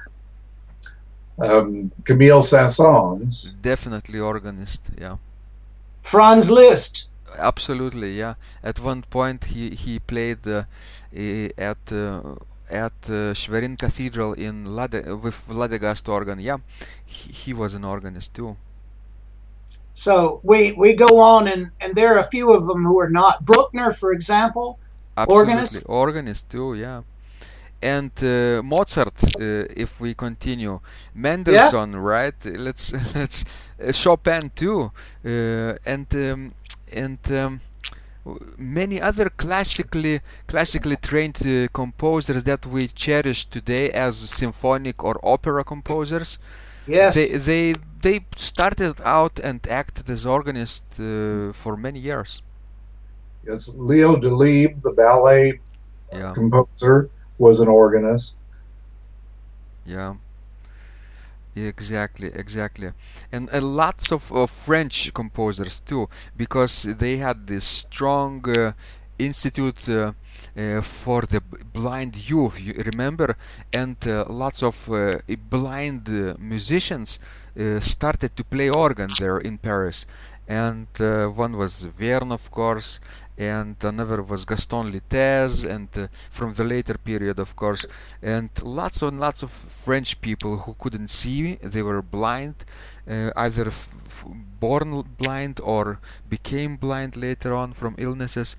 Um, 1.42 1.92
Camille 2.06 2.42
Saint-Saëns, 2.42 3.56
Definitely 3.62 4.20
organist, 4.20 4.90
yeah. 4.98 5.18
Franz 6.06 6.50
Liszt. 6.52 7.10
Absolutely, 7.38 8.12
yeah. 8.18 8.36
At 8.64 8.80
one 8.80 9.02
point, 9.10 9.46
he 9.46 9.72
he 9.72 10.00
played 10.00 10.48
uh, 10.48 10.64
at 11.58 11.92
uh, 11.92 12.36
at 12.70 13.10
uh, 13.10 13.34
Schwerin 13.34 13.76
Cathedral 13.78 14.34
in 14.34 14.66
Lade 14.76 15.02
with 15.24 15.48
Ladegast 15.50 16.08
organ. 16.08 16.40
Yeah, 16.40 16.60
he, 17.06 17.32
he 17.32 17.54
was 17.54 17.74
an 17.74 17.84
organist 17.84 18.34
too. 18.34 18.56
So 19.94 20.40
we 20.44 20.74
we 20.74 20.94
go 20.94 21.20
on, 21.20 21.48
and 21.48 21.72
and 21.82 21.96
there 21.96 22.14
are 22.16 22.20
a 22.20 22.30
few 22.36 22.54
of 22.54 22.68
them 22.68 22.84
who 22.86 23.00
are 23.00 23.10
not. 23.10 23.44
Bruckner, 23.44 23.92
for 23.92 24.12
example. 24.14 24.78
Absolutely, 25.18 25.54
Organist? 25.54 25.84
organist 25.88 26.50
too. 26.50 26.76
Yeah, 26.76 27.02
and 27.82 28.12
uh, 28.24 28.62
Mozart. 28.64 29.24
Uh, 29.24 29.66
if 29.76 30.00
we 30.02 30.14
continue, 30.14 30.80
Mendelssohn, 31.14 31.96
right? 31.98 32.36
Let's 32.46 32.92
let's 33.16 33.46
uh, 33.82 33.92
Chopin 33.92 34.52
too, 34.56 34.92
uh, 35.26 35.30
and 35.86 36.08
um, 36.16 36.54
and. 36.94 37.20
Um, 37.32 37.62
many 38.58 39.00
other 39.00 39.30
classically 39.30 40.20
classically 40.48 40.96
trained 40.98 41.38
uh, 41.46 41.68
composers 41.74 42.44
that 42.44 42.66
we 42.66 42.88
cherish 42.88 43.46
today 43.46 43.92
as 43.92 44.16
symphonic 44.18 45.04
or 45.04 45.20
opera 45.24 45.64
composers 45.64 46.40
Yes. 46.88 47.16
they 47.16 47.38
they 47.38 47.74
they 48.02 48.26
started 48.36 48.96
out 49.04 49.40
and 49.40 49.66
acted 49.68 50.10
as 50.10 50.26
organists 50.26 51.00
uh, 51.00 51.52
for 51.54 51.76
many 51.78 52.00
years 52.00 52.42
yes, 53.48 53.70
Leo 53.76 54.16
Delibes, 54.16 54.82
the 54.82 54.92
ballet 54.92 55.60
yeah 56.14 56.34
composer, 56.34 57.10
was 57.38 57.60
an 57.60 57.68
organist. 57.68 58.38
yeah. 59.86 60.16
Exactly 61.56 62.32
exactly. 62.34 62.92
And 63.32 63.50
uh, 63.54 63.62
lots 63.62 64.12
of, 64.12 64.30
of 64.34 64.52
french 64.52 65.14
composers 65.14 65.80
too 65.80 66.10
because 66.36 66.84
they 66.84 67.16
had 67.18 67.48
this 67.48 67.64
strong 67.64 68.44
uh, 68.50 68.74
institute 69.18 69.88
uh, 69.88 70.12
uh, 70.58 70.82
for 70.82 71.22
the 71.22 71.42
blind 71.72 72.30
youth 72.30 72.60
you 72.60 72.74
remember? 72.74 73.38
And 73.74 73.96
uh, 74.06 74.26
lots 74.28 74.64
of 74.64 74.92
uh, 74.92 75.20
blind 75.50 76.10
uh, 76.10 76.36
musicians 76.38 77.20
uh, 77.58 77.80
started 77.80 78.36
to 78.36 78.44
play 78.44 78.70
organ 78.70 79.08
there 79.20 79.38
in 79.38 79.58
paris. 79.58 80.06
And 80.48 80.88
uh, 81.00 81.28
one 81.28 81.56
was 81.56 81.88
Vierne 81.98 82.34
of 82.34 82.52
course 82.52 83.00
and 83.38 83.76
another 83.84 84.22
was 84.22 84.46
Gaston 84.46 84.92
Litaize 84.92 85.66
and 85.66 85.90
uh, 85.98 86.08
from 86.30 86.54
the 86.54 86.64
later 86.64 86.98
period 86.98 87.40
of 87.40 87.56
course 87.56 87.86
and 88.22 88.50
lots 88.64 89.02
and 89.02 89.20
lots 89.20 89.44
of 89.44 89.52
French 89.52 90.22
people 90.22 90.58
who 90.60 90.76
couldn't 90.80 91.10
see 91.10 91.56
they 91.56 91.82
were 91.82 92.02
blind 92.02 92.56
uh, 93.10 93.32
either 93.36 93.68
f- 93.68 93.94
born 94.60 95.04
blind 95.18 95.60
or 95.62 96.00
became 96.30 96.78
blind 96.78 97.16
later 97.16 97.54
on 97.54 97.74
from 97.74 97.94
illnesses. 97.98 98.56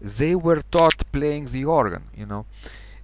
They 0.00 0.34
were 0.34 0.60
taught 0.70 1.10
playing 1.12 1.46
the 1.46 1.64
organ 1.64 2.04
you 2.16 2.26
know. 2.26 2.46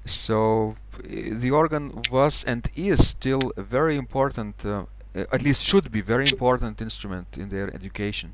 So 0.04 0.74
uh, 0.98 1.02
the 1.04 1.50
organ 1.52 2.02
was 2.10 2.42
and 2.44 2.68
is 2.74 3.06
still 3.06 3.52
a 3.56 3.62
very 3.62 3.96
important 3.96 4.66
uh, 4.66 4.84
uh, 5.14 5.24
at 5.30 5.42
least 5.42 5.62
should 5.62 5.90
be 5.92 6.00
very 6.00 6.24
important 6.24 6.80
instrument 6.80 7.36
in 7.36 7.48
their 7.50 7.72
education. 7.74 8.32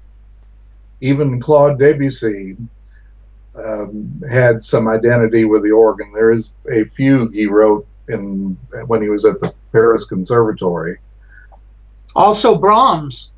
Even 1.00 1.40
Claude 1.40 1.78
Debussy 1.78 2.56
um, 3.64 4.22
had 4.30 4.62
some 4.62 4.88
identity 4.88 5.44
with 5.44 5.62
the 5.62 5.72
organ. 5.72 6.12
There 6.12 6.30
is 6.30 6.52
a 6.70 6.84
fugue 6.84 7.32
he 7.32 7.46
wrote 7.46 7.86
in 8.08 8.56
when 8.86 9.02
he 9.02 9.08
was 9.08 9.24
at 9.24 9.40
the 9.40 9.52
Paris 9.72 10.04
Conservatory. 10.04 10.98
Also 12.14 12.58
Brahms. 12.58 13.32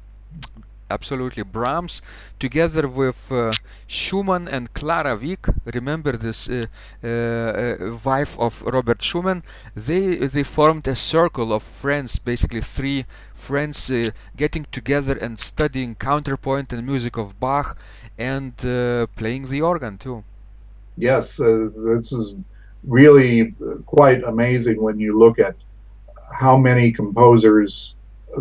Absolutely. 0.91 1.45
Brahms, 1.45 2.03
together 2.41 2.89
with 2.89 3.31
uh, 3.31 3.53
Schumann 3.87 4.49
and 4.49 4.75
Clara 4.75 5.17
Wieck, 5.17 5.47
remember 5.73 6.17
this 6.17 6.49
uh, 6.49 6.65
uh, 7.05 7.07
uh, 7.07 7.97
wife 8.05 8.37
of 8.39 8.63
Robert 8.63 9.01
Schumann, 9.01 9.43
they 9.77 10.17
they 10.17 10.43
formed 10.43 10.89
a 10.89 10.97
circle 10.97 11.53
of 11.53 11.63
friends, 11.63 12.19
basically 12.19 12.61
three 12.61 13.05
friends 13.33 13.91
uh, 13.91 14.11
getting 14.37 14.67
together 14.73 15.17
and 15.17 15.39
studying 15.39 15.95
counterpoint 15.95 16.73
and 16.73 16.85
music 16.85 17.17
of 17.17 17.39
Bach 17.39 17.79
and 18.19 18.53
uh, 18.65 19.07
playing 19.15 19.47
the 19.47 19.63
organ 19.63 19.97
too. 19.97 20.25
Yes, 20.97 21.37
this 21.37 22.13
is 22.13 22.35
really 22.85 23.55
quite 23.87 24.23
amazing 24.25 24.83
when 24.83 24.99
you 24.99 25.19
look 25.19 25.39
at 25.39 25.55
how 26.33 26.57
many 26.57 26.91
composers 26.93 27.95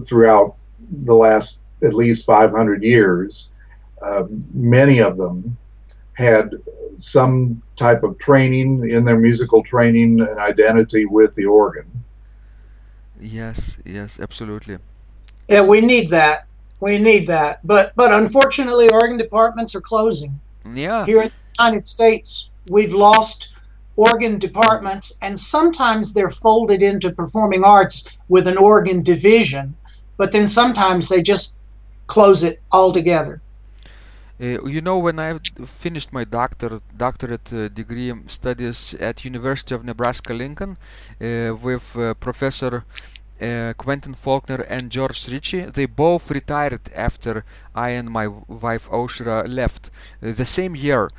throughout 0.06 0.56
the 1.06 1.16
last 1.16 1.60
at 1.84 1.94
least 1.94 2.26
500 2.26 2.84
years, 2.84 3.54
uh, 4.02 4.24
many 4.54 5.00
of 5.00 5.18
them 5.18 5.58
had 6.14 6.52
some 6.98 7.62
type 7.76 8.04
of 8.04 8.18
training 8.18 8.90
in 8.90 9.06
their 9.06 9.18
musical 9.18 9.64
training 9.64 10.20
and 10.20 10.38
identity 10.40 11.06
with 11.06 11.34
the 11.36 11.46
organ. 11.46 11.86
Yes, 13.20 13.78
yes, 13.86 14.20
absolutely. 14.20 14.78
Yeah, 15.48 15.62
we 15.66 15.82
need 15.82 16.10
that. 16.10 16.46
We 16.82 16.98
need 16.98 17.28
that. 17.28 17.66
But 17.66 17.94
but 17.96 18.14
unfortunately, 18.14 18.90
organ 18.90 19.18
departments 19.18 19.76
are 19.76 19.82
closing. 19.82 20.40
Yeah. 20.74 21.06
Here 21.06 21.22
in 21.22 21.30
the 21.30 21.64
United 21.64 21.88
States, 21.88 22.52
we've 22.70 22.94
lost 22.94 23.50
organ 23.96 24.40
departments, 24.40 25.18
and 25.22 25.38
sometimes 25.38 26.14
they're 26.14 26.30
folded 26.30 26.82
into 26.82 27.12
performing 27.12 27.64
arts 27.64 28.10
with 28.30 28.48
an 28.48 28.58
organ 28.58 29.02
division, 29.04 29.76
but 30.16 30.32
then 30.32 30.48
sometimes 30.48 31.10
they 31.10 31.22
just 31.22 31.59
close 32.10 32.43
it 32.43 32.60
altogether. 32.72 33.41
Uh, 34.41 34.64
you 34.66 34.82
know, 34.82 34.97
when 34.97 35.20
I 35.20 35.38
finished 35.66 36.14
my 36.14 36.24
doctor 36.24 36.80
doctorate 36.95 37.51
uh, 37.53 37.68
degree 37.68 38.12
studies 38.26 38.93
at 39.07 39.26
University 39.26 39.76
of 39.76 39.84
Nebraska 39.84 40.34
Lincoln 40.34 40.72
uh, 40.78 41.55
with 41.68 41.86
uh, 41.97 42.14
Professor 42.14 42.74
uh, 43.41 43.74
Quentin 43.78 44.14
Faulkner 44.14 44.62
and 44.76 44.89
George 44.89 45.28
Ritchie, 45.28 45.66
they 45.76 45.86
both 45.86 46.32
retired 46.32 46.86
after 46.95 47.43
I 47.76 47.89
and 47.99 48.10
my 48.10 48.28
wife 48.28 48.89
Ausra 48.89 49.38
left. 49.45 49.89
Uh, 50.24 50.32
the 50.32 50.45
same 50.45 50.74
year, 50.74 51.10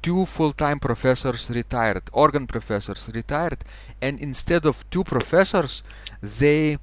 two 0.00 0.24
full-time 0.24 0.78
professors 0.78 1.50
retired, 1.50 2.04
organ 2.12 2.46
professors 2.46 3.08
retired, 3.14 3.60
and 4.00 4.18
instead 4.18 4.64
of 4.64 4.88
two 4.88 5.04
professors, 5.04 5.82
they 6.22 6.78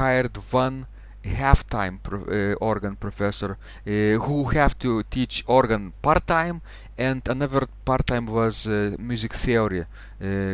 hired 0.00 0.34
one 0.50 0.86
half-time 1.24 2.00
pro- 2.02 2.24
uh, 2.24 2.54
organ 2.60 2.96
professor 2.96 3.56
uh, 3.86 3.90
who 4.24 4.44
have 4.44 4.78
to 4.78 5.02
teach 5.10 5.44
organ 5.46 5.92
part-time 6.02 6.60
and 6.96 7.28
another 7.28 7.66
part-time 7.84 8.26
was 8.26 8.66
uh, 8.66 8.94
music 8.98 9.34
theory 9.34 9.84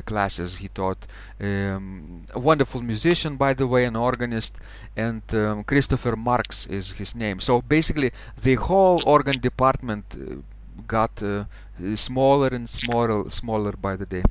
classes. 0.05 0.59
He 0.59 0.69
taught 0.69 1.07
um, 1.41 2.23
a 2.35 2.39
wonderful 2.39 2.83
musician 2.83 3.37
by 3.37 3.55
the 3.55 3.67
way 3.67 3.85
an 3.85 3.97
organist 3.97 4.59
and 4.97 5.23
um, 5.33 5.65
christopher 5.65 6.17
marks 6.17 6.67
is 6.67 6.93
his 6.93 7.15
name. 7.15 7.41
So 7.41 7.63
basically 7.63 8.11
the 8.41 8.57
whole 8.57 9.01
organ 9.07 9.41
department 9.41 10.05
got 10.87 11.23
uh, 11.23 11.45
smaller 11.95 12.49
and 12.49 12.69
smaller 12.69 13.31
smaller 13.31 13.73
by 13.73 13.97
the 13.97 14.07
day 14.07 14.25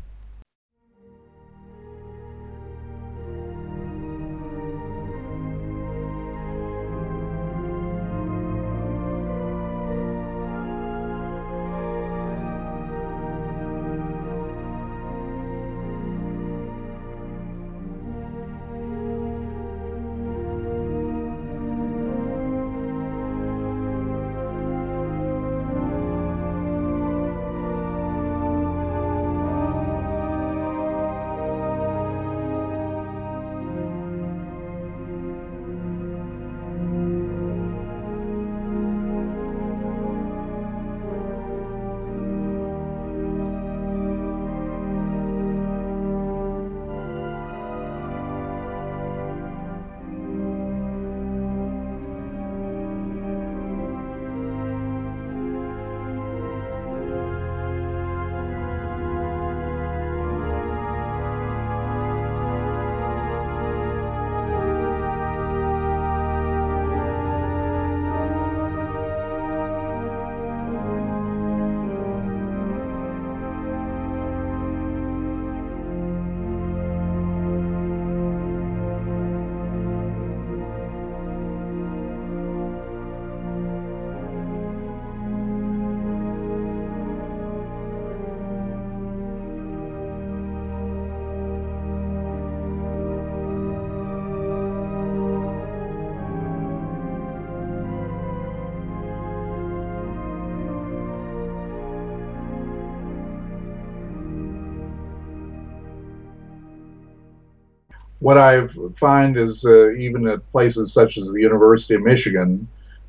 what 108.23 108.37
I 108.37 108.67
find 108.95 109.35
is 109.35 109.65
uh, 109.65 109.91
even 109.91 110.29
at 110.29 110.49
places 110.53 110.93
such 110.93 111.17
as 111.17 111.29
the 111.29 111.41
University 111.41 111.95
of 111.95 112.03
Michigan, 112.03 112.65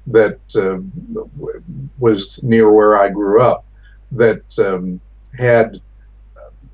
that 0.08 0.40
uh, 0.56 0.78
was 2.00 2.42
near 2.42 2.72
where 2.72 2.96
I 2.96 3.10
grew 3.10 3.40
up, 3.40 3.64
that 4.10 4.42
um, 4.58 5.00
had 5.38 5.80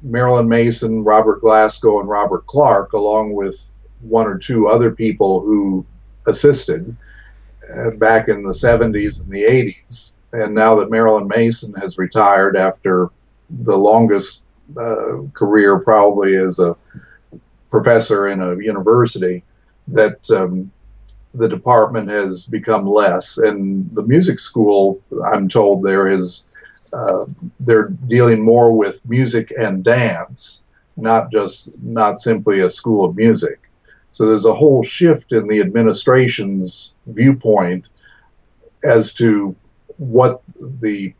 Marilyn 0.02 0.48
Mason, 0.48 1.04
Robert 1.04 1.42
Glasgow, 1.42 2.00
and 2.00 2.08
Robert 2.08 2.46
Clark, 2.46 2.94
along 2.94 3.34
with 3.34 3.78
one 4.00 4.26
or 4.26 4.38
two 4.38 4.68
other 4.68 4.90
people 4.90 5.42
who 5.42 5.84
assisted 6.26 6.96
uh, 7.76 7.90
back 7.98 8.28
in 8.28 8.42
the 8.42 8.52
70s 8.52 9.22
and 9.22 9.30
the 9.30 9.42
80s. 9.42 10.12
And 10.32 10.54
now 10.54 10.74
that 10.76 10.90
Marilyn 10.90 11.28
Mason 11.28 11.74
has 11.74 11.98
retired 11.98 12.56
after 12.56 13.10
the 13.50 13.76
longest 13.76 14.46
uh, 14.78 15.18
career, 15.34 15.78
probably 15.78 16.36
as 16.36 16.58
a 16.58 16.74
professor 17.70 18.28
in 18.28 18.40
a 18.40 18.56
university, 18.56 19.42
that 19.88 20.30
um, 20.30 20.70
the 21.34 21.48
department 21.48 22.08
has 22.10 22.44
become 22.44 22.86
less. 22.86 23.38
And 23.38 23.88
the 23.94 24.04
music 24.04 24.38
school, 24.38 25.00
I'm 25.24 25.48
told, 25.48 25.84
there 25.84 26.08
is 26.08 26.50
uh, 26.92 27.24
they're 27.60 27.88
dealing 28.08 28.44
more 28.44 28.76
with 28.76 29.08
music 29.08 29.52
and 29.56 29.84
dance, 29.84 30.64
not 30.96 31.30
just 31.30 31.82
not 31.82 32.20
simply 32.20 32.60
a 32.60 32.70
school 32.70 33.04
of 33.04 33.16
music. 33.16 33.60
So 34.12 34.26
there's 34.26 34.46
a 34.46 34.54
whole 34.54 34.82
shift 34.82 35.32
in 35.32 35.46
the 35.46 35.60
administration's 35.60 36.94
viewpoint 37.06 37.84
as 38.82 39.14
to 39.14 39.54
what 39.98 40.42
the 40.80 41.14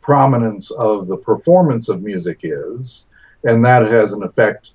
prominence 0.00 0.70
of 0.72 1.08
the 1.08 1.16
performance 1.16 1.88
of 1.88 2.02
music 2.02 2.40
is, 2.42 3.10
and 3.42 3.64
that 3.64 3.90
has 3.90 4.12
an 4.12 4.22
effect 4.22 4.72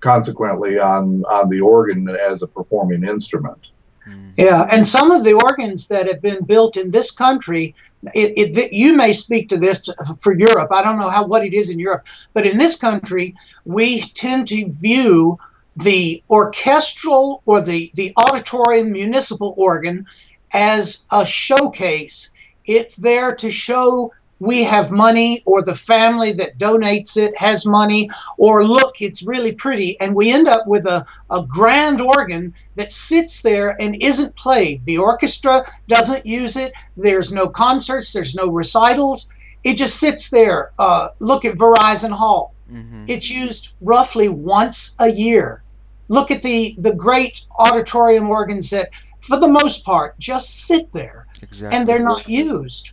consequently 0.00 0.78
on 0.78 1.24
on 1.26 1.48
the 1.50 1.60
organ 1.60 2.08
as 2.08 2.42
a 2.42 2.46
performing 2.46 3.04
instrument. 3.04 3.70
Hmm. 4.04 4.30
Yeah, 4.36 4.66
and 4.70 4.86
some 4.86 5.10
of 5.10 5.24
the 5.24 5.34
organs 5.34 5.88
that 5.88 6.06
have 6.06 6.22
been 6.22 6.44
built 6.44 6.76
in 6.76 6.90
this 6.90 7.10
country, 7.10 7.74
it, 8.14 8.56
it, 8.56 8.72
you 8.72 8.96
may 8.96 9.12
speak 9.12 9.48
to 9.50 9.58
this 9.58 9.88
for 10.20 10.36
Europe. 10.36 10.72
I 10.72 10.82
don't 10.82 10.98
know 10.98 11.10
how 11.10 11.26
what 11.26 11.44
it 11.44 11.54
is 11.54 11.70
in 11.70 11.78
Europe, 11.78 12.06
but 12.32 12.46
in 12.46 12.56
this 12.56 12.76
country, 12.76 13.34
we 13.64 14.00
tend 14.00 14.48
to 14.48 14.70
view 14.70 15.38
the 15.76 16.22
orchestral 16.30 17.42
or 17.46 17.60
the 17.60 17.90
the 17.94 18.12
auditorium 18.16 18.92
municipal 18.92 19.54
organ 19.56 20.06
as 20.52 21.06
a 21.12 21.24
showcase. 21.24 22.32
It's 22.64 22.96
there 22.96 23.34
to 23.36 23.50
show 23.50 24.12
we 24.40 24.64
have 24.64 24.90
money 24.90 25.42
or 25.44 25.62
the 25.62 25.74
family 25.74 26.32
that 26.32 26.58
donates 26.58 27.16
it 27.16 27.36
has 27.36 27.66
money 27.66 28.10
or 28.38 28.64
look 28.64 29.00
it's 29.00 29.22
really 29.22 29.52
pretty. 29.52 30.00
And 30.00 30.14
we 30.14 30.32
end 30.32 30.48
up 30.48 30.66
with 30.66 30.86
a, 30.86 31.06
a 31.30 31.44
grand 31.46 32.00
organ 32.00 32.54
that 32.74 32.90
sits 32.90 33.42
there 33.42 33.80
and 33.80 34.02
isn't 34.02 34.34
played. 34.36 34.84
The 34.86 34.98
orchestra 34.98 35.64
doesn't 35.88 36.24
use 36.24 36.56
it. 36.56 36.72
There's 36.96 37.32
no 37.32 37.48
concerts. 37.48 38.12
There's 38.12 38.34
no 38.34 38.50
recitals. 38.50 39.30
It 39.62 39.74
just 39.74 40.00
sits 40.00 40.30
there. 40.30 40.72
Uh, 40.78 41.10
look 41.20 41.44
at 41.44 41.56
verizon 41.56 42.10
hall. 42.10 42.54
Mm-hmm. 42.72 43.06
it's 43.08 43.28
used 43.28 43.72
roughly 43.80 44.28
once 44.28 44.94
a 45.00 45.10
year. 45.10 45.64
Look 46.06 46.30
at 46.30 46.40
the 46.40 46.76
the 46.78 46.94
great 46.94 47.44
auditorium 47.58 48.30
organs 48.30 48.70
that 48.70 48.90
for 49.20 49.38
the 49.38 49.48
most 49.48 49.84
part 49.84 50.16
just 50.20 50.66
sit 50.66 50.92
there. 50.92 51.26
Exactly. 51.42 51.76
and 51.76 51.88
they're 51.88 52.04
not 52.04 52.28
used 52.28 52.92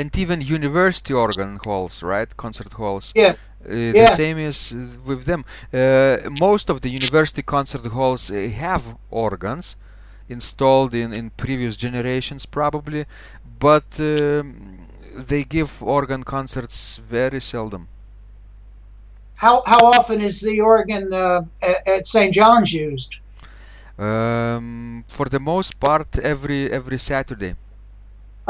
and 0.00 0.16
even 0.16 0.40
university 0.40 1.12
organ 1.12 1.58
halls, 1.64 2.02
right? 2.02 2.30
Concert 2.44 2.72
halls. 2.72 3.12
Yeah. 3.14 3.34
Uh, 3.64 3.92
the 4.00 4.06
same 4.22 4.38
is 4.38 4.58
with 5.04 5.22
them. 5.30 5.44
Uh, 5.72 6.16
most 6.48 6.70
of 6.70 6.80
the 6.80 6.88
university 6.88 7.42
concert 7.42 7.84
halls 7.96 8.30
uh, 8.30 8.34
have 8.66 8.82
organs 9.10 9.76
installed 10.28 10.94
in, 10.94 11.12
in 11.12 11.30
previous 11.44 11.76
generations, 11.76 12.46
probably, 12.46 13.04
but 13.58 13.88
um, 14.00 14.78
they 15.30 15.44
give 15.44 15.70
organ 15.82 16.22
concerts 16.24 16.96
very 16.96 17.40
seldom. 17.40 17.88
How, 19.34 19.62
how 19.66 19.80
often 19.98 20.20
is 20.20 20.40
the 20.40 20.60
organ 20.60 21.12
uh, 21.12 21.42
at, 21.62 21.88
at 21.94 22.06
St. 22.06 22.32
John's 22.32 22.72
used? 22.72 23.12
Um, 23.98 25.04
for 25.08 25.26
the 25.26 25.40
most 25.40 25.78
part, 25.78 26.18
every 26.18 26.72
every 26.72 26.98
Saturday. 26.98 27.54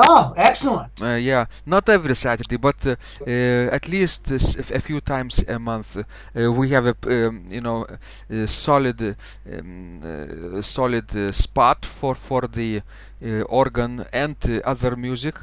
Oh, 0.03 0.33
excellent. 0.37 0.93
Uh, 1.03 1.17
yeah, 1.17 1.45
not 1.67 1.89
every 1.89 2.15
Saturday, 2.15 2.57
but 2.57 2.87
uh, 2.87 2.97
uh, 3.27 3.77
at 3.77 3.87
least 3.89 4.31
a 4.31 4.81
few 4.81 5.01
times 5.01 5.45
a 5.47 5.59
month. 5.59 5.97
Uh, 5.99 6.51
we 6.53 6.71
have 6.71 6.87
a 6.87 6.97
um, 7.29 7.45
you 7.51 7.61
know 7.61 7.87
a 8.31 8.47
solid 8.47 9.17
um, 9.53 10.63
solid 10.63 11.09
spot 11.35 11.85
for 11.85 12.15
for 12.15 12.43
the 12.43 12.83
organ 13.49 14.07
and 14.13 14.37
other 14.65 14.97
music 14.97 15.35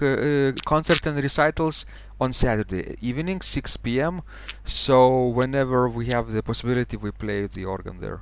concert 0.65 1.05
and 1.05 1.21
recitals 1.21 1.85
on 2.19 2.33
Saturday 2.33 2.95
evening, 3.01 3.41
6 3.41 3.77
p.m. 3.77 4.21
So 4.65 5.27
whenever 5.27 5.87
we 5.87 6.07
have 6.07 6.31
the 6.31 6.41
possibility, 6.41 6.97
we 6.97 7.11
play 7.11 7.45
the 7.45 7.65
organ 7.65 7.99
there. 7.99 8.21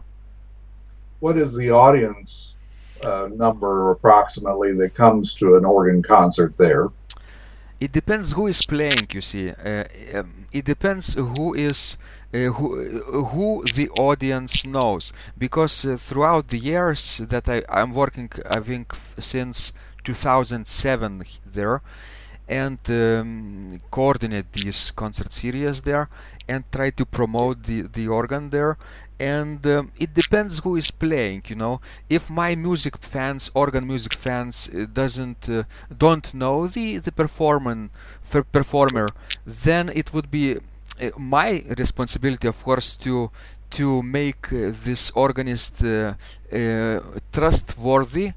What 1.19 1.38
is 1.38 1.55
the 1.55 1.71
audience 1.71 2.57
uh, 3.06 3.30
number 3.36 3.91
approximately 3.91 4.74
that 4.74 4.95
comes 4.95 5.34
to 5.36 5.56
an 5.56 5.66
organ 5.66 6.01
concert 6.01 6.58
there? 6.58 6.89
It 7.80 7.91
depends 7.91 8.32
who 8.32 8.47
is 8.47 8.66
playing. 8.66 9.08
You 9.12 9.22
see, 9.22 9.49
uh, 9.49 9.84
um, 10.14 10.47
it 10.51 10.66
depends 10.66 11.14
who 11.14 11.53
is 11.53 11.97
uh, 12.34 12.38
who 12.58 12.68
who 13.32 13.64
the 13.76 13.89
audience 13.99 14.66
knows. 14.66 15.12
Because 15.38 15.86
uh, 15.86 15.97
throughout 15.97 16.47
the 16.47 16.58
years 16.58 17.18
that 17.18 17.49
I 17.49 17.64
I'm 17.70 17.91
working, 17.91 18.30
I 18.49 18.60
think 18.62 18.93
since 19.20 19.74
2007 20.03 21.24
there, 21.45 21.82
and 22.47 22.80
um, 22.89 23.80
coordinate 23.91 24.53
these 24.53 24.91
concert 24.91 25.34
series 25.34 25.82
there 25.82 26.10
and 26.47 26.64
try 26.72 26.91
to 26.91 27.06
promote 27.06 27.64
the 27.64 27.82
the 27.82 28.08
organ 28.08 28.49
there 28.51 28.78
and 29.20 29.66
um, 29.68 29.91
it 29.97 30.13
depends 30.13 30.59
who 30.59 30.76
is 30.76 30.91
playing 30.91 31.43
you 31.47 31.55
know. 31.55 31.80
If 32.09 32.30
my 32.30 32.55
music 32.55 32.97
fans 32.97 33.49
organ 33.53 33.88
music 33.88 34.13
fans 34.13 34.70
uh, 34.70 34.86
doesn't 34.91 35.49
uh, 35.49 35.63
don't 35.97 36.34
know 36.34 36.68
the 36.68 36.97
the 36.97 37.11
performer 37.11 37.89
performer 38.51 39.07
then 39.45 39.89
it 39.95 40.13
would 40.13 40.30
be 40.30 40.57
uh, 40.57 41.09
my 41.18 41.63
responsibility 41.78 42.47
of 42.47 42.61
course 42.63 42.95
to 42.97 43.32
to 43.72 44.01
make 44.03 44.51
uh, 44.53 44.72
this 44.84 45.11
organist 45.16 45.84
trustworthy 47.32 48.32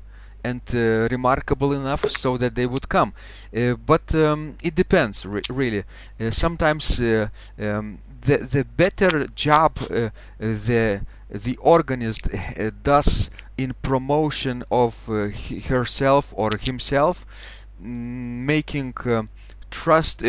and 0.45 0.63
remarkable 1.11 1.73
enough 1.73 2.09
so 2.09 2.37
that 2.37 2.55
they 2.55 2.67
would 2.67 2.89
come. 2.89 3.13
But 3.53 4.15
um, 4.15 4.57
it 4.63 4.75
depends 4.75 5.27
re 5.27 5.43
really. 5.51 5.85
Sometimes 6.31 7.01
um, 7.01 7.99
the 8.21 8.39
the 8.39 8.65
better 8.65 9.27
job 9.35 9.73
uh, 9.91 10.11
the 10.39 11.03
the 11.31 11.57
organist 11.59 12.29
uh, 12.33 12.71
does 12.83 13.31
in 13.57 13.75
promotion 13.83 14.65
of 14.71 15.09
uh, 15.09 15.29
herself 15.69 16.33
or 16.37 16.51
himself, 16.61 17.27
making 17.81 18.95
trust 19.71 20.23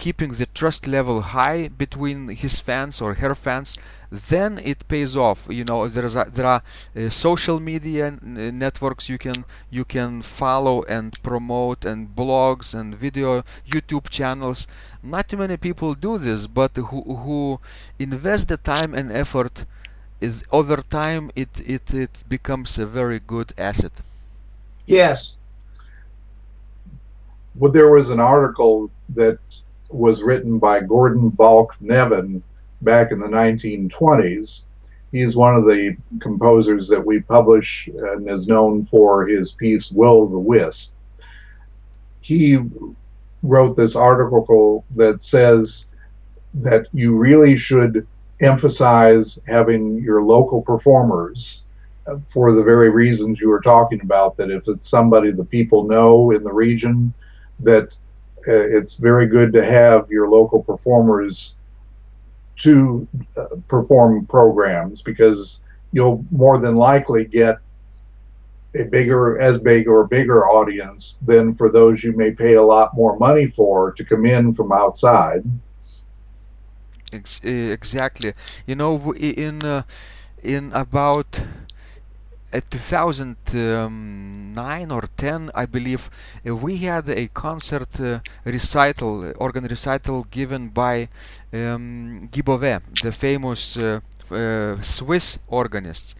keeping 0.00 0.32
the 0.32 0.46
trust 0.46 0.86
level 0.86 1.20
high 1.20 1.68
between 1.68 2.28
his 2.28 2.58
fans 2.58 3.02
or 3.02 3.12
her 3.22 3.34
fans, 3.34 3.76
then 4.10 4.58
it 4.64 4.88
pays 4.88 5.14
off. 5.14 5.46
You 5.50 5.64
know, 5.64 5.88
there's 5.88 6.16
a, 6.16 6.24
there 6.32 6.46
are 6.46 6.62
uh, 6.96 7.10
social 7.10 7.60
media 7.60 8.06
uh, 8.08 8.50
networks 8.64 9.10
you 9.10 9.18
can 9.18 9.44
you 9.70 9.84
can 9.84 10.22
follow 10.22 10.82
and 10.84 11.22
promote, 11.22 11.84
and 11.84 12.16
blogs 12.16 12.72
and 12.72 12.94
video 12.94 13.44
YouTube 13.68 14.08
channels. 14.08 14.66
Not 15.02 15.28
too 15.28 15.36
many 15.36 15.58
people 15.58 15.94
do 15.94 16.16
this, 16.16 16.46
but 16.46 16.74
who 16.76 17.00
who 17.22 17.60
invest 17.98 18.48
the 18.48 18.56
time 18.56 18.94
and 18.94 19.12
effort 19.12 19.66
is 20.20 20.42
over 20.50 20.78
time 21.00 21.30
it 21.36 21.52
it 21.76 21.92
it 21.92 22.14
becomes 22.26 22.78
a 22.78 22.86
very 22.86 23.20
good 23.20 23.52
asset. 23.58 23.92
Yes. 24.86 25.36
Well, 27.56 27.72
there 27.72 27.90
was 27.90 28.10
an 28.10 28.20
article 28.20 28.90
that 29.10 29.38
was 29.88 30.22
written 30.22 30.58
by 30.58 30.80
Gordon 30.80 31.30
Balch 31.30 31.70
Nevin 31.80 32.42
back 32.82 33.10
in 33.10 33.18
the 33.18 33.28
1920s. 33.28 34.64
He's 35.12 35.36
one 35.36 35.56
of 35.56 35.64
the 35.64 35.96
composers 36.20 36.88
that 36.88 37.04
we 37.04 37.20
publish 37.20 37.88
and 37.88 38.30
is 38.30 38.46
known 38.46 38.84
for 38.84 39.26
his 39.26 39.52
piece 39.52 39.90
Will 39.90 40.26
the 40.26 40.38
Wisp. 40.38 40.94
He 42.20 42.58
wrote 43.42 43.76
this 43.76 43.96
article 43.96 44.84
that 44.94 45.20
says 45.20 45.90
that 46.54 46.86
you 46.92 47.16
really 47.16 47.56
should 47.56 48.06
emphasize 48.40 49.42
having 49.46 49.98
your 49.98 50.22
local 50.22 50.62
performers 50.62 51.64
for 52.24 52.52
the 52.52 52.64
very 52.64 52.90
reasons 52.90 53.40
you 53.40 53.48
were 53.48 53.60
talking 53.60 54.00
about 54.02 54.36
that 54.36 54.50
if 54.50 54.66
it's 54.66 54.88
somebody 54.88 55.30
the 55.30 55.44
people 55.44 55.84
know 55.84 56.30
in 56.30 56.42
the 56.42 56.52
region 56.52 57.12
that 57.64 57.96
uh, 58.48 58.76
it's 58.76 58.96
very 58.96 59.26
good 59.26 59.52
to 59.52 59.64
have 59.64 60.10
your 60.10 60.28
local 60.28 60.62
performers 60.62 61.58
to 62.56 63.06
uh, 63.36 63.46
perform 63.68 64.26
programs 64.26 65.02
because 65.02 65.64
you'll 65.92 66.24
more 66.30 66.58
than 66.58 66.76
likely 66.76 67.24
get 67.24 67.56
a 68.74 68.84
bigger, 68.84 69.38
as 69.38 69.58
big 69.58 69.88
or 69.88 70.06
bigger 70.06 70.46
audience 70.46 71.22
than 71.26 71.52
for 71.54 71.70
those 71.70 72.04
you 72.04 72.16
may 72.16 72.30
pay 72.30 72.54
a 72.54 72.62
lot 72.62 72.94
more 72.94 73.18
money 73.18 73.46
for 73.46 73.92
to 73.92 74.04
come 74.04 74.24
in 74.24 74.52
from 74.52 74.72
outside. 74.72 75.42
Exactly. 77.12 78.34
You 78.66 78.76
know, 78.76 79.12
in 79.14 79.64
uh, 79.64 79.82
in 80.42 80.72
about 80.72 81.40
uh, 82.52 82.60
2009 82.70 84.90
or 84.90 85.02
10, 85.16 85.50
I 85.54 85.66
believe, 85.66 86.10
uh, 86.46 86.56
we 86.56 86.78
had 86.78 87.08
a 87.08 87.28
concert 87.28 88.00
uh, 88.00 88.18
recital, 88.44 89.24
uh, 89.24 89.32
organ 89.38 89.64
recital 89.64 90.24
given 90.24 90.68
by 90.68 91.08
um, 91.52 92.28
Guy 92.32 92.42
Bovet, 92.42 92.82
the 93.02 93.12
famous 93.12 93.80
uh, 93.82 94.00
uh, 94.30 94.80
Swiss 94.82 95.38
organist, 95.48 96.14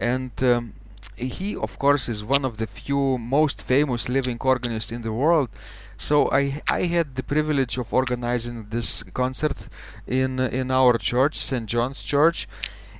and. 0.00 0.32
Um, 0.42 0.74
he, 1.16 1.54
of 1.54 1.78
course, 1.78 2.08
is 2.08 2.24
one 2.24 2.44
of 2.44 2.56
the 2.56 2.66
few 2.66 3.18
most 3.18 3.62
famous 3.62 4.08
living 4.08 4.36
organists 4.40 4.90
in 4.90 5.02
the 5.02 5.12
world. 5.12 5.48
So 5.96 6.28
I 6.32 6.60
I 6.68 6.86
had 6.86 7.14
the 7.14 7.22
privilege 7.22 7.78
of 7.78 7.94
organizing 7.94 8.66
this 8.70 9.04
concert 9.12 9.68
in 10.08 10.40
in 10.40 10.72
our 10.72 10.98
church, 10.98 11.36
St. 11.36 11.66
John's 11.66 12.02
Church, 12.02 12.48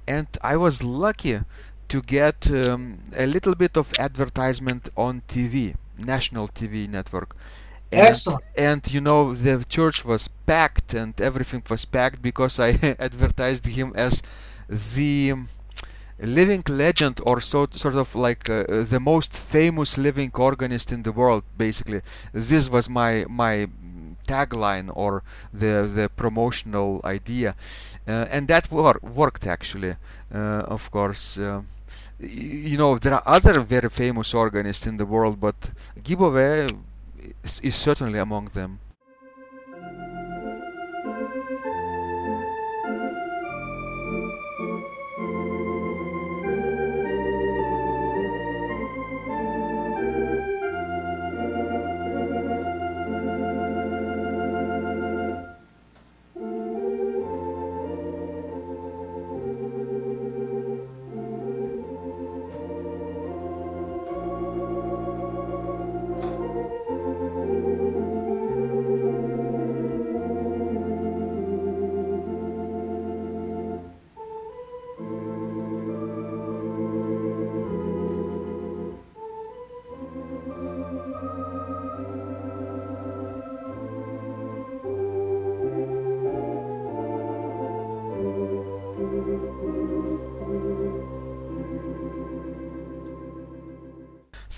and 0.07 0.29
I 0.43 0.57
was 0.57 0.83
lucky 0.83 1.41
to 1.89 2.03
get 2.03 2.51
um, 2.51 2.99
a 3.17 3.27
little 3.27 3.55
bit 3.55 3.77
of 3.77 3.93
advertisement 3.99 4.89
on 4.97 5.23
TV, 5.29 5.75
national 5.99 6.49
TV 6.49 6.89
network. 6.89 7.37
And, 7.93 8.09
Excellent. 8.09 8.45
and 8.57 8.93
you 8.93 9.01
know 9.01 9.35
the 9.35 9.65
church 9.69 10.05
was 10.05 10.29
packed 10.47 10.95
and 10.95 11.21
everything 11.21 11.63
was 11.71 11.85
packed 11.85 12.21
because 12.23 12.59
I 12.59 12.71
advertised 12.99 13.67
him 13.67 13.93
as 13.95 14.23
the 14.69 15.35
living 16.21 16.63
legend 16.69 17.21
or 17.25 17.41
so, 17.41 17.67
sort 17.75 17.97
of 17.97 18.15
like 18.15 18.49
uh, 18.49 18.65
uh, 18.69 18.85
the 18.85 19.01
most 19.01 19.37
famous 19.37 19.99
living 19.99 20.31
organist 20.35 20.93
in 20.93 21.03
the 21.03 21.13
world 21.13 21.43
basically 21.59 22.01
this 22.33 22.69
was 22.71 22.89
my 22.89 23.25
my 23.29 23.69
tagline 24.27 24.91
or 24.95 25.23
the 25.53 25.91
the 25.95 26.09
promotional 26.17 27.01
idea 27.05 27.55
uh, 28.07 28.27
and 28.31 28.49
that 28.49 28.71
wor- 28.71 29.01
worked 29.03 29.47
actually 29.47 29.97
uh, 30.35 30.63
of 30.77 30.91
course 30.91 31.37
uh, 31.39 31.63
you 32.19 32.77
know 32.79 32.99
there 32.99 33.15
are 33.15 33.23
other 33.27 33.61
very 33.61 33.89
famous 33.89 34.35
organists 34.35 34.87
in 34.87 34.97
the 34.97 35.07
world 35.07 35.41
but 35.41 35.71
is, 37.43 37.61
is 37.61 37.75
certainly 37.75 38.19
among 38.19 38.47
them 38.47 38.79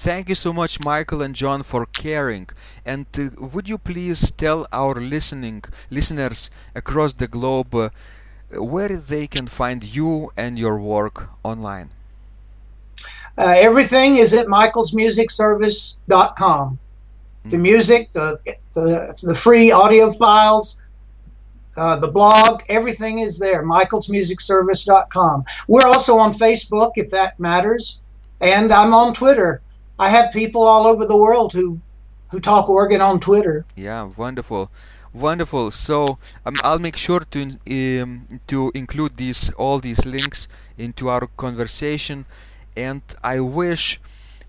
Thank 0.06 0.28
you 0.28 0.36
so 0.36 0.52
much, 0.52 0.78
Michael 0.84 1.20
and 1.22 1.34
John, 1.34 1.62
for 1.64 1.84
caring. 1.86 2.48
And 2.84 3.06
uh, 3.18 3.30
would 3.52 3.68
you 3.68 3.76
please 3.78 4.30
tell 4.30 4.66
our 4.72 4.94
listening 4.94 5.64
listeners 5.90 6.48
across 6.76 7.12
the 7.14 7.26
globe 7.26 7.74
uh, 7.74 7.88
where 8.52 8.96
they 8.96 9.26
can 9.26 9.48
find 9.48 9.82
you 9.82 10.30
and 10.36 10.56
your 10.58 10.78
work 10.78 11.28
online? 11.42 11.90
Uh, 13.36 13.54
everything 13.68 14.16
is 14.16 14.32
at 14.32 14.46
michaelsmusicservice.com. 14.46 16.78
The 17.46 17.56
Mm. 17.56 17.60
music, 17.60 18.12
the, 18.12 18.38
the, 18.74 19.14
the 19.22 19.34
free 19.34 19.70
audio 19.72 20.10
files, 20.12 20.80
uh, 21.76 21.96
the 21.96 22.08
blog, 22.08 22.62
everything 22.68 23.18
is 23.20 23.38
there. 23.40 23.62
michaelsmusicservice.com. 23.64 25.44
We're 25.68 25.86
also 25.86 26.16
on 26.18 26.32
Facebook, 26.32 26.92
if 26.94 27.10
that 27.10 27.38
matters. 27.40 28.00
And 28.40 28.72
I'm 28.72 28.94
on 28.94 29.12
Twitter. 29.12 29.62
I 29.98 30.08
have 30.10 30.32
people 30.32 30.62
all 30.62 30.86
over 30.86 31.06
the 31.06 31.16
world 31.16 31.52
who, 31.52 31.80
who 32.30 32.40
talk 32.40 32.68
organ 32.68 33.00
on 33.00 33.20
Twitter. 33.20 33.64
Yeah, 33.76 34.10
wonderful, 34.16 34.70
wonderful. 35.12 35.70
So 35.70 36.18
um, 36.44 36.54
I'll 36.62 36.78
make 36.78 36.96
sure 36.96 37.20
to 37.20 37.40
um, 38.02 38.40
to 38.48 38.70
include 38.74 39.16
these 39.16 39.50
all 39.52 39.78
these 39.78 40.04
links 40.04 40.48
into 40.76 41.08
our 41.08 41.26
conversation, 41.36 42.26
and 42.76 43.02
I 43.24 43.40
wish 43.40 44.00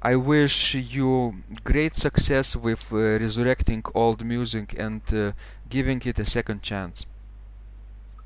I 0.01 0.15
wish 0.15 0.75
you 0.75 1.35
great 1.63 1.95
success 1.95 2.55
with 2.55 2.91
uh, 2.91 2.97
resurrecting 2.97 3.83
old 3.95 4.25
music 4.25 4.75
and 4.77 5.01
uh, 5.13 5.31
giving 5.69 6.01
it 6.05 6.19
a 6.19 6.25
second 6.25 6.61
chance. 6.61 7.05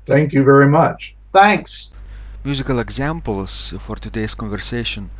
Thank 0.04 0.32
you 0.32 0.42
very 0.42 0.68
much. 0.68 1.14
Thanks. 1.30 1.94
Musical 2.44 2.80
examples 2.80 3.72
for 3.78 3.94
today's 3.94 4.34
conversation 4.34 5.10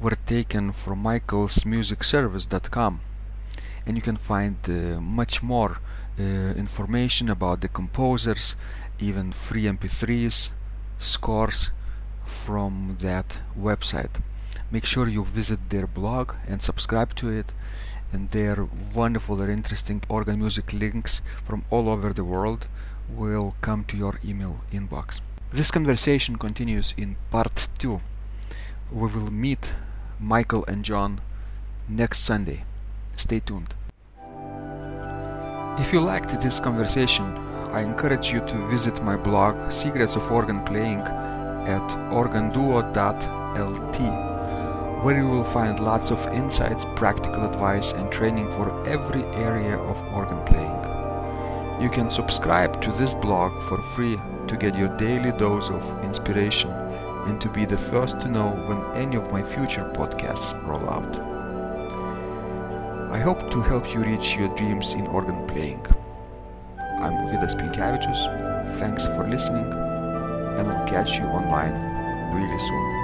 were 0.00 0.16
taken 0.26 0.72
from 0.72 1.02
michaelsmusicservice.com 1.02 3.00
and 3.86 3.96
you 3.96 4.02
can 4.02 4.16
find 4.16 4.56
uh, 4.68 5.00
much 5.00 5.42
more 5.42 5.78
uh, 6.18 6.22
information 6.56 7.30
about 7.30 7.60
the 7.60 7.68
composers, 7.68 8.56
even 8.98 9.32
free 9.32 9.64
MP3s, 9.64 10.50
scores 10.98 11.70
from 12.24 12.96
that 13.00 13.40
website. 13.58 14.20
Make 14.70 14.84
sure 14.84 15.08
you 15.08 15.24
visit 15.24 15.70
their 15.70 15.86
blog 15.86 16.34
and 16.48 16.60
subscribe 16.60 17.14
to 17.16 17.30
it 17.30 17.52
and 18.12 18.30
their 18.30 18.66
wonderful 18.94 19.40
and 19.40 19.50
interesting 19.50 20.02
organ 20.08 20.40
music 20.40 20.72
links 20.72 21.20
from 21.44 21.64
all 21.70 21.88
over 21.88 22.12
the 22.12 22.24
world 22.24 22.66
will 23.08 23.54
come 23.60 23.84
to 23.84 23.96
your 23.96 24.18
email 24.24 24.60
inbox. 24.72 25.20
This 25.52 25.70
conversation 25.70 26.36
continues 26.36 26.94
in 26.96 27.16
part 27.30 27.68
2. 27.78 28.00
We 28.90 29.08
will 29.08 29.30
meet 29.30 29.74
Michael 30.20 30.64
and 30.66 30.82
John 30.82 31.20
next 31.88 32.20
Sunday. 32.20 32.64
Stay 33.16 33.40
tuned. 33.40 33.74
If 35.78 35.92
you 35.92 36.00
liked 36.00 36.40
this 36.40 36.58
conversation, 36.58 37.36
I 37.72 37.82
encourage 37.82 38.32
you 38.32 38.40
to 38.40 38.66
visit 38.68 39.02
my 39.02 39.16
blog 39.16 39.70
Secrets 39.70 40.16
of 40.16 40.30
Organ 40.32 40.64
Playing 40.64 41.00
at 41.00 41.86
organduo.lt, 42.10 44.00
where 45.04 45.18
you 45.18 45.28
will 45.28 45.44
find 45.44 45.80
lots 45.80 46.10
of 46.10 46.26
insights, 46.28 46.86
practical 46.96 47.44
advice, 47.44 47.92
and 47.92 48.10
training 48.10 48.50
for 48.52 48.88
every 48.88 49.24
area 49.34 49.76
of 49.76 50.02
organ 50.14 50.42
playing. 50.46 50.82
You 51.82 51.90
can 51.90 52.08
subscribe 52.08 52.80
to 52.80 52.90
this 52.92 53.14
blog 53.14 53.60
for 53.62 53.82
free 53.82 54.18
to 54.48 54.56
get 54.56 54.74
your 54.74 54.96
daily 54.96 55.32
dose 55.32 55.68
of 55.68 56.02
inspiration 56.02 56.85
and 57.26 57.40
to 57.40 57.48
be 57.48 57.64
the 57.64 57.76
first 57.76 58.20
to 58.20 58.28
know 58.28 58.50
when 58.66 58.80
any 58.96 59.16
of 59.16 59.32
my 59.32 59.42
future 59.42 59.90
podcasts 59.94 60.54
roll 60.64 60.88
out. 60.88 61.36
I 63.12 63.18
hope 63.18 63.50
to 63.50 63.62
help 63.62 63.92
you 63.92 64.00
reach 64.00 64.36
your 64.36 64.54
dreams 64.56 64.94
in 64.94 65.06
organ 65.06 65.46
playing. 65.46 65.84
I'm 66.78 67.26
Vidas 67.26 67.54
Pinkevičius. 67.54 68.78
Thanks 68.78 69.06
for 69.06 69.26
listening, 69.28 69.66
and 69.66 70.68
I'll 70.70 70.86
catch 70.86 71.18
you 71.18 71.24
online 71.24 71.74
really 72.32 72.58
soon. 72.58 72.95